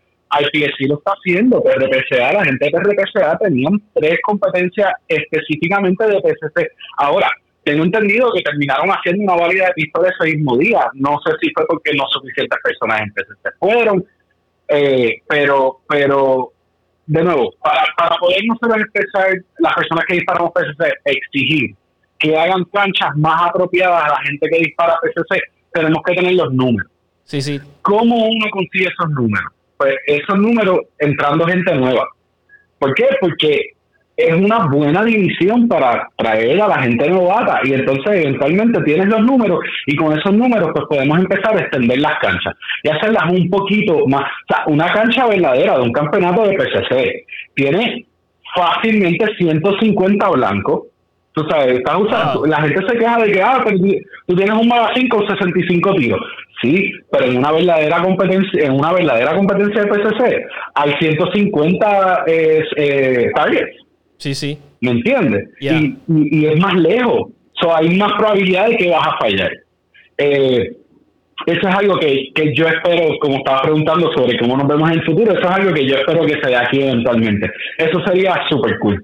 sí 0.53 0.87
lo 0.87 0.97
está 0.97 1.13
haciendo. 1.13 1.63
PRPCA, 1.63 2.33
la 2.33 2.45
gente 2.45 2.65
de 2.65 2.71
PRPCA 2.71 3.39
tenían 3.39 3.81
tres 3.95 4.19
competencias 4.23 4.93
específicamente 5.07 6.05
de 6.07 6.21
PCC. 6.21 6.69
Ahora, 6.99 7.31
tengo 7.65 7.85
entendido 7.85 8.33
que 8.33 8.43
terminaron 8.43 8.89
haciendo 8.91 9.25
una 9.25 9.37
válida 9.37 9.67
de 9.67 9.73
pistola 9.75 10.09
ese 10.09 10.37
mismo 10.37 10.57
día. 10.57 10.81
No 10.95 11.19
sé 11.25 11.33
si 11.41 11.51
fue 11.53 11.67
porque 11.67 11.93
no 11.95 12.05
suficientes 12.09 12.59
personas 12.63 13.03
en 13.03 13.13
PCC 13.13 13.51
fueron, 13.61 14.05
eh, 14.69 15.23
pero, 15.29 15.81
pero, 15.89 16.53
de 17.07 17.23
nuevo, 17.25 17.55
para, 17.63 17.85
para 17.97 18.17
poder 18.17 18.43
nosotros 18.47 18.81
expresar 18.81 19.39
las 19.59 19.75
personas 19.75 20.05
que 20.07 20.15
disparamos 20.15 20.53
PCC, 20.53 20.93
exigir 21.05 21.75
que 22.19 22.37
hagan 22.37 22.65
planchas 22.67 23.17
más 23.17 23.49
apropiadas 23.49 24.05
a 24.05 24.09
la 24.09 24.21
gente 24.23 24.49
que 24.51 24.59
dispara 24.59 24.99
PCC, 25.03 25.41
tenemos 25.73 26.03
que 26.05 26.15
tener 26.15 26.35
los 26.35 26.53
números. 26.53 26.91
Sí, 27.25 27.41
sí. 27.41 27.61
¿Cómo 27.83 28.27
uno 28.27 28.47
consigue 28.51 28.89
esos 28.89 29.11
números? 29.11 29.53
Pues 29.77 29.95
esos 30.07 30.39
números 30.39 30.81
entrando 30.99 31.47
gente 31.47 31.75
nueva. 31.75 32.09
¿Por 32.79 32.95
qué? 32.95 33.07
Porque 33.21 33.73
es 34.19 34.35
una 34.35 34.67
buena 34.67 35.05
división 35.05 35.69
para 35.69 36.09
traer 36.17 36.61
a 36.61 36.67
la 36.67 36.83
gente 36.83 37.09
novata 37.09 37.61
y 37.63 37.73
entonces 37.73 38.25
eventualmente 38.25 38.83
tienes 38.83 39.07
los 39.07 39.23
números 39.23 39.61
y 39.87 39.95
con 39.95 40.19
esos 40.19 40.35
números 40.35 40.71
pues 40.75 40.87
podemos 40.89 41.21
empezar 41.21 41.57
a 41.57 41.61
extender 41.61 42.01
las 42.01 42.19
canchas 42.19 42.53
y 42.83 42.89
hacerlas 42.89 43.31
un 43.31 43.49
poquito 43.49 44.09
más. 44.09 44.25
O 44.25 44.55
sea, 44.55 44.65
una 44.67 44.93
cancha 44.93 45.29
verdadera 45.29 45.77
de 45.77 45.83
un 45.83 45.93
campeonato 45.93 46.43
de 46.49 46.57
PCC 46.57 47.25
tiene 47.55 48.07
fácilmente 48.57 49.25
150 49.37 50.29
blancos. 50.31 50.83
Tú 51.33 51.45
sabes, 51.49 51.79
estás 51.79 51.97
usando, 52.01 52.45
la 52.45 52.61
gente 52.63 52.85
se 52.89 52.99
queja 52.99 53.19
de 53.19 53.31
que 53.31 53.41
ah, 53.41 53.65
tú 54.27 54.35
tienes 54.35 54.55
un 54.55 54.67
magazine 54.67 55.09
con 55.09 55.29
65 55.29 55.95
tiros. 55.95 56.21
Sí, 56.61 56.91
pero 57.13 57.27
en 57.27 57.39
una 57.39 57.53
verdadera 57.53 58.03
competencia, 58.03 58.65
en 58.65 58.73
una 58.73 58.93
verdadera 58.93 59.37
competencia 59.37 59.85
de 59.85 59.87
PCC 59.87 60.45
hay 60.75 60.93
150 60.99 62.25
eh, 62.27 63.31
targets. 63.37 63.88
Sí, 64.19 64.35
sí. 64.35 64.59
¿Me 64.81 64.91
entiendes? 64.91 65.49
Y, 65.61 65.97
y, 66.09 66.47
es 66.47 66.61
más 66.61 66.75
lejos. 66.75 67.31
So, 67.61 67.75
hay 67.75 67.97
más 67.97 68.13
probabilidad 68.13 68.69
de 68.69 68.77
que 68.77 68.91
vas 68.91 69.07
a 69.07 69.19
fallar. 69.19 69.51
Eh, 70.19 70.77
eso 71.47 71.69
es 71.69 71.75
algo 71.75 71.99
que, 71.99 72.31
que 72.35 72.55
yo 72.55 72.67
espero, 72.67 73.17
como 73.21 73.39
estaba 73.39 73.63
preguntando 73.63 74.13
sobre 74.13 74.39
cómo 74.39 74.57
nos 74.57 74.67
vemos 74.67 74.91
en 74.91 74.99
el 74.99 75.05
futuro, 75.05 75.33
eso 75.33 75.41
es 75.41 75.51
algo 75.51 75.73
que 75.73 75.87
yo 75.87 75.97
espero 75.97 76.27
que 76.27 76.41
se 76.43 76.51
dé 76.51 76.57
aquí 76.57 76.83
eventualmente. 76.83 77.51
Eso 77.79 78.05
sería 78.05 78.35
súper 78.49 78.79
cool. 78.81 79.03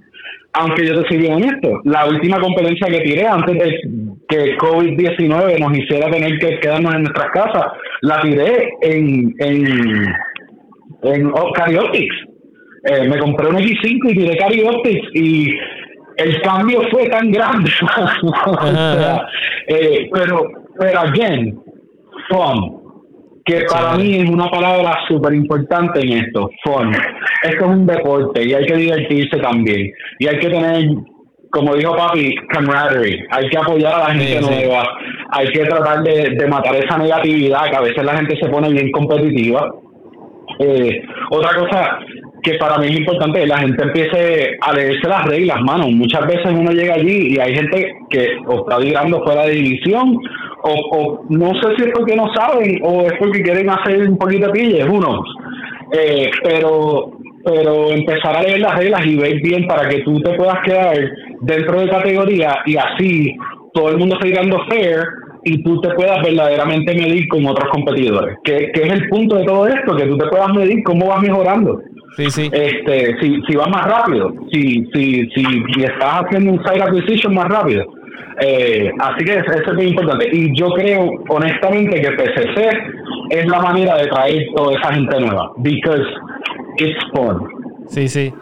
Aunque 0.52 0.86
yo 0.86 1.00
te 1.00 1.08
soy 1.08 1.18
bien 1.18 1.34
honesto, 1.34 1.80
la 1.84 2.06
última 2.06 2.40
competencia 2.40 2.86
que 2.88 3.00
tiré 3.00 3.26
antes 3.26 3.58
de 3.58 3.80
que 4.28 4.56
COVID-19 4.58 5.58
nos 5.58 5.78
hiciera 5.78 6.10
tener 6.10 6.38
que 6.38 6.60
quedarnos 6.60 6.94
en 6.94 7.02
nuestras 7.02 7.30
casas, 7.32 7.66
la 8.02 8.20
tiré 8.20 8.68
en, 8.82 9.34
en, 9.38 10.14
en 11.02 11.32
eh, 12.84 13.08
me 13.08 13.18
compré 13.18 13.48
un 13.48 13.56
X5 13.56 14.10
y 14.10 14.14
tiré 14.14 14.68
Optics 14.68 15.08
y 15.14 15.48
el 16.18 16.40
cambio 16.42 16.82
fue 16.90 17.08
tan 17.08 17.30
grande. 17.30 17.70
Eh, 19.66 20.10
pero, 20.12 20.42
pero, 20.78 21.00
again, 21.00 21.58
fun. 22.28 22.82
Que 23.46 23.62
para 23.62 23.96
mí 23.96 24.16
es 24.16 24.28
una 24.28 24.50
palabra 24.50 24.98
súper 25.08 25.32
importante 25.32 26.00
en 26.00 26.24
esto, 26.24 26.50
fun. 26.62 26.92
Esto 27.42 27.64
es 27.64 27.70
un 27.70 27.86
deporte 27.86 28.44
y 28.44 28.52
hay 28.52 28.66
que 28.66 28.76
divertirse 28.76 29.38
también. 29.38 29.90
Y 30.18 30.26
hay 30.26 30.38
que 30.38 30.50
tener, 30.50 30.84
como 31.50 31.74
dijo 31.76 31.96
papi, 31.96 32.34
camaraderie. 32.50 33.24
Hay 33.30 33.48
que 33.48 33.56
apoyar 33.56 33.94
a 33.94 34.08
la 34.08 34.14
gente 34.14 34.40
nueva. 34.42 34.86
Hay 35.30 35.48
que 35.48 35.64
tratar 35.64 36.02
de, 36.02 36.36
de 36.36 36.46
matar 36.46 36.76
esa 36.76 36.98
negatividad 36.98 37.70
que 37.70 37.76
a 37.76 37.80
veces 37.80 38.04
la 38.04 38.16
gente 38.18 38.36
se 38.38 38.50
pone 38.50 38.68
bien 38.68 38.90
competitiva. 38.90 39.72
Eh, 40.58 41.02
otra 41.30 41.58
cosa 41.58 41.98
que 42.44 42.54
para 42.58 42.78
mí 42.78 42.86
es 42.86 42.98
importante 42.98 43.40
que 43.40 43.46
la 43.46 43.58
gente 43.58 43.82
empiece 43.82 44.56
a 44.60 44.72
leerse 44.72 45.08
las 45.08 45.24
reglas, 45.24 45.60
mano. 45.62 45.88
Muchas 45.88 46.26
veces 46.26 46.46
uno 46.46 46.70
llega 46.70 46.94
allí 46.94 47.34
y 47.34 47.40
hay 47.40 47.54
gente 47.54 47.96
que 48.10 48.36
o 48.46 48.60
está 48.60 48.78
tirando 48.78 49.24
fuera 49.24 49.46
de 49.46 49.52
división, 49.52 50.18
o, 50.62 51.24
no 51.28 51.52
sé 51.60 51.76
si 51.76 51.82
es 51.84 51.92
porque 51.94 52.16
no 52.16 52.32
saben 52.34 52.78
o 52.82 53.02
es 53.02 53.14
porque 53.18 53.42
quieren 53.42 53.68
hacer 53.70 54.08
un 54.08 54.18
poquito 54.18 54.46
de 54.46 54.52
pille, 54.52 54.84
uno. 54.84 55.22
Eh, 55.92 56.30
pero, 56.42 57.12
pero 57.44 57.90
empezar 57.90 58.36
a 58.36 58.42
leer 58.42 58.60
las 58.60 58.76
reglas 58.76 59.06
y 59.06 59.16
ver 59.16 59.40
bien 59.42 59.66
para 59.66 59.88
que 59.88 60.02
tú 60.02 60.20
te 60.20 60.34
puedas 60.34 60.58
quedar 60.64 60.96
dentro 61.40 61.80
de 61.80 61.88
categoría 61.88 62.58
y 62.66 62.76
así 62.76 63.36
todo 63.72 63.90
el 63.90 63.98
mundo 63.98 64.14
está 64.14 64.26
tirando 64.26 64.58
fair 64.68 65.00
y 65.44 65.62
tú 65.62 65.80
te 65.80 65.90
puedas 65.90 66.22
verdaderamente 66.22 66.94
medir 66.94 67.28
con 67.28 67.46
otros 67.46 67.70
competidores. 67.70 68.36
Que, 68.44 68.70
que 68.72 68.82
es 68.82 68.92
el 68.92 69.08
punto 69.08 69.36
de 69.36 69.44
todo 69.44 69.66
esto, 69.66 69.96
que 69.96 70.06
tú 70.06 70.16
te 70.16 70.26
puedas 70.28 70.52
medir 70.54 70.82
cómo 70.84 71.08
vas 71.08 71.20
mejorando. 71.20 71.80
Sí, 72.16 72.30
sí. 72.30 72.50
Este, 72.52 73.16
si, 73.20 73.42
si 73.42 73.56
vas 73.56 73.68
más 73.68 73.86
rápido, 73.86 74.32
si, 74.52 74.86
si, 74.94 75.28
si, 75.30 75.82
estás 75.82 76.22
haciendo 76.22 76.52
un 76.52 76.64
side 76.64 76.82
acquisition 76.82 77.34
más 77.34 77.48
rápido. 77.48 77.84
Eh, 78.40 78.90
así 79.00 79.24
que 79.24 79.32
eso, 79.32 79.52
es 79.52 79.74
muy 79.74 79.86
importante. 79.86 80.28
Y 80.32 80.56
yo 80.56 80.68
creo, 80.70 81.08
honestamente, 81.28 82.00
que 82.00 82.10
PCC 82.12 82.70
es 83.30 83.46
la 83.46 83.60
manera 83.60 83.96
de 83.96 84.06
traer 84.06 84.46
toda 84.54 84.76
esa 84.78 84.92
gente 84.92 85.20
nueva. 85.20 85.52
Because 85.58 86.04
it's 86.78 87.04
fun. 87.12 87.48
Sí, 87.88 88.08
sí. 88.08 88.32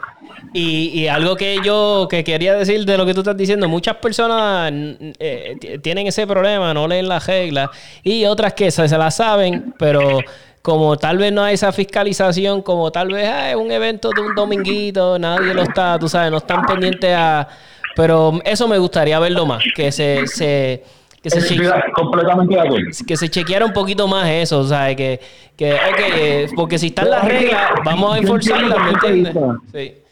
Y, 0.54 0.90
y, 0.92 1.08
algo 1.08 1.34
que 1.34 1.56
yo 1.64 2.06
que 2.10 2.24
quería 2.24 2.54
decir 2.54 2.84
de 2.84 2.98
lo 2.98 3.06
que 3.06 3.14
tú 3.14 3.20
estás 3.20 3.36
diciendo, 3.38 3.70
muchas 3.70 3.96
personas 3.96 4.70
eh, 5.18 5.56
tienen 5.82 6.06
ese 6.06 6.26
problema, 6.26 6.74
no 6.74 6.86
leen 6.86 7.08
las 7.08 7.26
reglas, 7.26 7.70
y 8.02 8.26
otras 8.26 8.52
que 8.52 8.70
se, 8.70 8.86
se 8.86 8.98
la 8.98 9.10
saben, 9.10 9.72
pero 9.78 10.18
como 10.62 10.96
tal 10.96 11.18
vez 11.18 11.32
no 11.32 11.42
hay 11.42 11.54
esa 11.54 11.72
fiscalización, 11.72 12.62
como 12.62 12.90
tal 12.92 13.08
vez 13.08 13.28
ah, 13.28 13.50
es 13.50 13.56
un 13.56 13.70
evento 13.72 14.10
de 14.14 14.22
un 14.22 14.34
dominguito, 14.34 15.18
nadie 15.18 15.52
lo 15.52 15.62
está, 15.62 15.98
tú 15.98 16.08
sabes, 16.08 16.30
no 16.30 16.38
están 16.38 16.64
pendientes 16.64 17.14
a... 17.14 17.48
Pero 17.94 18.40
eso 18.44 18.66
me 18.68 18.78
gustaría 18.78 19.18
verlo 19.18 19.44
más, 19.44 19.62
que 19.74 19.92
se... 19.92 20.26
se 20.26 20.82
que 21.22 21.30
se, 21.30 21.56
completamente 21.94 22.52
de 22.52 22.60
acuerdo. 22.60 22.86
que 23.06 23.16
se 23.16 23.28
chequeara 23.28 23.64
un 23.64 23.72
poquito 23.72 24.08
más 24.08 24.28
eso, 24.28 24.58
o 24.58 24.64
sea, 24.64 24.92
que, 24.96 25.20
que 25.56 25.72
ok, 25.74 26.00
eh, 26.16 26.46
porque 26.56 26.78
si 26.78 26.88
están 26.88 27.10
las 27.10 27.24
reglas, 27.24 27.70
vamos 27.84 28.16
a 28.16 28.18
enforzarlas, 28.18 28.78
¿me 28.84 28.90
entiendes? 28.90 29.34
Sí. 29.72 30.02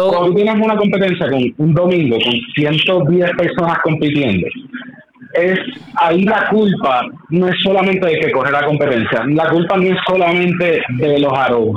Cuando 0.00 0.28
tú 0.28 0.34
tienes 0.34 0.54
una 0.54 0.76
competencia 0.76 1.28
con 1.28 1.54
un 1.58 1.74
domingo 1.74 2.16
con 2.24 2.32
110 2.54 3.30
personas 3.36 3.78
compitiendo, 3.82 4.46
es 5.34 5.58
ahí 5.96 6.22
la 6.24 6.48
culpa 6.48 7.02
no 7.30 7.48
es 7.48 7.56
solamente 7.62 8.06
de 8.06 8.20
que 8.20 8.30
corre 8.30 8.52
la 8.52 8.64
competencia, 8.64 9.24
la 9.26 9.48
culpa 9.48 9.76
no 9.76 9.82
es 9.82 9.98
solamente 10.06 10.82
de 10.88 11.18
los 11.18 11.32
aros, 11.32 11.74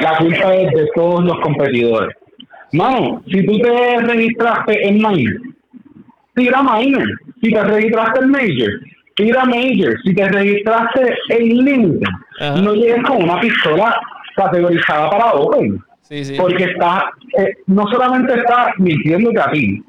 la 0.00 0.16
culpa 0.16 0.54
es 0.54 0.72
de 0.72 0.88
todos 0.94 1.24
los 1.24 1.38
competidores. 1.40 2.16
Mano, 2.72 3.22
si 3.30 3.44
tú 3.46 3.58
te 3.58 4.00
registraste 4.00 4.88
en 4.88 4.96
minor, 4.96 5.40
tira 6.34 6.62
minor. 6.62 7.08
Si 7.40 7.50
te 7.50 7.62
registraste 7.62 8.20
en 8.24 8.30
major, 8.30 8.70
tira 9.14 9.44
major. 9.44 9.94
Si 10.04 10.14
te 10.14 10.28
registraste 10.28 11.14
en 11.30 11.64
límite, 11.64 12.06
no 12.62 12.74
llegues 12.74 13.02
con 13.04 13.22
una 13.22 13.40
pistola 13.40 13.98
categorizada 14.36 15.10
para 15.10 15.32
open. 15.32 15.82
Porque 16.38 16.64
está, 16.64 17.10
eh, 17.38 17.52
no 17.66 17.84
solamente 17.88 18.34
está 18.34 18.72
mintiéndote 18.78 19.40
a 19.40 19.50
ti, 19.50 19.82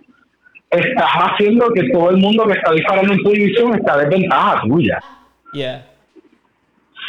estás 0.69 1.09
haciendo 1.09 1.67
que 1.73 1.89
todo 1.89 2.09
el 2.09 2.17
mundo 2.17 2.45
que 2.45 2.53
está 2.53 2.71
disparando 2.71 3.13
en 3.13 3.23
tu 3.23 3.29
división 3.29 3.75
está 3.75 3.97
desventaja 3.97 4.61
tuya. 4.61 4.99
Yeah. 5.53 5.85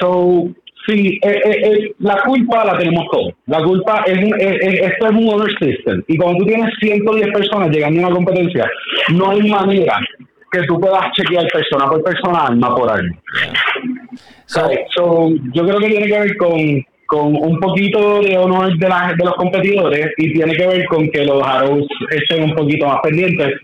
So, 0.01 0.49
sí, 0.87 1.19
eh, 1.23 1.41
eh, 1.45 1.95
la 1.99 2.23
culpa 2.23 2.65
la 2.65 2.79
tenemos 2.79 3.07
todos. 3.11 3.35
La 3.47 3.63
culpa 3.63 4.05
es, 4.07 4.19
esto 4.39 5.07
es 5.07 5.13
un 5.13 5.29
other 5.29 5.51
system. 5.59 6.03
Y 6.07 6.17
cuando 6.17 6.39
tú 6.39 6.47
tienes 6.47 6.73
110 6.81 7.33
personas 7.33 7.71
llegando 7.71 8.01
a 8.01 8.07
una 8.07 8.17
competencia, 8.17 8.71
no 9.13 9.31
hay 9.31 9.43
manera 9.49 9.99
que 10.53 10.63
tú 10.63 10.81
puedas 10.81 11.13
chequear 11.13 11.47
persona 11.53 11.87
por 11.89 12.03
persona, 12.03 12.47
alma 12.47 12.75
por 12.75 12.91
alma. 12.91 13.17
so, 14.47 15.31
yo 15.53 15.67
creo 15.67 15.79
que 15.79 15.89
tiene 15.89 16.07
que 16.07 16.21
ver 16.21 16.37
con 16.37 16.87
con 17.09 17.35
un 17.35 17.59
poquito 17.59 18.21
de 18.21 18.37
honor 18.37 18.77
de, 18.77 18.87
la, 18.87 19.15
de 19.17 19.25
los 19.25 19.35
competidores 19.37 20.13
y 20.19 20.31
tiene 20.35 20.55
que 20.55 20.67
ver 20.67 20.85
con 20.89 21.09
que 21.09 21.25
los 21.25 21.43
Arrows 21.43 21.87
estén 22.11 22.45
un 22.45 22.55
poquito 22.55 22.87
más 22.87 22.99
pendientes 23.03 23.55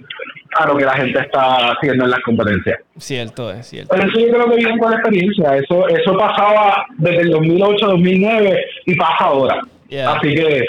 a 0.58 0.66
lo 0.66 0.76
que 0.78 0.86
la 0.86 0.94
gente 0.94 1.18
está 1.20 1.72
haciendo 1.72 2.04
en 2.04 2.10
las 2.10 2.20
competencias. 2.20 2.80
Cierto, 2.96 3.50
es 3.50 3.66
cierto. 3.66 3.94
Pero 3.94 4.08
eso 4.08 4.18
yo 4.18 4.32
creo 4.32 4.50
que 4.50 4.56
viene 4.56 4.78
con 4.78 4.90
la 4.90 4.96
experiencia. 4.96 5.56
Eso, 5.56 5.86
eso 5.88 6.16
pasaba 6.16 6.86
desde 6.96 7.20
el 7.20 7.30
2008, 7.32 7.86
2009 7.86 8.64
y 8.86 8.94
pasa 8.96 9.24
ahora. 9.24 9.60
Así 10.06 10.34
que, 10.34 10.64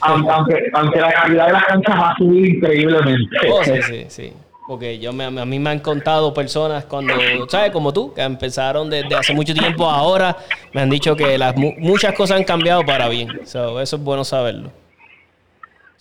aunque, 0.00 0.70
aunque 0.72 1.00
la 1.00 1.12
calidad 1.12 1.46
de 1.48 1.52
las 1.52 1.64
canchas 1.64 1.94
ha 1.94 2.14
subido 2.16 2.46
increíblemente. 2.46 3.36
Oh, 3.50 3.62
sí, 3.62 3.82
sí, 3.82 4.04
sí. 4.08 4.32
Porque 4.66 4.98
yo 4.98 5.12
me, 5.12 5.24
a 5.24 5.30
mí 5.30 5.58
me 5.58 5.70
han 5.70 5.80
contado 5.80 6.32
personas 6.32 6.86
cuando, 6.86 7.14
¿sabes? 7.48 7.70
Como 7.70 7.92
tú, 7.92 8.14
que 8.14 8.22
empezaron 8.22 8.88
desde 8.88 9.14
hace 9.14 9.34
mucho 9.34 9.52
tiempo 9.52 9.88
ahora, 9.88 10.36
me 10.72 10.80
han 10.80 10.88
dicho 10.88 11.14
que 11.14 11.36
las, 11.36 11.54
muchas 11.56 12.14
cosas 12.14 12.38
han 12.38 12.44
cambiado 12.44 12.82
para 12.84 13.08
bien. 13.08 13.28
eso 13.42 13.80
es 13.80 13.98
bueno 13.98 14.24
saberlo. 14.24 14.70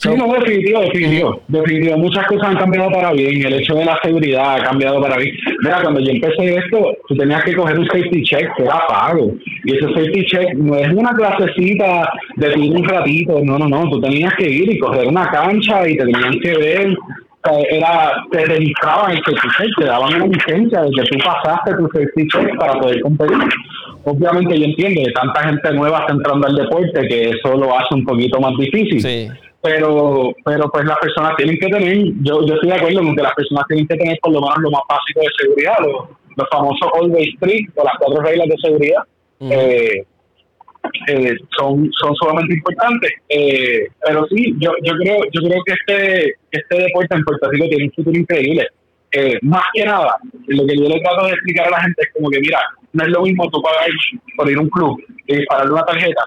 Sí, 0.03 0.09
no, 0.17 0.33
definitivo, 0.33 0.81
definitivo, 0.81 1.41
definitivo. 1.47 1.97
Muchas 1.97 2.27
cosas 2.27 2.49
han 2.49 2.57
cambiado 2.57 2.89
para 2.91 3.13
bien. 3.13 3.45
El 3.45 3.53
hecho 3.53 3.75
de 3.75 3.85
la 3.85 3.97
seguridad 4.03 4.55
ha 4.55 4.63
cambiado 4.63 4.99
para 5.01 5.17
bien. 5.17 5.33
Mira, 5.61 5.81
cuando 5.81 6.01
yo 6.01 6.11
empecé 6.11 6.55
esto, 6.55 6.97
tú 7.07 7.15
tenías 7.15 7.43
que 7.43 7.55
coger 7.55 7.79
un 7.79 7.85
safety 7.85 8.23
check 8.23 8.53
que 8.57 8.63
era 8.63 8.85
pago. 8.87 9.33
Y 9.63 9.77
ese 9.77 9.87
safety 9.93 10.25
check 10.25 10.55
no 10.55 10.75
es 10.75 10.91
una 10.93 11.11
clasecita 11.11 12.09
de 12.35 12.53
un 12.53 12.83
ratito. 12.83 13.39
No, 13.43 13.57
no, 13.57 13.69
no. 13.69 13.89
Tú 13.89 14.01
tenías 14.01 14.33
que 14.35 14.49
ir 14.49 14.73
y 14.73 14.79
coger 14.79 15.07
una 15.07 15.29
cancha 15.29 15.87
y 15.87 15.95
te 15.95 16.03
tenían 16.03 16.39
que 16.41 16.57
ver 16.57 16.97
era 17.51 18.13
te 18.31 18.45
registraban 18.45 19.11
el 19.11 19.21
safety 19.23 19.71
te 19.77 19.85
daban 19.85 20.15
una 20.15 20.27
licencia 20.27 20.81
de 20.81 20.91
que 20.91 21.03
tú 21.03 21.17
pasaste 21.23 21.75
tu 21.75 21.87
safety 21.87 22.27
para 22.57 22.73
poder 22.79 23.01
competir. 23.01 23.37
Obviamente 24.05 24.59
yo 24.59 24.65
entiendo 24.65 25.01
que 25.05 25.11
tanta 25.11 25.43
gente 25.43 25.73
nueva 25.73 25.99
está 25.99 26.13
entrando 26.13 26.47
al 26.47 26.55
deporte 26.55 27.07
que 27.07 27.29
eso 27.31 27.55
lo 27.55 27.77
hace 27.77 27.95
un 27.95 28.05
poquito 28.05 28.39
más 28.39 28.53
difícil. 28.57 29.31
Pero, 29.61 30.33
pero 30.43 30.69
pues 30.69 30.85
las 30.85 30.97
personas 30.99 31.35
tienen 31.37 31.57
que 31.57 31.67
tener, 31.67 31.97
yo, 32.21 32.45
yo 32.45 32.55
estoy 32.55 32.69
de 32.69 32.75
acuerdo 32.75 33.01
con 33.01 33.15
que 33.15 33.23
las 33.23 33.33
personas 33.33 33.65
tienen 33.67 33.87
que 33.87 33.95
tener 33.95 34.17
por 34.21 34.33
lo 34.33 34.41
menos 34.41 34.57
lo 34.59 34.71
más 34.71 34.81
básico 34.89 35.21
de 35.21 35.27
seguridad, 35.39 35.75
los, 36.35 36.49
famosos 36.49 36.89
always 36.99 37.29
three 37.39 37.65
o 37.75 37.83
las 37.83 37.93
cuatro 37.97 38.23
reglas 38.23 38.47
de 38.47 38.55
seguridad. 38.61 39.03
eh, 39.39 40.05
eh, 41.07 41.35
son 41.57 41.89
son 41.99 42.15
sumamente 42.15 42.55
importantes. 42.55 43.11
Eh, 43.29 43.87
pero 44.05 44.25
sí 44.27 44.53
yo 44.59 44.71
yo 44.83 44.93
creo 44.97 45.17
yo 45.31 45.41
creo 45.41 45.63
que 45.65 45.73
este 45.73 46.35
este 46.51 46.77
deporte 46.83 47.15
en 47.15 47.23
Puerto 47.23 47.49
Rico 47.49 47.67
tiene 47.67 47.85
un 47.85 47.91
futuro 47.91 48.17
increíble. 48.17 48.67
Eh, 49.11 49.37
más 49.43 49.63
que 49.73 49.85
nada 49.85 50.15
lo 50.47 50.65
que 50.65 50.75
yo 50.75 50.89
le 50.89 50.99
trato 51.01 51.25
de 51.27 51.33
explicar 51.33 51.67
a 51.67 51.71
la 51.71 51.81
gente 51.81 52.01
es 52.01 52.09
como 52.13 52.29
que 52.29 52.39
mira 52.39 52.59
no 52.93 53.03
es 53.03 53.09
lo 53.09 53.21
mismo 53.21 53.47
tú 53.51 53.61
pagar 53.61 53.87
por 54.35 54.49
ir 54.49 54.57
a 54.57 54.61
un 54.61 54.69
club 54.69 54.99
y 55.27 55.35
dispararle 55.35 55.73
una 55.73 55.85
tarjeta 55.85 56.23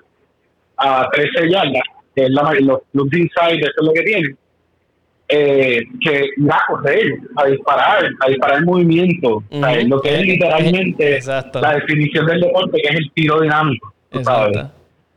a 0.77 1.11
13 1.11 1.51
yardas 1.51 1.83
que 2.15 2.25
es 2.25 2.31
la, 2.31 2.55
los 2.61 2.79
clubs 2.93 3.17
inside 3.17 3.59
eso 3.59 3.73
es 3.81 3.87
lo 3.87 3.93
que 3.93 4.03
tienen 4.03 4.37
eh, 5.29 5.83
que 6.01 6.25
ir 6.37 6.51
a 6.53 6.61
correr, 6.69 7.19
a 7.35 7.47
disparar, 7.47 8.09
a 8.21 8.29
disparar 8.29 8.59
en 8.59 8.65
movimiento, 8.65 9.43
lo 9.51 10.01
que 10.01 10.15
es 10.15 10.21
literalmente 10.21 11.21
la 11.27 11.75
definición 11.75 12.27
del 12.27 12.43
deporte, 12.43 12.81
que 12.81 12.89
es 12.89 12.95
el 12.95 13.11
tiro 13.13 13.41
dinámico. 13.41 13.93
Exacto. 14.13 14.71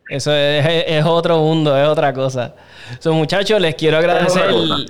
Eso 0.09 0.33
es, 0.33 1.05
otro 1.05 1.37
mundo, 1.37 1.77
es 1.77 1.87
otra 1.87 2.11
cosa. 2.13 2.55
So, 2.97 3.13
muchachos, 3.13 3.61
les 3.61 3.75
quiero 3.75 3.99
agradecer 3.99 4.43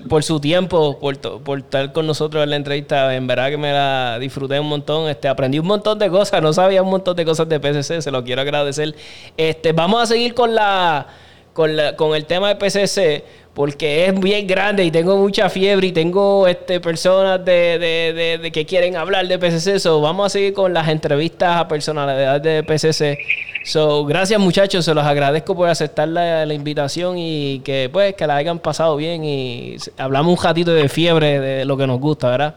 por 0.07 0.23
su 0.23 0.39
tiempo, 0.39 0.97
por, 0.97 1.19
por 1.19 1.59
estar 1.59 1.91
con 1.91 2.07
nosotros 2.07 2.41
en 2.41 2.51
la 2.51 2.55
entrevista. 2.55 3.13
En 3.13 3.27
verdad 3.27 3.49
que 3.49 3.57
me 3.57 3.73
la 3.73 4.17
disfruté 4.17 4.57
un 4.61 4.69
montón. 4.69 5.09
Este, 5.09 5.27
aprendí 5.27 5.59
un 5.59 5.67
montón 5.67 5.99
de 5.99 6.09
cosas. 6.09 6.41
No 6.41 6.53
sabía 6.53 6.81
un 6.81 6.89
montón 6.89 7.17
de 7.17 7.25
cosas 7.25 7.49
de 7.49 7.59
PCC. 7.59 8.01
Se 8.01 8.11
lo 8.11 8.23
quiero 8.23 8.41
agradecer. 8.41 8.95
Este, 9.35 9.73
vamos 9.73 10.01
a 10.01 10.05
seguir 10.05 10.33
con 10.33 10.55
la, 10.55 11.07
con, 11.51 11.75
la, 11.75 11.97
con 11.97 12.15
el 12.15 12.25
tema 12.25 12.47
de 12.47 12.55
PCC 12.55 13.25
porque 13.53 14.05
es 14.05 14.17
bien 14.17 14.47
grande 14.47 14.85
y 14.85 14.91
tengo 14.91 15.17
mucha 15.17 15.49
fiebre 15.49 15.87
y 15.87 15.91
tengo 15.91 16.47
este, 16.47 16.79
personas 16.79 17.43
de, 17.43 18.39
de, 18.41 18.51
que 18.53 18.65
quieren 18.65 18.95
hablar 18.95 19.27
de 19.27 19.37
PCC. 19.37 19.79
So, 19.79 19.99
vamos 19.99 20.27
a 20.27 20.29
seguir 20.29 20.53
con 20.53 20.73
las 20.73 20.87
entrevistas 20.87 21.57
a 21.57 21.67
personalidades 21.67 22.41
de 22.41 22.63
PCC. 22.63 23.17
So, 23.63 24.05
gracias 24.05 24.39
muchachos, 24.39 24.85
se 24.85 24.93
los 24.93 25.03
agradezco 25.03 25.55
por 25.55 25.69
aceptar 25.69 26.07
la, 26.07 26.53
invitación 26.53 27.17
y 27.17 27.59
que 27.59 27.89
pues 27.91 28.15
que 28.15 28.25
la 28.25 28.37
hayan 28.37 28.59
pasado 28.59 28.95
bien 28.95 29.23
y 29.23 29.75
hablamos 29.97 30.37
un 30.37 30.43
ratito 30.43 30.73
de 30.73 30.89
fiebre 30.89 31.39
de 31.39 31.65
lo 31.65 31.77
que 31.77 31.85
nos 31.85 31.99
gusta, 31.99 32.29
¿verdad? 32.29 32.55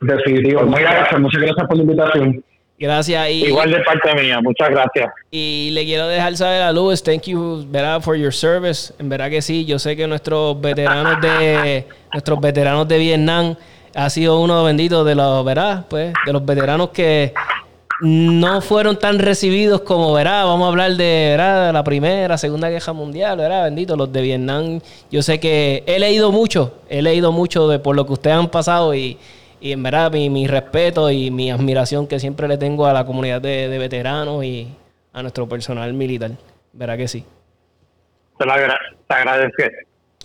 Definitivo. 0.00 0.62
Muchas 0.62 0.80
gracias, 0.80 1.20
muchas 1.20 1.42
gracias 1.42 1.66
por 1.66 1.76
la 1.76 1.82
invitación. 1.82 2.44
Gracias. 2.78 3.28
Y, 3.28 3.44
Igual 3.44 3.70
de 3.70 3.80
parte 3.80 4.14
mía, 4.14 4.40
muchas 4.40 4.70
gracias. 4.70 5.12
Y 5.30 5.68
le 5.72 5.84
quiero 5.84 6.08
dejar 6.08 6.34
saber 6.34 6.62
a 6.62 6.72
Luis, 6.72 7.02
thank 7.02 7.24
you, 7.24 7.66
¿verdad? 7.68 8.00
For 8.00 8.16
your 8.16 8.32
service. 8.32 8.94
En 8.98 9.10
verdad 9.10 9.28
que 9.28 9.42
sí, 9.42 9.66
yo 9.66 9.78
sé 9.78 9.96
que 9.96 10.06
nuestros 10.06 10.58
veteranos 10.58 11.20
de 11.20 11.84
nuestros 12.12 12.40
veteranos 12.40 12.88
de 12.88 12.98
Vietnam 12.98 13.54
ha 13.94 14.08
sido 14.08 14.40
uno 14.40 14.64
bendito 14.64 15.04
de 15.04 15.14
los, 15.14 15.44
¿verdad? 15.44 15.84
Pues 15.90 16.14
de 16.24 16.32
los 16.32 16.44
veteranos 16.46 16.88
que 16.88 17.34
no 18.00 18.60
fueron 18.60 18.98
tan 18.98 19.18
recibidos 19.18 19.82
como, 19.82 20.12
¿verdad? 20.12 20.44
Vamos 20.44 20.66
a 20.66 20.68
hablar 20.68 20.92
de, 20.92 21.28
¿verdad? 21.30 21.72
la 21.72 21.84
primera, 21.84 22.38
segunda 22.38 22.68
guerra 22.68 22.92
mundial, 22.92 23.38
¿verdad? 23.38 23.64
Bendito, 23.64 23.96
los 23.96 24.12
de 24.12 24.22
Vietnam. 24.22 24.80
Yo 25.10 25.22
sé 25.22 25.40
que 25.40 25.84
he 25.86 25.98
leído 25.98 26.32
mucho, 26.32 26.78
he 26.88 27.02
leído 27.02 27.32
mucho 27.32 27.68
de 27.68 27.78
por 27.78 27.96
lo 27.96 28.06
que 28.06 28.12
ustedes 28.12 28.36
han 28.36 28.48
pasado 28.48 28.94
y 28.94 29.18
y 29.60 29.72
en 29.72 29.82
verdad, 29.82 30.10
mi, 30.10 30.46
respeto 30.46 31.10
y 31.10 31.30
mi 31.30 31.50
admiración 31.50 32.06
que 32.06 32.18
siempre 32.18 32.48
le 32.48 32.56
tengo 32.56 32.86
a 32.86 32.94
la 32.94 33.04
comunidad 33.04 33.42
de, 33.42 33.68
veteranos 33.78 34.42
y 34.42 34.68
a 35.12 35.22
nuestro 35.22 35.46
personal 35.48 35.92
militar. 35.92 36.30
¿Verdad 36.72 36.96
que 36.96 37.08
sí? 37.08 37.24
Te, 38.38 38.46
lo 38.46 38.52
agradezco. 38.52 39.62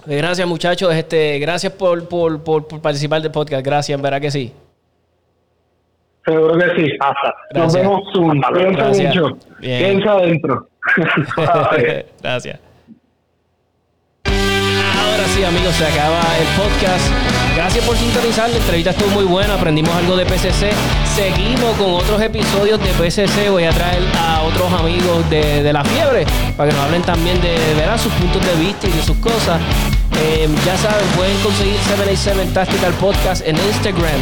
Gracias, 0.06 0.47
muchachos. 0.47 0.93
Este, 0.93 1.38
gracias 1.39 1.73
por, 1.73 2.07
por, 2.07 2.43
por, 2.43 2.81
participar 2.81 3.22
del 3.22 3.31
podcast. 3.31 3.65
Gracias, 3.65 4.02
¿verdad 4.02 4.22
que 4.22 4.31
sí? 4.31 4.53
Seguro 6.26 6.57
que 6.57 6.76
sí. 6.76 6.97
Hasta. 6.99 7.35
Nos 7.53 7.73
vemos 7.73 8.02
soon. 8.14 8.41
Gracias. 8.41 9.15
mucho. 9.15 9.38
Piensa 9.60 10.11
adentro. 10.14 10.68
gracias. 12.22 12.60
Ahora 15.06 15.26
sí, 15.34 15.44
amigos, 15.44 15.76
se 15.76 15.86
acaba 15.86 16.22
el 16.38 16.48
podcast. 16.57 17.06
Gracias 17.56 17.86
por 17.86 17.95
sintonizar, 17.95 18.49
la 18.49 18.57
entrevista 18.57 18.90
estuvo 18.90 19.10
muy 19.10 19.26
buena, 19.26 19.53
aprendimos 19.53 19.95
algo 19.95 20.18
de 20.18 20.26
PCC. 20.26 20.72
Seguimos 21.15 21.77
con 21.77 21.94
otros 21.94 22.19
episodios 22.22 22.80
de 22.80 22.90
PCC. 22.90 23.49
Voy 23.49 23.65
a 23.65 23.72
traer 23.72 24.02
a 24.18 24.41
otros 24.41 24.73
amigos 24.73 25.30
de, 25.30 25.72
la 25.72 25.84
fiebre 25.84 26.26
para 26.57 26.69
que 26.69 26.76
nos 26.76 26.86
hablen 26.86 27.03
también 27.03 27.40
de, 27.41 27.56
ver 27.76 27.99
sus 27.99 28.11
puntos 28.14 28.44
de 28.45 28.56
vista 28.56 28.88
y 28.88 28.91
de 28.91 29.03
sus 29.03 29.18
cosas. 29.18 29.61
Eh, 30.22 30.49
ya 30.65 30.76
saben, 30.77 31.06
pueden 31.15 31.38
conseguir 31.40 31.76
787 31.76 32.52
Tactical 32.53 32.94
Podcast 32.94 33.45
en 33.48 33.57
Instagram, 33.57 34.19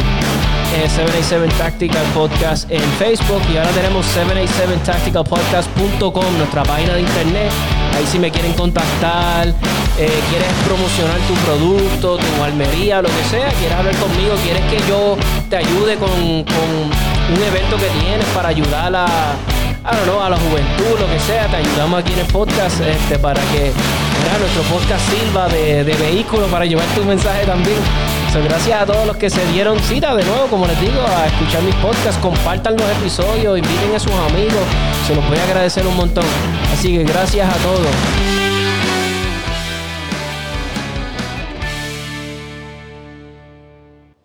787 0.72 1.54
Tactical 1.58 2.04
Podcast 2.14 2.70
en 2.70 2.82
Facebook 2.98 3.42
y 3.52 3.56
ahora 3.56 3.70
tenemos 3.70 4.06
787tacticalpodcast.com, 4.06 6.38
nuestra 6.38 6.62
página 6.62 6.94
de 6.94 7.00
internet. 7.00 7.50
Ahí 7.94 8.06
si 8.06 8.18
me 8.18 8.30
quieren 8.30 8.52
contactar, 8.54 9.48
eh, 9.48 10.22
quieres 10.28 10.52
promocionar 10.66 11.18
tu 11.28 11.34
producto, 11.46 12.16
tu 12.16 12.42
almería, 12.42 13.00
lo 13.00 13.08
que 13.08 13.24
sea, 13.30 13.48
quieres 13.50 13.76
hablar 13.76 13.94
conmigo, 13.96 14.34
quieres 14.42 14.62
que 14.70 14.78
yo 14.88 15.16
te 15.48 15.56
ayude 15.56 15.96
con, 15.96 16.10
un 16.10 17.42
evento 17.42 17.76
que 17.76 17.88
tienes 18.00 18.26
para 18.34 18.48
ayudar 18.48 18.94
a, 18.94 19.06
a 19.84 20.28
la 20.30 20.36
juventud, 20.36 20.98
lo 20.98 21.06
que 21.06 21.20
sea, 21.20 21.46
te 21.46 21.56
ayudamos 21.56 22.00
aquí 22.00 22.12
en 22.12 22.18
el 22.20 22.26
podcast 22.26 22.80
este, 22.80 23.18
para 23.18 23.40
que 23.52 23.72
nuestro 24.38 24.62
podcast 24.62 25.08
sirva 25.10 25.48
de, 25.48 25.84
vehículo 25.84 26.46
para 26.46 26.64
llevar 26.64 26.86
tu 26.94 27.04
mensaje 27.04 27.44
también. 27.46 27.78
Gracias 28.42 28.82
a 28.82 28.86
todos 28.86 29.06
los 29.06 29.16
que 29.16 29.30
se 29.30 29.44
dieron 29.52 29.78
cita 29.80 30.14
de 30.16 30.24
nuevo, 30.24 30.46
como 30.48 30.66
les 30.66 30.80
digo, 30.80 31.00
a 31.06 31.26
escuchar 31.26 31.62
mis 31.62 31.74
podcasts, 31.76 32.18
compartan 32.20 32.76
los 32.76 32.90
episodios, 32.90 33.58
inviten 33.58 33.94
a 33.94 33.98
sus 33.98 34.12
amigos, 34.12 34.64
se 35.06 35.14
los 35.14 35.26
voy 35.28 35.38
a 35.38 35.44
agradecer 35.44 35.86
un 35.86 35.96
montón. 35.96 36.24
Así 36.72 36.96
que 36.96 37.04
gracias 37.04 37.48
a 37.48 37.56
todos. 37.58 38.33